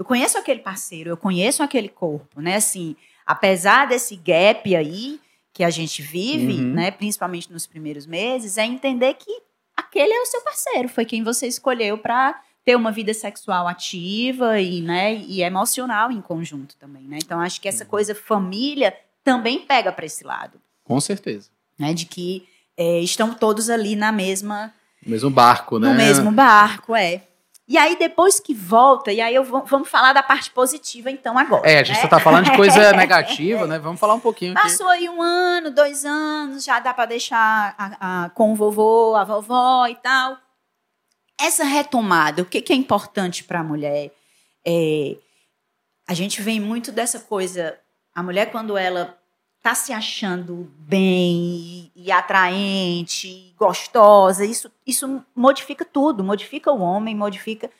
eu 0.00 0.04
conheço 0.04 0.38
aquele 0.38 0.60
parceiro, 0.60 1.10
eu 1.10 1.16
conheço 1.16 1.62
aquele 1.62 1.90
corpo, 1.90 2.40
né? 2.40 2.56
Assim, 2.56 2.96
apesar 3.26 3.86
desse 3.86 4.16
gap 4.16 4.74
aí 4.74 5.20
que 5.52 5.62
a 5.62 5.68
gente 5.68 6.00
vive, 6.00 6.54
uhum. 6.54 6.72
né, 6.72 6.90
principalmente 6.90 7.52
nos 7.52 7.66
primeiros 7.66 8.06
meses, 8.06 8.56
é 8.56 8.64
entender 8.64 9.12
que 9.12 9.30
aquele 9.76 10.10
é 10.10 10.22
o 10.22 10.24
seu 10.24 10.40
parceiro, 10.40 10.88
foi 10.88 11.04
quem 11.04 11.22
você 11.22 11.46
escolheu 11.46 11.98
para 11.98 12.40
ter 12.64 12.76
uma 12.76 12.90
vida 12.90 13.12
sexual 13.12 13.68
ativa 13.68 14.58
e, 14.58 14.80
né, 14.80 15.16
e 15.16 15.42
emocional 15.42 16.10
em 16.10 16.22
conjunto 16.22 16.76
também, 16.76 17.02
né? 17.02 17.18
Então 17.22 17.38
acho 17.38 17.60
que 17.60 17.68
essa 17.68 17.84
coisa 17.84 18.14
família 18.14 18.96
também 19.22 19.66
pega 19.66 19.92
para 19.92 20.06
esse 20.06 20.24
lado. 20.24 20.58
Com 20.82 20.98
certeza. 20.98 21.50
Né, 21.78 21.92
de 21.92 22.06
que 22.06 22.48
é, 22.74 23.00
estão 23.00 23.34
todos 23.34 23.68
ali 23.68 23.94
na 23.96 24.10
mesma 24.10 24.72
no 25.04 25.10
mesmo 25.10 25.28
barco, 25.28 25.78
né? 25.78 25.88
No 25.90 25.94
mesmo 25.94 26.32
barco, 26.32 26.96
é. 26.96 27.24
E 27.70 27.78
aí, 27.78 27.96
depois 27.96 28.38
que 28.38 28.52
volta, 28.52 29.12
e 29.12 29.20
aí 29.20 29.34
eu 29.34 29.44
vou, 29.44 29.64
vamos 29.64 29.88
falar 29.88 30.12
da 30.12 30.22
parte 30.22 30.50
positiva, 30.50 31.10
então, 31.10 31.38
agora. 31.38 31.66
É, 31.70 31.78
a 31.78 31.82
gente 31.84 31.96
né? 31.96 32.02
só 32.02 32.08
tá 32.08 32.18
falando 32.18 32.46
de 32.46 32.56
coisa 32.56 32.90
negativa, 32.92 33.66
né? 33.66 33.78
Vamos 33.78 33.98
falar 33.98 34.14
um 34.14 34.20
pouquinho 34.20 34.54
Passou 34.54 34.88
aqui. 34.88 35.04
aí 35.04 35.08
um 35.08 35.22
ano, 35.22 35.70
dois 35.70 36.04
anos, 36.04 36.64
já 36.64 36.80
dá 36.80 36.92
para 36.92 37.06
deixar 37.06 37.74
a, 37.78 38.24
a, 38.24 38.30
com 38.30 38.52
o 38.52 38.56
vovô, 38.56 39.14
a 39.14 39.24
vovó 39.24 39.86
e 39.86 39.94
tal 39.94 40.36
essa 41.40 41.64
retomada, 41.64 42.42
o 42.42 42.44
que, 42.44 42.60
que 42.60 42.72
é 42.72 42.76
importante 42.76 43.42
para 43.44 43.60
a 43.60 43.64
mulher? 43.64 44.12
É, 44.64 45.16
a 46.06 46.12
gente 46.12 46.42
vem 46.42 46.60
muito 46.60 46.92
dessa 46.92 47.18
coisa. 47.18 47.78
A 48.14 48.22
mulher, 48.22 48.50
quando 48.50 48.76
ela 48.76 49.18
está 49.60 49.74
se 49.74 49.92
achando 49.92 50.70
bem 50.78 51.92
e, 51.94 52.10
atraente, 52.10 53.54
gostosa, 53.58 54.44
isso, 54.44 54.70
isso 54.86 55.22
modifica 55.36 55.84
tudo, 55.84 56.24
modifica 56.24 56.72
o 56.72 56.80
homem, 56.80 57.14
modifica. 57.14 57.70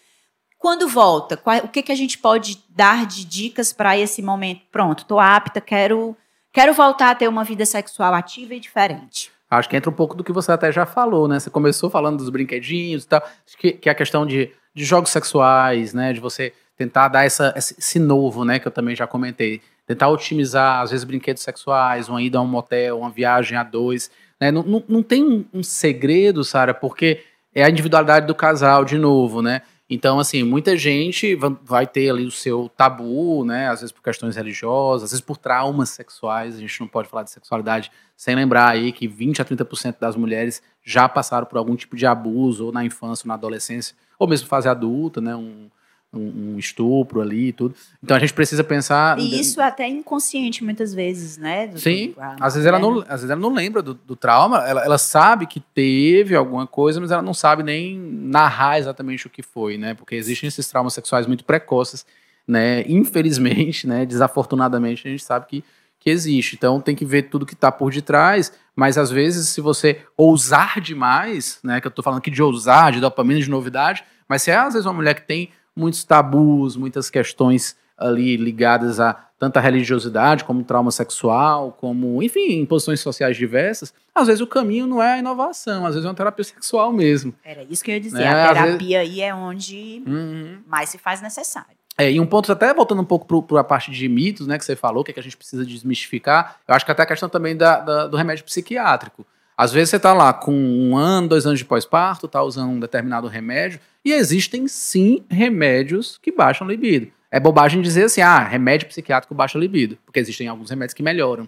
Quando 0.58 0.86
volta, 0.86 1.38
qual, 1.38 1.56
o 1.60 1.68
que, 1.68 1.82
que 1.82 1.90
a 1.90 1.96
gente 1.96 2.18
pode 2.18 2.62
dar 2.68 3.06
de 3.06 3.24
dicas 3.24 3.72
para 3.72 3.96
esse 3.96 4.20
momento? 4.20 4.60
Pronto, 4.70 5.00
estou 5.00 5.18
apta, 5.18 5.58
quero, 5.58 6.14
quero 6.52 6.74
voltar 6.74 7.12
a 7.12 7.14
ter 7.14 7.28
uma 7.28 7.44
vida 7.44 7.64
sexual 7.64 8.12
ativa 8.12 8.54
e 8.54 8.60
diferente. 8.60 9.32
Acho 9.50 9.68
que 9.68 9.76
entra 9.76 9.90
um 9.90 9.94
pouco 9.94 10.14
do 10.14 10.22
que 10.22 10.32
você 10.32 10.52
até 10.52 10.70
já 10.70 10.84
falou, 10.84 11.26
né? 11.26 11.40
Você 11.40 11.48
começou 11.48 11.88
falando 11.88 12.18
dos 12.18 12.28
brinquedinhos 12.28 13.04
e 13.04 13.08
tal, 13.08 13.22
que, 13.58 13.72
que 13.72 13.88
é 13.88 13.92
a 13.92 13.94
questão 13.94 14.26
de, 14.26 14.52
de 14.74 14.84
jogos 14.84 15.10
sexuais, 15.10 15.94
né? 15.94 16.12
De 16.12 16.20
você 16.20 16.52
tentar 16.76 17.08
dar 17.08 17.24
essa, 17.24 17.54
esse 17.56 17.98
novo, 17.98 18.44
né? 18.44 18.58
Que 18.58 18.68
eu 18.68 18.72
também 18.72 18.94
já 18.94 19.06
comentei. 19.06 19.62
Tentar 19.86 20.08
otimizar, 20.08 20.80
às 20.80 20.90
vezes, 20.90 21.04
brinquedos 21.04 21.42
sexuais, 21.42 22.08
uma 22.08 22.22
ida 22.22 22.38
a 22.38 22.40
um 22.40 22.46
motel, 22.46 22.98
uma 22.98 23.10
viagem 23.10 23.56
a 23.56 23.62
dois. 23.62 24.10
Né? 24.40 24.50
Não, 24.50 24.62
não, 24.62 24.84
não 24.88 25.02
tem 25.02 25.24
um, 25.24 25.44
um 25.52 25.62
segredo, 25.62 26.44
Sara, 26.44 26.72
porque 26.72 27.22
é 27.54 27.64
a 27.64 27.70
individualidade 27.70 28.26
do 28.26 28.34
casal, 28.34 28.84
de 28.84 28.96
novo, 28.96 29.42
né? 29.42 29.62
Então, 29.92 30.20
assim, 30.20 30.44
muita 30.44 30.76
gente 30.76 31.36
vai 31.64 31.84
ter 31.84 32.10
ali 32.10 32.24
o 32.24 32.30
seu 32.30 32.70
tabu, 32.76 33.44
né? 33.44 33.68
Às 33.68 33.80
vezes 33.80 33.90
por 33.90 34.04
questões 34.04 34.36
religiosas, 34.36 35.06
às 35.06 35.10
vezes 35.10 35.24
por 35.24 35.36
traumas 35.36 35.88
sexuais. 35.88 36.54
A 36.54 36.60
gente 36.60 36.80
não 36.80 36.86
pode 36.86 37.08
falar 37.08 37.24
de 37.24 37.30
sexualidade 37.32 37.90
sem 38.16 38.36
lembrar 38.36 38.68
aí 38.68 38.92
que 38.92 39.08
20 39.08 39.42
a 39.42 39.44
30% 39.44 39.96
das 39.98 40.14
mulheres 40.14 40.62
já 40.84 41.08
passaram 41.08 41.44
por 41.44 41.58
algum 41.58 41.74
tipo 41.74 41.96
de 41.96 42.06
abuso, 42.06 42.66
ou 42.66 42.72
na 42.72 42.84
infância, 42.84 43.24
ou 43.24 43.28
na 43.28 43.34
adolescência, 43.34 43.96
ou 44.16 44.28
mesmo 44.28 44.46
fase 44.46 44.68
adulta, 44.68 45.20
né? 45.20 45.34
Um, 45.34 45.68
um, 46.12 46.54
um, 46.54 46.58
estupro 46.58 47.20
ali 47.20 47.48
e 47.48 47.52
tudo. 47.52 47.74
Então 48.02 48.16
a 48.16 48.20
gente 48.20 48.34
precisa 48.34 48.64
pensar. 48.64 49.18
E 49.18 49.40
isso 49.40 49.60
é 49.60 49.64
até 49.64 49.86
inconsciente 49.86 50.64
muitas 50.64 50.92
vezes, 50.92 51.38
né? 51.38 51.68
Do, 51.68 51.78
Sim. 51.78 52.12
Do, 52.12 52.20
às, 52.40 52.54
vezes 52.54 52.66
ela 52.66 52.78
não, 52.78 53.00
às 53.00 53.20
vezes 53.20 53.30
ela 53.30 53.40
não 53.40 53.54
lembra 53.54 53.80
do, 53.80 53.94
do 53.94 54.16
trauma, 54.16 54.58
ela, 54.66 54.84
ela 54.84 54.98
sabe 54.98 55.46
que 55.46 55.60
teve 55.60 56.34
alguma 56.34 56.66
coisa, 56.66 57.00
mas 57.00 57.10
ela 57.10 57.22
não 57.22 57.34
sabe 57.34 57.62
nem 57.62 57.96
narrar 57.96 58.78
exatamente 58.78 59.26
o 59.26 59.30
que 59.30 59.42
foi, 59.42 59.78
né? 59.78 59.94
Porque 59.94 60.16
existem 60.16 60.48
esses 60.48 60.66
traumas 60.68 60.94
sexuais 60.94 61.26
muito 61.26 61.44
precoces, 61.44 62.04
né? 62.46 62.82
Infelizmente, 62.88 63.86
né? 63.86 64.04
Desafortunadamente, 64.04 65.06
a 65.06 65.10
gente 65.10 65.22
sabe 65.22 65.46
que, 65.46 65.64
que 66.00 66.10
existe. 66.10 66.56
Então 66.56 66.80
tem 66.80 66.96
que 66.96 67.04
ver 67.04 67.24
tudo 67.24 67.46
que 67.46 67.54
está 67.54 67.70
por 67.70 67.92
detrás, 67.92 68.52
mas 68.74 68.98
às 68.98 69.12
vezes, 69.12 69.48
se 69.48 69.60
você 69.60 70.00
ousar 70.16 70.80
demais, 70.80 71.60
né? 71.62 71.80
Que 71.80 71.86
eu 71.86 71.90
estou 71.90 72.02
falando 72.02 72.18
aqui 72.18 72.32
de 72.32 72.42
ousar, 72.42 72.90
de 72.90 72.98
dopamina, 72.98 73.40
de 73.40 73.48
novidade, 73.48 74.02
mas 74.28 74.42
se 74.42 74.50
é 74.50 74.56
às 74.56 74.72
vezes 74.72 74.86
uma 74.86 74.94
mulher 74.94 75.14
que 75.14 75.26
tem 75.26 75.50
muitos 75.80 76.04
tabus, 76.04 76.76
muitas 76.76 77.10
questões 77.10 77.76
ali 77.96 78.36
ligadas 78.36 79.00
a 79.00 79.14
tanta 79.38 79.58
religiosidade 79.58 80.44
como 80.44 80.62
trauma 80.62 80.90
sexual, 80.90 81.72
como, 81.80 82.22
enfim, 82.22 82.64
posições 82.66 83.00
sociais 83.00 83.36
diversas, 83.36 83.92
às 84.14 84.26
vezes 84.26 84.40
o 84.42 84.46
caminho 84.46 84.86
não 84.86 85.02
é 85.02 85.14
a 85.14 85.18
inovação, 85.18 85.86
às 85.86 85.94
vezes 85.94 86.04
é 86.04 86.08
uma 86.08 86.14
terapia 86.14 86.44
sexual 86.44 86.92
mesmo. 86.92 87.34
Era 87.42 87.64
isso 87.64 87.82
que 87.82 87.90
eu 87.90 87.94
ia 87.94 88.00
dizer. 88.00 88.22
É, 88.22 88.28
a 88.28 88.48
terapia 88.54 88.98
vezes... 89.00 89.14
aí 89.14 89.20
é 89.22 89.34
onde 89.34 90.02
uhum. 90.06 90.58
mais 90.66 90.90
se 90.90 90.98
faz 90.98 91.22
necessário. 91.22 91.80
É, 91.96 92.10
e 92.10 92.20
um 92.20 92.26
ponto, 92.26 92.50
até 92.50 92.72
voltando 92.72 93.02
um 93.02 93.04
pouco 93.04 93.42
para 93.42 93.60
a 93.60 93.64
parte 93.64 93.90
de 93.90 94.08
mitos, 94.08 94.46
né, 94.46 94.58
que 94.58 94.64
você 94.64 94.76
falou, 94.76 95.04
que, 95.04 95.10
é 95.10 95.14
que 95.14 95.20
a 95.20 95.22
gente 95.22 95.36
precisa 95.36 95.64
desmistificar, 95.64 96.56
eu 96.66 96.74
acho 96.74 96.84
que 96.84 96.90
até 96.90 97.02
a 97.02 97.06
questão 97.06 97.28
também 97.28 97.56
da, 97.56 97.80
da 97.80 98.06
do 98.06 98.16
remédio 98.16 98.44
psiquiátrico. 98.44 99.26
Às 99.60 99.72
vezes 99.72 99.90
você 99.90 99.96
está 99.96 100.14
lá 100.14 100.32
com 100.32 100.54
um 100.54 100.96
ano, 100.96 101.28
dois 101.28 101.44
anos 101.44 101.58
de 101.58 101.66
pós-parto, 101.66 102.24
está 102.24 102.42
usando 102.42 102.70
um 102.70 102.80
determinado 102.80 103.28
remédio, 103.28 103.78
e 104.02 104.10
existem 104.10 104.66
sim 104.66 105.22
remédios 105.28 106.18
que 106.22 106.32
baixam 106.32 106.66
libido. 106.66 107.08
É 107.30 107.38
bobagem 107.38 107.82
dizer 107.82 108.04
assim, 108.04 108.22
ah, 108.22 108.38
remédio 108.38 108.88
psiquiátrico 108.88 109.34
baixa 109.34 109.58
libido, 109.58 109.98
porque 110.06 110.18
existem 110.18 110.48
alguns 110.48 110.70
remédios 110.70 110.94
que 110.94 111.02
melhoram, 111.02 111.46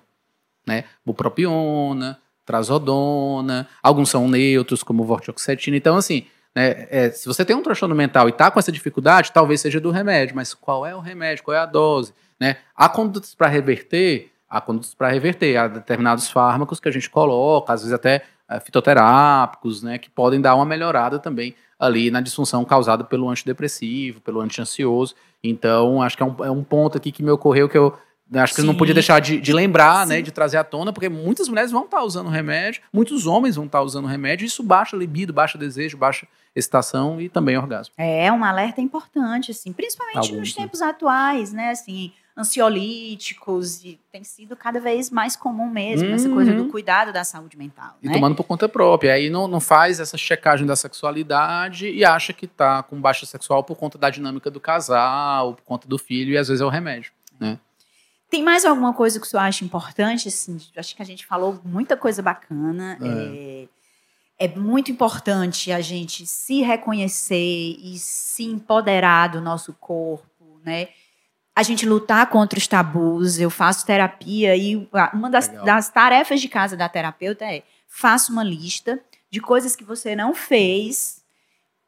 né? 0.67 0.85
Bupropiona, 1.07 2.21
trazodona, 2.45 3.67
alguns 3.83 4.11
são 4.11 4.29
neutros, 4.29 4.83
como 4.83 5.05
vortioxetina. 5.05 5.79
Então, 5.79 5.97
assim, 5.97 6.27
né, 6.55 6.87
é, 6.91 7.11
se 7.11 7.27
você 7.27 7.47
tem 7.47 7.57
um 7.57 7.63
transtorno 7.63 7.95
mental 7.95 8.29
e 8.29 8.31
está 8.31 8.51
com 8.51 8.59
essa 8.59 8.71
dificuldade, 8.71 9.33
talvez 9.33 9.63
seja 9.63 9.81
do 9.81 9.91
remédio, 9.91 10.37
mas 10.37 10.53
qual 10.53 10.85
é 10.85 10.95
o 10.95 11.01
remédio, 11.01 11.45
qual 11.45 11.57
é 11.57 11.61
a 11.61 11.65
dose? 11.65 12.13
Né? 12.39 12.59
Há 12.77 12.91
condutas 12.91 13.35
para 13.35 13.49
reverter, 13.49 14.32
há 14.53 14.61
condutas 14.61 14.93
para 14.93 15.09
reverter, 15.09 15.57
há 15.57 15.67
determinados 15.67 16.31
fármacos 16.31 16.79
que 16.79 16.87
a 16.87 16.93
gente 16.93 17.09
coloca, 17.09 17.73
às 17.73 17.81
vezes 17.81 17.95
até 17.95 18.23
é, 18.47 18.61
fitoterápicos, 18.61 19.83
né, 19.83 19.97
que 19.97 20.11
podem 20.11 20.43
dar 20.43 20.55
uma 20.55 20.67
melhorada 20.67 21.19
também 21.19 21.55
ali 21.81 22.11
na 22.11 22.21
disfunção 22.21 22.63
causada 22.63 23.03
pelo 23.03 23.31
antidepressivo, 23.31 24.21
pelo 24.21 24.43
anti-ansioso. 24.43 25.15
Então, 25.43 26.03
acho 26.03 26.19
que 26.19 26.23
é 26.23 26.27
um, 26.27 26.45
é 26.45 26.51
um 26.51 26.63
ponto 26.63 26.99
aqui 26.99 27.11
que 27.11 27.23
me 27.23 27.31
ocorreu 27.31 27.67
que 27.67 27.79
eu 27.79 27.97
Acho 28.35 28.55
que 28.55 28.63
Sim. 28.63 28.67
não 28.67 28.75
podia 28.75 28.95
deixar 28.95 29.21
de, 29.21 29.39
de 29.39 29.53
lembrar, 29.53 30.07
né, 30.07 30.15
Sim. 30.15 30.21
né, 30.21 30.23
de 30.23 30.31
trazer 30.31 30.57
à 30.57 30.65
tona, 30.65 30.91
porque 30.91 31.09
muitas 31.09 31.51
mulheres 31.51 31.71
vão 31.71 31.85
estar 31.85 32.03
usando 32.03 32.31
remédio, 32.31 32.81
muitos 32.91 33.27
homens 33.27 33.57
vão 33.57 33.67
estar 33.67 33.83
usando 33.83 34.09
remédio, 34.09 34.45
e 34.45 34.47
isso 34.47 34.63
baixa 34.63 34.97
libido, 34.97 35.35
baixa 35.35 35.59
desejo, 35.59 35.99
baixa 35.99 36.27
excitação 36.57 37.21
e 37.21 37.29
também 37.29 37.59
orgasmo. 37.59 37.93
É 37.99 38.33
um 38.33 38.43
alerta 38.43 38.81
importante, 38.81 39.51
assim, 39.51 39.71
principalmente 39.71 40.35
nos 40.35 40.57
né? 40.57 40.63
tempos 40.63 40.81
né? 40.81 40.87
atuais, 40.87 41.53
né, 41.53 41.71
assim, 41.73 42.11
ansiolíticos, 42.37 43.85
e 43.85 44.01
tem 44.11 44.25
sido 44.25 44.57
cada 44.57 44.81
vez 44.81 45.11
mais 45.11 45.37
comum 45.37 45.69
mesmo, 45.69 46.09
uhum. 46.09 46.15
essa 46.15 46.29
coisa 46.31 46.53
do 46.53 46.63
uhum. 46.63 46.71
cuidado 46.71 47.13
da 47.13 47.25
saúde 47.25 47.57
mental. 47.57 47.97
E 48.03 48.09
né? 48.09 48.15
tomando 48.15 48.35
por 48.35 48.45
conta 48.45 48.69
própria. 48.69 49.15
Aí 49.15 49.29
não, 49.29 49.47
não 49.47 49.61
faz 49.61 50.01
essa 50.01 50.17
checagem 50.17 50.67
da 50.67 50.75
sexualidade 50.75 51.89
e 51.89 52.05
acha 52.05 52.33
que 52.33 52.47
está 52.47 52.83
com 52.83 53.01
baixa 53.01 53.27
sexual 53.27 53.63
por 53.63 53.77
conta 53.77 53.99
da 53.99 54.09
dinâmica 54.09 54.51
do 54.51 54.61
casal, 54.61 55.55
por 55.55 55.63
conta 55.63 55.87
do 55.87 55.99
filho, 55.99 56.33
e 56.33 56.39
às 56.39 56.49
vezes 56.49 56.63
é 56.63 56.65
o 56.65 56.71
remédio. 56.71 57.13
Né? 57.39 57.59
Tem 58.31 58.43
mais 58.43 58.65
alguma 58.65 58.95
coisa 58.95 59.21
que 59.21 59.29
você 59.29 59.37
acha 59.37 59.63
importante? 59.63 60.29
Assim, 60.29 60.59
acho 60.75 60.97
que 60.97 61.03
a 61.03 61.05
gente 61.05 61.27
falou 61.27 61.61
muita 61.63 61.99
coisa 61.99 62.23
bacana. 62.23 62.97
É. 63.03 63.69
É, 64.39 64.47
é 64.47 64.49
muito 64.49 64.91
importante 64.91 65.71
a 65.71 65.83
gente 65.83 66.27
se 66.27 66.63
reconhecer 66.63 67.77
e 67.79 67.99
se 67.99 68.45
empoderar 68.45 69.29
do 69.29 69.41
nosso 69.41 69.75
corpo, 69.75 70.59
né? 70.65 70.89
A 71.55 71.63
gente 71.63 71.87
lutar 71.87 72.29
contra 72.29 72.59
os 72.59 72.67
tabus. 72.67 73.39
Eu 73.39 73.51
faço 73.51 73.85
terapia 73.87 74.57
e 74.57 74.89
uma 75.13 75.29
das, 75.29 75.49
das 75.49 75.91
tarefas 75.91 76.41
de 76.41 76.49
casa 76.49 76.77
da 76.77 76.89
terapeuta 76.89 77.45
é 77.45 77.63
faça 77.87 78.33
uma 78.33 78.43
lista 78.43 78.99
de 79.31 79.41
coisas 79.41 79.77
que 79.77 79.85
você 79.85 80.17
não 80.17 80.35
fez 80.35 81.23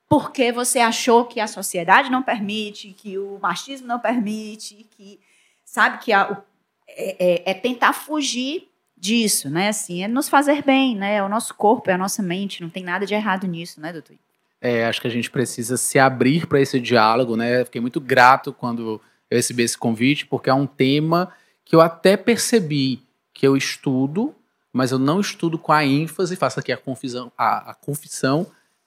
porque 0.09 0.53
você 0.53 0.79
achou 0.79 1.25
que 1.25 1.41
a 1.41 1.47
sociedade 1.47 2.11
não 2.11 2.23
permite, 2.23 2.93
que 2.93 3.19
o 3.19 3.39
machismo 3.41 3.87
não 3.87 3.99
permite, 3.99 4.87
que 4.97 5.19
sabe? 5.65 5.99
Que 5.99 6.13
a, 6.13 6.43
é, 6.89 7.51
é, 7.51 7.51
é, 7.51 7.55
tentar 7.55 7.93
fugir 7.93 8.69
disso, 8.97 9.51
né? 9.51 9.69
Assim, 9.69 10.05
é 10.05 10.09
nos 10.09 10.29
fazer 10.29 10.63
bem, 10.63 10.95
né? 10.95 11.17
É 11.17 11.23
o 11.23 11.29
nosso 11.29 11.55
corpo, 11.55 11.91
é 11.91 11.95
a 11.95 11.99
nossa 11.99 12.23
mente, 12.23 12.63
não 12.63 12.71
tem 12.71 12.85
nada 12.85 13.05
de 13.05 13.15
errado 13.15 13.47
nisso, 13.47 13.81
né, 13.81 13.93
doutor? 13.93 14.17
É, 14.61 14.87
acho 14.87 15.01
que 15.01 15.07
a 15.07 15.11
gente 15.11 15.31
precisa 15.31 15.77
se 15.77 15.99
abrir 15.99 16.47
para 16.47 16.61
esse 16.61 16.79
diálogo, 16.79 17.37
né? 17.37 17.65
Fiquei 17.65 17.81
muito 17.81 18.01
grato 18.01 18.53
quando 18.53 19.01
eu 19.35 19.39
recebi 19.39 19.63
esse 19.63 19.77
convite, 19.77 20.27
porque 20.27 20.49
é 20.49 20.55
um 20.55 20.67
tema 20.67 21.33
que 21.65 21.75
eu 21.75 21.81
até 21.81 22.17
percebi 22.17 23.03
que 23.33 23.47
eu 23.47 23.57
estudo, 23.57 24.35
mas 24.73 24.93
eu 24.93 24.99
não 24.99 25.21
estudo 25.21 25.59
com 25.59 25.73
a 25.73 25.85
ênfase, 25.85 26.37
faço 26.37 26.61
aqui 26.61 26.73
a 26.73 26.77
confissão, 26.77 27.33
a, 27.37 27.73
a 27.73 27.75
confissão 27.75 28.47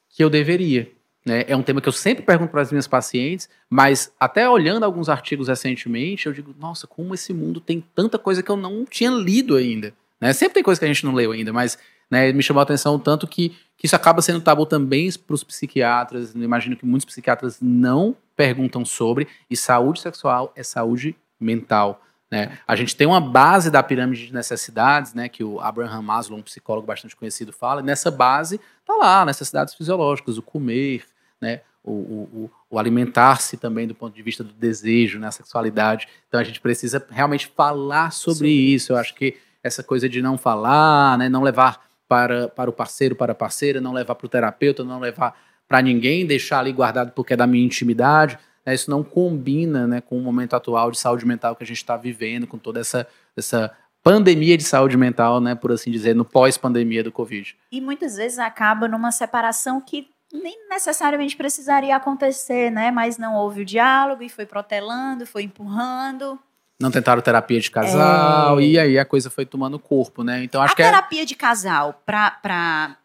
que 0.10 0.24
eu 0.24 0.30
deveria. 0.30 0.90
Né? 1.26 1.44
É 1.48 1.56
um 1.56 1.62
tema 1.62 1.82
que 1.82 1.90
eu 1.90 1.94
sempre 1.94 2.24
pergunto 2.24 2.52
para 2.52 2.62
as 2.62 2.72
minhas 2.72 2.88
pacientes, 2.88 3.50
mas 3.70 4.12
até 4.18 4.50
olhando 4.50 4.84
alguns 4.84 5.10
artigos 5.10 5.50
recentemente, 5.50 6.26
eu 6.26 6.34
digo, 6.34 6.56
nossa, 6.58 6.88
como 6.88 7.14
esse 7.14 7.34
mundo 7.34 7.60
tem 7.60 7.84
tanta 7.94 8.18
coisa 8.18 8.42
que 8.42 8.50
eu 8.50 8.56
não 8.56 8.86
tinha 8.86 9.12
lido 9.12 9.58
ainda. 9.58 9.94
Né? 10.22 10.32
Sempre 10.32 10.56
tem 10.56 10.64
coisa 10.64 10.80
que 10.80 10.86
a 10.86 10.88
gente 10.88 11.06
não 11.06 11.14
leu 11.14 11.34
ainda, 11.34 11.52
mas 11.52 11.78
né, 12.10 12.32
me 12.32 12.42
chamou 12.44 12.60
a 12.60 12.64
atenção 12.64 12.98
tanto 12.98 13.28
que, 13.28 13.50
que 13.78 13.86
isso 13.86 13.96
acaba 13.96 14.22
sendo 14.22 14.42
tabu 14.42 14.66
também 14.66 15.12
para 15.14 15.34
os 15.34 15.44
psiquiatras. 15.44 16.36
Eu 16.36 16.44
imagino 16.44 16.76
que 16.76 16.86
muitos 16.86 17.06
psiquiatras 17.06 17.60
não 17.62 18.16
perguntam 18.36 18.86
sobre, 18.86 19.28
e 19.50 19.58
saúde 19.58 20.00
sexual 20.00 20.54
é 20.56 20.64
saúde 20.64 21.16
mental. 21.40 22.02
Né? 22.30 22.58
A 22.68 22.76
gente 22.76 22.96
tem 22.96 23.08
uma 23.08 23.22
base 23.22 23.72
da 23.72 23.82
pirâmide 23.82 24.28
de 24.28 24.34
necessidades, 24.34 25.14
né, 25.14 25.30
que 25.30 25.44
o 25.44 25.60
Abraham 25.62 26.02
Maslow, 26.02 26.38
um 26.38 26.44
psicólogo 26.44 26.86
bastante 26.86 27.16
conhecido, 27.16 27.54
fala, 27.54 27.82
e 27.82 27.84
nessa 27.84 28.12
base 28.12 28.60
tá 28.86 28.94
lá 28.96 29.26
necessidades 29.26 29.74
fisiológicas, 29.74 30.38
o 30.38 30.42
comer, 30.42 31.06
né? 31.42 31.62
O, 31.84 31.92
o, 31.92 32.52
o 32.70 32.78
alimentar-se 32.78 33.56
também 33.56 33.88
do 33.88 33.96
ponto 33.96 34.14
de 34.14 34.22
vista 34.22 34.44
do 34.44 34.52
desejo, 34.52 35.20
né? 35.20 35.28
a 35.28 35.32
sexualidade. 35.32 36.06
Então 36.28 36.38
a 36.38 36.44
gente 36.44 36.60
precisa 36.60 37.06
realmente 37.10 37.48
falar 37.56 38.12
sobre 38.12 38.50
Sim. 38.50 38.74
isso. 38.76 38.92
Eu 38.92 38.98
acho 38.98 39.16
que 39.16 39.38
essa 39.64 39.82
coisa 39.82 40.10
de 40.10 40.22
não 40.22 40.38
falar, 40.38 41.18
né? 41.18 41.30
não 41.30 41.42
levar 41.42 41.87
para, 42.08 42.48
para 42.48 42.70
o 42.70 42.74
parceiro, 42.74 43.16
para 43.16 43.32
a 43.32 43.36
parceira, 43.36 43.82
não 43.82 43.94
levar 43.94 44.16
para 44.16 44.26
o 44.26 44.30
terapeuta, 44.30 44.84
não 44.84 45.00
levar 45.00 45.38
para 45.68 45.82
ninguém, 45.82 46.26
deixar 46.26 46.60
ali 46.60 46.72
guardado 46.72 47.12
porque 47.12 47.34
é 47.34 47.38
da 47.38 47.46
minha 47.46 47.66
intimidade. 47.66 48.40
Né? 48.66 48.74
Isso 48.74 48.90
não 48.90 49.04
combina 49.04 49.86
né, 49.86 50.02
com 50.02 50.18
o 50.18 50.22
momento 50.22 50.56
atual 50.56 50.92
de 50.92 50.98
saúde 50.98 51.26
mental 51.26 51.56
que 51.56 51.64
a 51.64 51.68
gente 51.68 51.78
está 51.78 51.98
vivendo, 51.98 52.48
com 52.48 52.58
toda 52.58 52.80
essa, 52.80 53.08
essa 53.36 53.76
pandemia 54.02 54.58
de 54.58 54.64
saúde 54.64 54.96
mental, 54.96 55.42
né, 55.42 55.54
por 55.54 55.72
assim 55.72 55.92
dizer, 55.92 56.16
no 56.16 56.24
pós-pandemia 56.24 57.04
do 57.04 57.12
Covid. 57.12 57.58
E 57.72 57.82
muitas 57.82 58.16
vezes 58.16 58.40
acaba 58.40 58.88
numa 58.88 59.12
separação 59.12 59.82
que 59.82 60.08
nem 60.32 60.70
necessariamente 60.70 61.36
precisaria 61.36 61.96
acontecer, 61.96 62.70
né? 62.70 62.92
Mas 62.92 63.18
não 63.18 63.36
houve 63.36 63.62
o 63.62 63.66
diálogo 63.66 64.24
e 64.24 64.30
foi 64.30 64.46
protelando, 64.46 65.26
foi 65.26 65.44
empurrando. 65.44 66.38
Não 66.80 66.92
tentaram 66.92 67.22
terapia 67.22 67.60
de 67.60 67.72
casal, 67.72 68.60
é... 68.60 68.64
e 68.64 68.80
aí 68.80 69.00
a 69.00 69.06
coisa 69.06 69.30
foi 69.30 69.46
tomando 69.46 69.80
corpo, 69.80 70.24
né? 70.24 70.44
Então 70.44 70.62
acho 70.62 70.74
a 70.74 70.76
que. 70.76 70.84
A 70.84 70.86
é 70.86 70.90
terapia 70.92 71.22
é... 71.24 71.26
de 71.26 71.36
casal, 71.36 72.02
para 72.06 72.98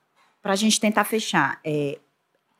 a 0.44 0.56
gente 0.56 0.78
tentar 0.78 1.04
fechar, 1.04 1.58
é, 1.64 1.98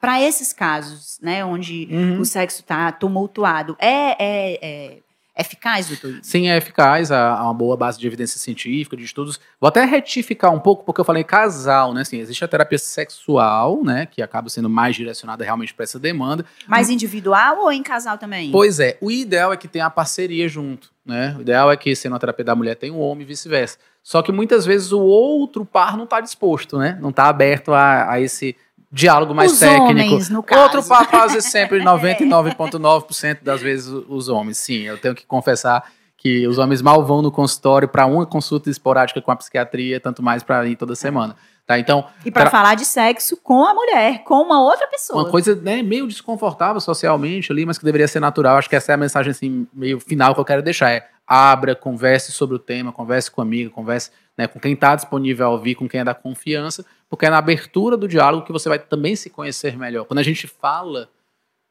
para 0.00 0.20
esses 0.20 0.52
casos, 0.52 1.18
né, 1.22 1.44
onde 1.44 1.86
uhum. 1.90 2.20
o 2.20 2.24
sexo 2.24 2.62
está 2.62 2.90
tumultuado, 2.90 3.76
é, 3.78 4.16
é, 4.18 4.58
é 4.62 4.98
eficaz, 5.36 5.88
doutor? 5.88 6.18
Sim, 6.22 6.48
é 6.48 6.56
eficaz, 6.56 7.10
há 7.10 7.42
uma 7.42 7.54
boa 7.54 7.76
base 7.76 7.98
de 7.98 8.06
evidência 8.06 8.38
científica, 8.38 8.96
de 8.96 9.04
estudos. 9.04 9.40
Vou 9.60 9.68
até 9.68 9.84
retificar 9.84 10.52
um 10.52 10.60
pouco, 10.60 10.84
porque 10.84 11.00
eu 11.00 11.04
falei 11.04 11.24
casal, 11.24 11.94
né? 11.94 12.02
Assim, 12.02 12.18
existe 12.18 12.44
a 12.44 12.48
terapia 12.48 12.78
sexual, 12.78 13.82
né? 13.82 14.06
Que 14.06 14.20
acaba 14.22 14.48
sendo 14.48 14.68
mais 14.68 14.94
direcionada 14.94 15.44
realmente 15.44 15.72
para 15.72 15.84
essa 15.84 15.98
demanda. 15.98 16.44
Mais 16.66 16.90
individual 16.90 17.60
ou 17.60 17.72
em 17.72 17.82
casal 17.82 18.18
também? 18.18 18.50
Pois 18.50 18.78
é, 18.78 18.98
o 19.00 19.10
ideal 19.10 19.52
é 19.52 19.56
que 19.56 19.68
tenha 19.68 19.86
a 19.86 19.90
parceria 19.90 20.48
junto, 20.48 20.90
né? 21.04 21.34
O 21.38 21.40
ideal 21.40 21.70
é 21.70 21.76
que, 21.76 21.94
sendo 21.96 22.16
a 22.16 22.18
terapia 22.18 22.44
da 22.44 22.54
mulher, 22.54 22.74
tem 22.74 22.90
um 22.90 23.00
homem 23.00 23.22
e 23.22 23.26
vice-versa. 23.26 23.78
Só 24.02 24.20
que 24.20 24.32
muitas 24.32 24.66
vezes 24.66 24.90
o 24.90 25.00
outro 25.00 25.64
par 25.64 25.96
não 25.96 26.04
está 26.04 26.20
disposto, 26.20 26.76
né? 26.76 26.98
Não 27.00 27.10
está 27.10 27.26
aberto 27.26 27.72
a, 27.72 28.10
a 28.10 28.20
esse 28.20 28.56
diálogo 28.92 29.34
mais 29.34 29.52
os 29.52 29.58
técnico. 29.58 29.90
Homens, 29.90 30.28
no 30.28 30.42
caso. 30.42 30.62
Outro 30.62 30.84
par 30.84 31.08
quase 31.08 31.40
sempre 31.40 31.80
99,9% 31.82 33.38
das 33.42 33.60
vezes 33.62 33.88
os 34.08 34.28
homens. 34.28 34.58
Sim, 34.58 34.82
eu 34.82 34.98
tenho 34.98 35.14
que 35.14 35.24
confessar 35.24 35.84
que 36.16 36.46
os 36.46 36.58
homens 36.58 36.80
mal 36.80 37.04
vão 37.04 37.20
no 37.20 37.32
consultório 37.32 37.88
para 37.88 38.06
uma 38.06 38.24
consulta 38.24 38.70
esporádica 38.70 39.20
com 39.20 39.32
a 39.32 39.36
psiquiatria, 39.36 39.98
tanto 39.98 40.22
mais 40.22 40.42
para 40.42 40.64
ir 40.66 40.76
toda 40.76 40.94
semana. 40.94 41.34
Tá, 41.66 41.78
então, 41.78 42.04
e 42.24 42.30
para 42.30 42.50
falar 42.50 42.74
de 42.74 42.84
sexo 42.84 43.36
com 43.36 43.64
a 43.64 43.72
mulher, 43.72 44.24
com 44.24 44.34
uma 44.34 44.60
outra 44.60 44.86
pessoa. 44.88 45.22
Uma 45.22 45.30
coisa 45.30 45.54
né, 45.54 45.80
meio 45.80 46.08
desconfortável 46.08 46.80
socialmente 46.80 47.50
ali, 47.52 47.64
mas 47.64 47.78
que 47.78 47.84
deveria 47.84 48.06
ser 48.06 48.20
natural. 48.20 48.56
Acho 48.56 48.68
que 48.68 48.76
essa 48.76 48.92
é 48.92 48.94
a 48.94 48.98
mensagem 48.98 49.30
assim, 49.30 49.66
meio 49.72 49.98
final 50.00 50.34
que 50.34 50.40
eu 50.40 50.44
quero 50.44 50.62
deixar. 50.62 50.90
É 50.90 51.06
abra, 51.26 51.74
converse 51.74 52.32
sobre 52.32 52.56
o 52.56 52.58
tema, 52.58 52.92
converse 52.92 53.30
com 53.30 53.40
a 53.40 53.44
amiga, 53.44 53.70
converse 53.70 54.10
né, 54.36 54.46
com 54.46 54.58
quem 54.58 54.72
está 54.72 54.94
disponível 54.94 55.46
a 55.46 55.50
ouvir, 55.50 55.74
com 55.74 55.88
quem 55.88 56.00
é 56.00 56.04
da 56.04 56.14
confiança, 56.14 56.84
porque 57.08 57.26
é 57.26 57.30
na 57.30 57.38
abertura 57.38 57.96
do 57.96 58.08
diálogo 58.08 58.46
que 58.46 58.52
você 58.52 58.68
vai 58.68 58.78
também 58.78 59.14
se 59.14 59.30
conhecer 59.30 59.76
melhor. 59.76 60.04
Quando 60.06 60.18
a 60.18 60.22
gente 60.22 60.46
fala, 60.46 61.08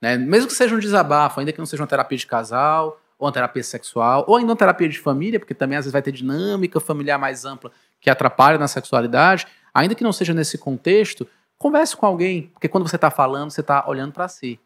né, 0.02 0.18
mesmo 0.18 0.48
que 0.48 0.54
seja 0.54 0.76
um 0.76 0.80
desabafo, 0.80 1.40
ainda 1.40 1.52
que 1.52 1.60
não 1.60 1.66
seja 1.66 1.82
uma 1.82 1.88
terapia 1.88 2.18
de 2.18 2.28
casal, 2.28 3.00
ou 3.18 3.28
uma 3.28 3.32
terapia 3.32 3.64
sexual, 3.64 4.26
ou 4.28 4.36
ainda 4.36 4.52
uma 4.52 4.58
terapia 4.58 4.90
de 4.90 5.00
família, 5.00 5.40
porque 5.40 5.54
também 5.54 5.78
às 5.78 5.86
vezes 5.86 5.94
vai 5.94 6.02
ter 6.02 6.12
dinâmica 6.12 6.80
familiar 6.80 7.20
mais 7.20 7.46
ampla 7.46 7.72
que 8.00 8.10
atrapalha 8.10 8.58
na 8.58 8.68
sexualidade, 8.68 9.48
ainda 9.74 9.94
que 9.94 10.04
não 10.04 10.12
seja 10.12 10.34
nesse 10.34 10.58
contexto, 10.58 11.28
converse 11.58 11.96
com 11.96 12.06
alguém, 12.06 12.50
porque 12.54 12.68
quando 12.68 12.88
você 12.88 12.96
está 12.96 13.12
falando, 13.12 13.52
você 13.52 13.62
está 13.62 13.88
olhando 13.88 14.12
para 14.12 14.28
si. 14.28 14.60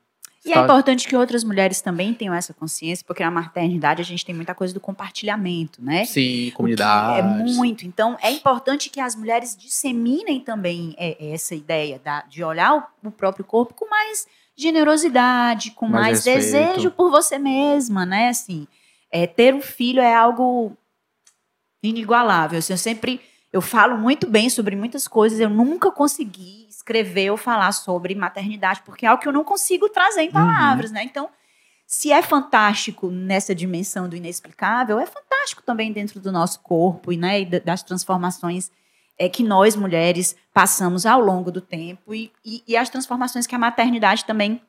E 0.46 0.54
é 0.54 0.60
importante 0.60 1.08
que 1.08 1.16
outras 1.16 1.44
mulheres 1.44 1.82
também 1.82 2.14
tenham 2.14 2.34
essa 2.34 2.54
consciência, 2.54 3.04
porque 3.08 3.24
na 3.24 3.32
maternidade 3.32 4.00
a 4.00 4.06
gente 4.06 4.24
tem 4.24 4.36
muita 4.36 4.54
coisa 4.54 4.72
do 4.72 4.80
compartilhamento, 4.80 5.84
né? 5.84 6.06
Sim, 6.06 6.52
comunidade. 6.52 7.20
É 7.20 7.24
muito. 7.24 7.86
Então, 7.88 8.16
é 8.22 8.30
importante 8.32 8.92
que 8.92 9.00
as 9.00 9.16
mulheres 9.16 9.58
disseminem 9.58 10.40
também 10.40 10.94
é, 11.00 11.34
essa 11.34 11.56
ideia 11.56 12.00
da, 12.04 12.22
de 12.22 12.44
olhar 12.44 12.76
o, 12.76 13.08
o, 13.08 13.12
próprio 13.12 13.44
corpo 13.44 13.74
com 13.74 13.90
mais 13.90 14.28
generosidade, 14.56 15.72
com 15.72 15.88
mais, 15.88 16.04
mais 16.04 16.24
desejo 16.24 16.92
por 16.92 17.10
você 17.10 17.40
mesma, 17.40 18.06
né? 18.06 18.30
Assim, 18.30 18.68
é, 19.12 19.26
ter 19.26 19.52
um 19.52 19.62
filho 19.62 20.00
é 20.00 20.14
algo 20.14 20.78
inigualável. 21.82 22.60
Assim, 22.60 22.74
eu 22.74 22.78
sempre 22.78 23.20
eu 23.56 23.62
falo 23.62 23.98
muito 23.98 24.30
bem 24.30 24.50
sobre 24.50 24.76
muitas 24.76 25.08
coisas, 25.08 25.40
eu 25.40 25.50
nunca 25.50 25.90
consegui 25.90 26.68
escrever 26.68 27.32
ou 27.32 27.38
falar 27.38 27.72
sobre 27.72 28.14
maternidade, 28.14 28.82
porque 28.84 29.06
é 29.06 29.10
algo 29.10 29.22
que 29.22 29.30
eu 29.30 29.32
não 29.32 29.46
consigo 29.46 29.88
trazer 29.88 30.24
em 30.24 30.28
uhum. 30.28 30.34
palavras, 30.34 30.90
uhum. 30.90 30.96
né? 30.96 31.04
Então, 31.06 31.30
se 31.88 32.12
é 32.12 32.22
fantástico 32.22 33.10
nessa 33.10 33.56
dimensão 33.56 34.10
do 34.10 34.16
inexplicável, 34.18 35.00
é 35.00 35.06
fantástico 35.06 35.64
também 35.64 35.94
dentro 35.94 36.20
do 36.20 36.34
nosso 36.34 36.60
corpo 36.60 37.14
e, 37.14 37.18
né, 37.18 37.46
das 37.46 37.82
transformações 37.82 38.70
é, 39.18 39.30
que 39.30 39.42
nós 39.42 39.74
mulheres 39.78 40.36
passamos 40.54 41.06
ao 41.06 41.22
longo 41.22 41.50
do 41.50 41.62
tempo 41.62 42.14
e, 42.14 42.34
e, 42.44 42.62
e 42.68 42.76
as 42.76 42.90
transformações 42.90 43.48
que 43.48 43.56
a 43.56 43.60
maternidade 43.60 44.26
também 44.26 44.62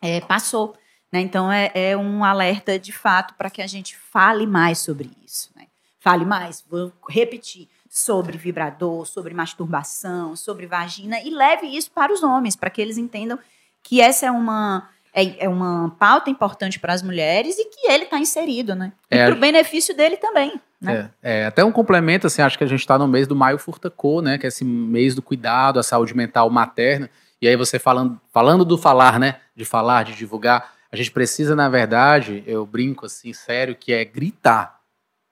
é, 0.00 0.20
passou. 0.20 0.76
Né? 1.10 1.22
Então, 1.22 1.50
é, 1.50 1.72
é, 1.74 1.96
um 1.96 2.22
alerta 2.22 2.78
de 2.78 2.92
fato 2.92 3.34
para 3.34 3.50
que 3.50 3.60
a 3.60 3.66
gente 3.66 3.96
fale 3.96 4.46
mais 4.46 4.78
sobre 4.78 5.10
isso. 5.26 5.50
Né? 5.56 5.66
Fale 5.98 6.24
mais, 6.24 6.64
vou 6.70 6.92
repetir 7.08 7.68
sobre 7.92 8.38
vibrador, 8.38 9.04
sobre 9.04 9.34
masturbação, 9.34 10.34
sobre 10.34 10.66
vagina 10.66 11.20
e 11.20 11.28
leve 11.28 11.66
isso 11.66 11.90
para 11.90 12.10
os 12.10 12.22
homens, 12.22 12.56
para 12.56 12.70
que 12.70 12.80
eles 12.80 12.96
entendam 12.96 13.38
que 13.82 14.00
essa 14.00 14.24
é 14.24 14.30
uma 14.30 14.88
é, 15.12 15.44
é 15.44 15.46
uma 15.46 15.94
pauta 15.98 16.30
importante 16.30 16.80
para 16.80 16.94
as 16.94 17.02
mulheres 17.02 17.58
e 17.58 17.66
que 17.66 17.86
ele 17.86 18.04
está 18.04 18.18
inserido, 18.18 18.74
né? 18.74 18.94
E 19.10 19.18
é, 19.18 19.26
para 19.26 19.34
o 19.34 19.38
benefício 19.38 19.94
dele 19.94 20.16
também. 20.16 20.58
Né? 20.80 21.10
É, 21.22 21.42
é, 21.42 21.46
até 21.46 21.62
um 21.62 21.70
complemento, 21.70 22.26
assim, 22.26 22.40
acho 22.40 22.56
que 22.56 22.64
a 22.64 22.66
gente 22.66 22.80
está 22.80 22.96
no 22.96 23.06
mês 23.06 23.28
do 23.28 23.36
Maio 23.36 23.58
Furtacô, 23.58 24.22
né? 24.22 24.38
Que 24.38 24.46
é 24.46 24.48
esse 24.48 24.64
mês 24.64 25.14
do 25.14 25.20
cuidado, 25.20 25.78
a 25.78 25.82
saúde 25.82 26.16
mental 26.16 26.48
materna. 26.48 27.10
E 27.42 27.46
aí 27.46 27.56
você 27.56 27.78
falando, 27.78 28.18
falando 28.32 28.64
do 28.64 28.78
falar, 28.78 29.20
né? 29.20 29.36
De 29.54 29.66
falar, 29.66 30.04
de 30.04 30.14
divulgar, 30.14 30.72
a 30.90 30.96
gente 30.96 31.10
precisa, 31.10 31.54
na 31.54 31.68
verdade, 31.68 32.42
eu 32.46 32.64
brinco 32.64 33.04
assim, 33.04 33.34
sério, 33.34 33.76
que 33.76 33.92
é 33.92 34.02
gritar, 34.02 34.80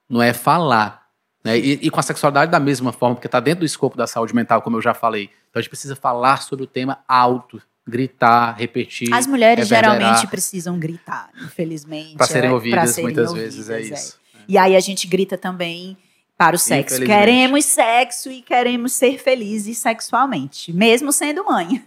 não 0.06 0.20
é 0.20 0.34
falar. 0.34 0.99
Né? 1.42 1.58
E, 1.58 1.72
e, 1.82 1.90
com 1.90 1.98
a 1.98 2.02
sexualidade 2.02 2.50
da 2.50 2.60
mesma 2.60 2.92
forma, 2.92 3.14
porque 3.14 3.26
está 3.26 3.40
dentro 3.40 3.60
do 3.60 3.66
escopo 3.66 3.96
da 3.96 4.06
saúde 4.06 4.34
mental, 4.34 4.60
como 4.60 4.76
eu 4.76 4.82
já 4.82 4.92
falei. 4.92 5.30
Então 5.48 5.58
a 5.58 5.60
gente 5.60 5.70
precisa 5.70 5.96
falar 5.96 6.42
sobre 6.42 6.64
o 6.64 6.66
tema 6.66 6.98
alto, 7.08 7.60
gritar, 7.86 8.56
repetir. 8.58 9.12
As 9.12 9.26
mulheres 9.26 9.66
geralmente 9.66 10.26
precisam 10.26 10.78
gritar, 10.78 11.30
infelizmente. 11.42 12.16
Para 12.16 12.26
serem 12.26 12.50
é, 12.50 12.52
ouvidas, 12.52 12.90
serem 12.90 13.04
muitas 13.04 13.30
ouvidas, 13.30 13.54
vezes, 13.54 13.70
é, 13.70 13.78
é. 13.78 13.80
isso. 13.80 14.18
É. 14.34 14.40
E 14.48 14.58
aí 14.58 14.76
a 14.76 14.80
gente 14.80 15.06
grita 15.06 15.38
também 15.38 15.96
para 16.36 16.56
o 16.56 16.58
sexo. 16.58 17.04
Queremos 17.04 17.64
sexo 17.64 18.30
e 18.30 18.42
queremos 18.42 18.92
ser 18.92 19.18
felizes 19.18 19.78
sexualmente, 19.78 20.72
mesmo 20.72 21.12
sendo 21.12 21.44
mãe. 21.44 21.82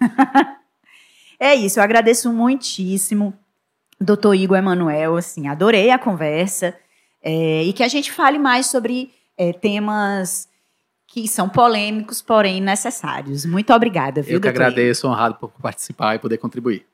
é 1.39 1.56
isso, 1.56 1.80
eu 1.80 1.84
agradeço 1.84 2.32
muitíssimo, 2.32 3.34
doutor 3.99 4.34
Igor 4.34 4.58
Emanuel, 4.58 5.18
assim, 5.18 5.47
adorei 5.47 5.91
a 5.91 5.99
conversa. 5.99 6.76
É, 7.26 7.64
e 7.64 7.72
que 7.72 7.84
a 7.84 7.88
gente 7.88 8.12
fale 8.12 8.38
mais 8.38 8.66
sobre 8.66 9.10
é, 9.38 9.53
temas 9.53 10.47
que 11.07 11.27
são 11.27 11.47
polêmicos, 11.47 12.21
porém 12.21 12.59
necessários. 12.59 13.45
Muito 13.45 13.71
obrigada, 13.71 14.21
viu, 14.21 14.36
Eu 14.36 14.41
que 14.41 14.47
agradeço, 14.47 15.07
honrado 15.07 15.36
por 15.36 15.51
participar 15.61 16.15
e 16.15 16.19
poder 16.19 16.38
contribuir. 16.38 16.86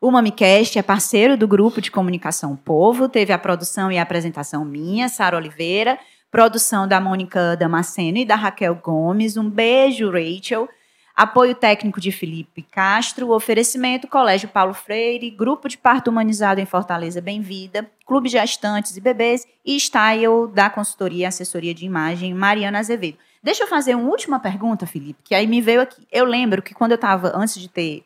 O 0.00 0.10
MamiCast 0.10 0.78
é 0.78 0.82
parceiro 0.82 1.36
do 1.36 1.48
Grupo 1.48 1.80
de 1.80 1.90
Comunicação 1.90 2.54
Povo, 2.54 3.08
teve 3.08 3.32
a 3.32 3.38
produção 3.38 3.90
e 3.90 3.98
a 3.98 4.02
apresentação 4.02 4.64
minha, 4.64 5.08
Sara 5.08 5.36
Oliveira, 5.36 5.98
produção 6.30 6.86
da 6.86 7.00
Mônica 7.00 7.56
Damasceno 7.56 8.18
e 8.18 8.24
da 8.24 8.36
Raquel 8.36 8.74
Gomes. 8.74 9.36
Um 9.36 9.48
beijo, 9.48 10.10
Rachel. 10.10 10.68
Apoio 11.16 11.54
técnico 11.54 12.00
de 12.00 12.10
Felipe 12.10 12.60
Castro, 12.60 13.30
oferecimento 13.30 14.08
Colégio 14.08 14.48
Paulo 14.48 14.74
Freire, 14.74 15.30
Grupo 15.30 15.68
de 15.68 15.78
Parto 15.78 16.10
Humanizado 16.10 16.60
em 16.60 16.66
Fortaleza 16.66 17.20
Bem-Vida, 17.20 17.88
Clube 18.04 18.28
Gestantes 18.28 18.96
e 18.96 19.00
Bebês 19.00 19.46
e 19.64 19.78
Style 19.78 20.48
da 20.52 20.68
consultoria 20.68 21.22
e 21.22 21.24
assessoria 21.24 21.72
de 21.72 21.86
imagem 21.86 22.34
Mariana 22.34 22.80
Azevedo. 22.80 23.16
Deixa 23.40 23.62
eu 23.62 23.68
fazer 23.68 23.94
uma 23.94 24.10
última 24.10 24.40
pergunta, 24.40 24.88
Felipe, 24.88 25.20
que 25.22 25.36
aí 25.36 25.46
me 25.46 25.60
veio 25.60 25.82
aqui. 25.82 26.04
Eu 26.10 26.24
lembro 26.24 26.60
que 26.60 26.74
quando 26.74 26.90
eu 26.90 26.96
estava, 26.96 27.30
antes 27.36 27.60
de 27.60 27.68
ter 27.68 28.04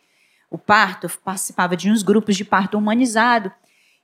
o 0.51 0.59
parto, 0.59 1.07
eu 1.07 1.11
participava 1.25 1.75
de 1.75 1.91
uns 1.91 2.03
grupos 2.03 2.37
de 2.37 2.45
parto 2.45 2.77
humanizado 2.77 3.51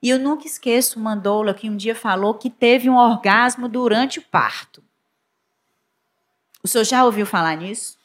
e 0.00 0.08
eu 0.08 0.18
nunca 0.18 0.46
esqueço 0.46 0.98
uma 0.98 1.14
doula 1.14 1.52
que 1.52 1.68
um 1.68 1.76
dia 1.76 1.94
falou 1.94 2.32
que 2.34 2.48
teve 2.48 2.88
um 2.88 2.96
orgasmo 2.96 3.68
durante 3.68 4.18
o 4.18 4.22
parto. 4.22 4.82
O 6.62 6.68
senhor 6.68 6.84
já 6.84 7.04
ouviu 7.04 7.26
falar 7.26 7.54
nisso? 7.54 8.02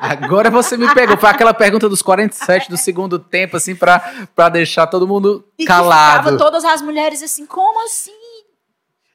Agora 0.00 0.50
você 0.50 0.76
me 0.76 0.92
pegou. 0.94 1.16
Foi 1.16 1.30
aquela 1.30 1.54
pergunta 1.54 1.88
dos 1.88 2.02
47 2.02 2.70
do 2.70 2.76
segundo 2.76 3.18
tempo, 3.18 3.56
assim, 3.56 3.74
pra, 3.74 4.26
pra 4.34 4.48
deixar 4.48 4.86
todo 4.86 5.06
mundo 5.06 5.44
e 5.58 5.64
calado. 5.64 6.34
E 6.34 6.38
todas 6.38 6.64
as 6.64 6.82
mulheres 6.82 7.22
assim, 7.22 7.46
como 7.46 7.84
assim? 7.84 8.12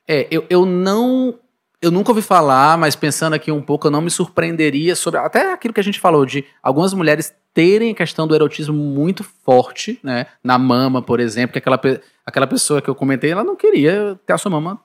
É, 0.07 0.27
eu, 0.29 0.45
eu 0.49 0.65
não. 0.65 1.35
Eu 1.81 1.89
nunca 1.89 2.11
ouvi 2.11 2.21
falar, 2.21 2.77
mas 2.77 2.95
pensando 2.95 3.33
aqui 3.33 3.51
um 3.51 3.61
pouco, 3.61 3.87
eu 3.87 3.91
não 3.91 4.01
me 4.01 4.11
surpreenderia 4.11 4.95
sobre. 4.95 5.19
Até 5.19 5.53
aquilo 5.53 5.73
que 5.73 5.79
a 5.79 5.83
gente 5.83 5.99
falou, 5.99 6.25
de 6.25 6.45
algumas 6.61 6.93
mulheres 6.93 7.33
terem 7.53 7.91
a 7.91 7.95
questão 7.95 8.27
do 8.27 8.35
erotismo 8.35 8.75
muito 8.75 9.23
forte, 9.23 9.99
né? 10.03 10.27
Na 10.43 10.57
mama, 10.57 11.01
por 11.01 11.19
exemplo, 11.19 11.53
que 11.53 11.59
aquela, 11.59 11.79
aquela 12.25 12.47
pessoa 12.47 12.81
que 12.81 12.89
eu 12.89 12.95
comentei, 12.95 13.31
ela 13.31 13.43
não 13.43 13.55
queria 13.55 14.19
ter 14.25 14.33
a 14.33 14.37
sua 14.37 14.51
mama 14.51 14.79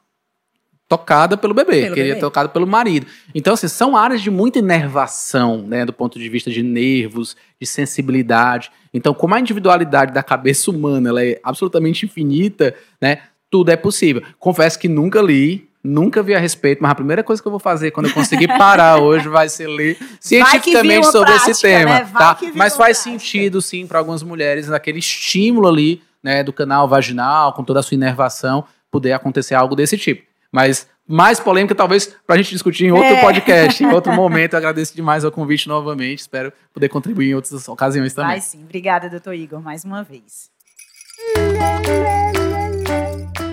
tocada 0.88 1.36
pelo 1.36 1.52
bebê, 1.52 1.82
pelo 1.82 1.94
queria 1.94 2.14
bebê. 2.14 2.20
tocada 2.20 2.48
pelo 2.48 2.66
marido. 2.66 3.06
Então, 3.34 3.54
assim, 3.54 3.68
são 3.68 3.96
áreas 3.96 4.22
de 4.22 4.30
muita 4.30 4.58
inervação, 4.58 5.62
né, 5.62 5.84
do 5.84 5.92
ponto 5.92 6.18
de 6.18 6.28
vista 6.28 6.50
de 6.50 6.62
nervos, 6.62 7.36
de 7.60 7.66
sensibilidade. 7.66 8.70
Então, 8.94 9.12
como 9.12 9.34
a 9.34 9.40
individualidade 9.40 10.12
da 10.12 10.22
cabeça 10.22 10.70
humana 10.70 11.08
ela 11.08 11.24
é 11.24 11.40
absolutamente 11.42 12.06
infinita, 12.06 12.74
né, 13.00 13.18
tudo 13.50 13.70
é 13.70 13.76
possível. 13.76 14.22
Confesso 14.38 14.78
que 14.78 14.88
nunca 14.88 15.20
li, 15.20 15.68
nunca 15.82 16.22
vi 16.22 16.34
a 16.34 16.38
respeito, 16.38 16.82
mas 16.82 16.92
a 16.92 16.94
primeira 16.94 17.22
coisa 17.22 17.42
que 17.42 17.48
eu 17.48 17.52
vou 17.52 17.60
fazer 17.60 17.90
quando 17.90 18.06
eu 18.06 18.12
conseguir 18.12 18.48
parar 18.58 18.98
hoje 19.00 19.28
vai 19.28 19.48
ser 19.48 19.66
ler 19.66 19.98
cientificamente 20.20 21.06
sobre 21.06 21.32
prática, 21.32 21.50
esse 21.50 21.62
tema, 21.62 21.94
né? 21.94 22.10
tá? 22.12 22.38
Mas 22.54 22.76
faz 22.76 23.02
prática. 23.02 23.18
sentido 23.26 23.60
sim 23.60 23.86
para 23.86 23.98
algumas 23.98 24.22
mulheres 24.22 24.68
naquele 24.68 25.00
estímulo 25.00 25.68
ali, 25.68 26.00
né, 26.22 26.44
do 26.44 26.52
canal 26.52 26.88
vaginal, 26.88 27.52
com 27.52 27.64
toda 27.64 27.80
a 27.80 27.82
sua 27.82 27.94
inervação, 27.94 28.64
poder 28.90 29.12
acontecer 29.12 29.54
algo 29.54 29.74
desse 29.74 29.98
tipo. 29.98 30.22
Mas 30.56 30.88
mais 31.06 31.38
polêmica, 31.38 31.74
talvez, 31.74 32.16
para 32.26 32.34
a 32.34 32.38
gente 32.38 32.48
discutir 32.48 32.86
em 32.86 32.90
outro 32.90 33.12
é. 33.12 33.20
podcast, 33.20 33.84
em 33.84 33.88
outro 33.88 34.10
momento. 34.16 34.54
Eu 34.54 34.56
agradeço 34.56 34.96
demais 34.96 35.22
o 35.22 35.30
convite 35.30 35.68
novamente. 35.68 36.20
Espero 36.20 36.50
poder 36.72 36.88
contribuir 36.88 37.28
em 37.32 37.34
outras 37.34 37.68
ocasiões 37.68 38.14
também. 38.14 38.30
Vai 38.30 38.40
sim. 38.40 38.62
Obrigada, 38.64 39.10
doutor 39.10 39.34
Igor, 39.34 39.60
mais 39.60 39.84
uma 39.84 40.02
vez. 40.02 40.50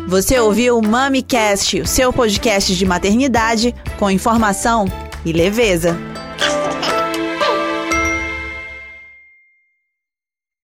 Você 0.08 0.40
ouviu 0.40 0.78
o 0.78 0.82
MamiCast, 0.82 1.82
o 1.82 1.86
seu 1.86 2.14
podcast 2.14 2.74
de 2.74 2.86
maternidade 2.86 3.76
com 4.00 4.10
informação 4.10 4.86
e 5.26 5.34
leveza. 5.34 5.98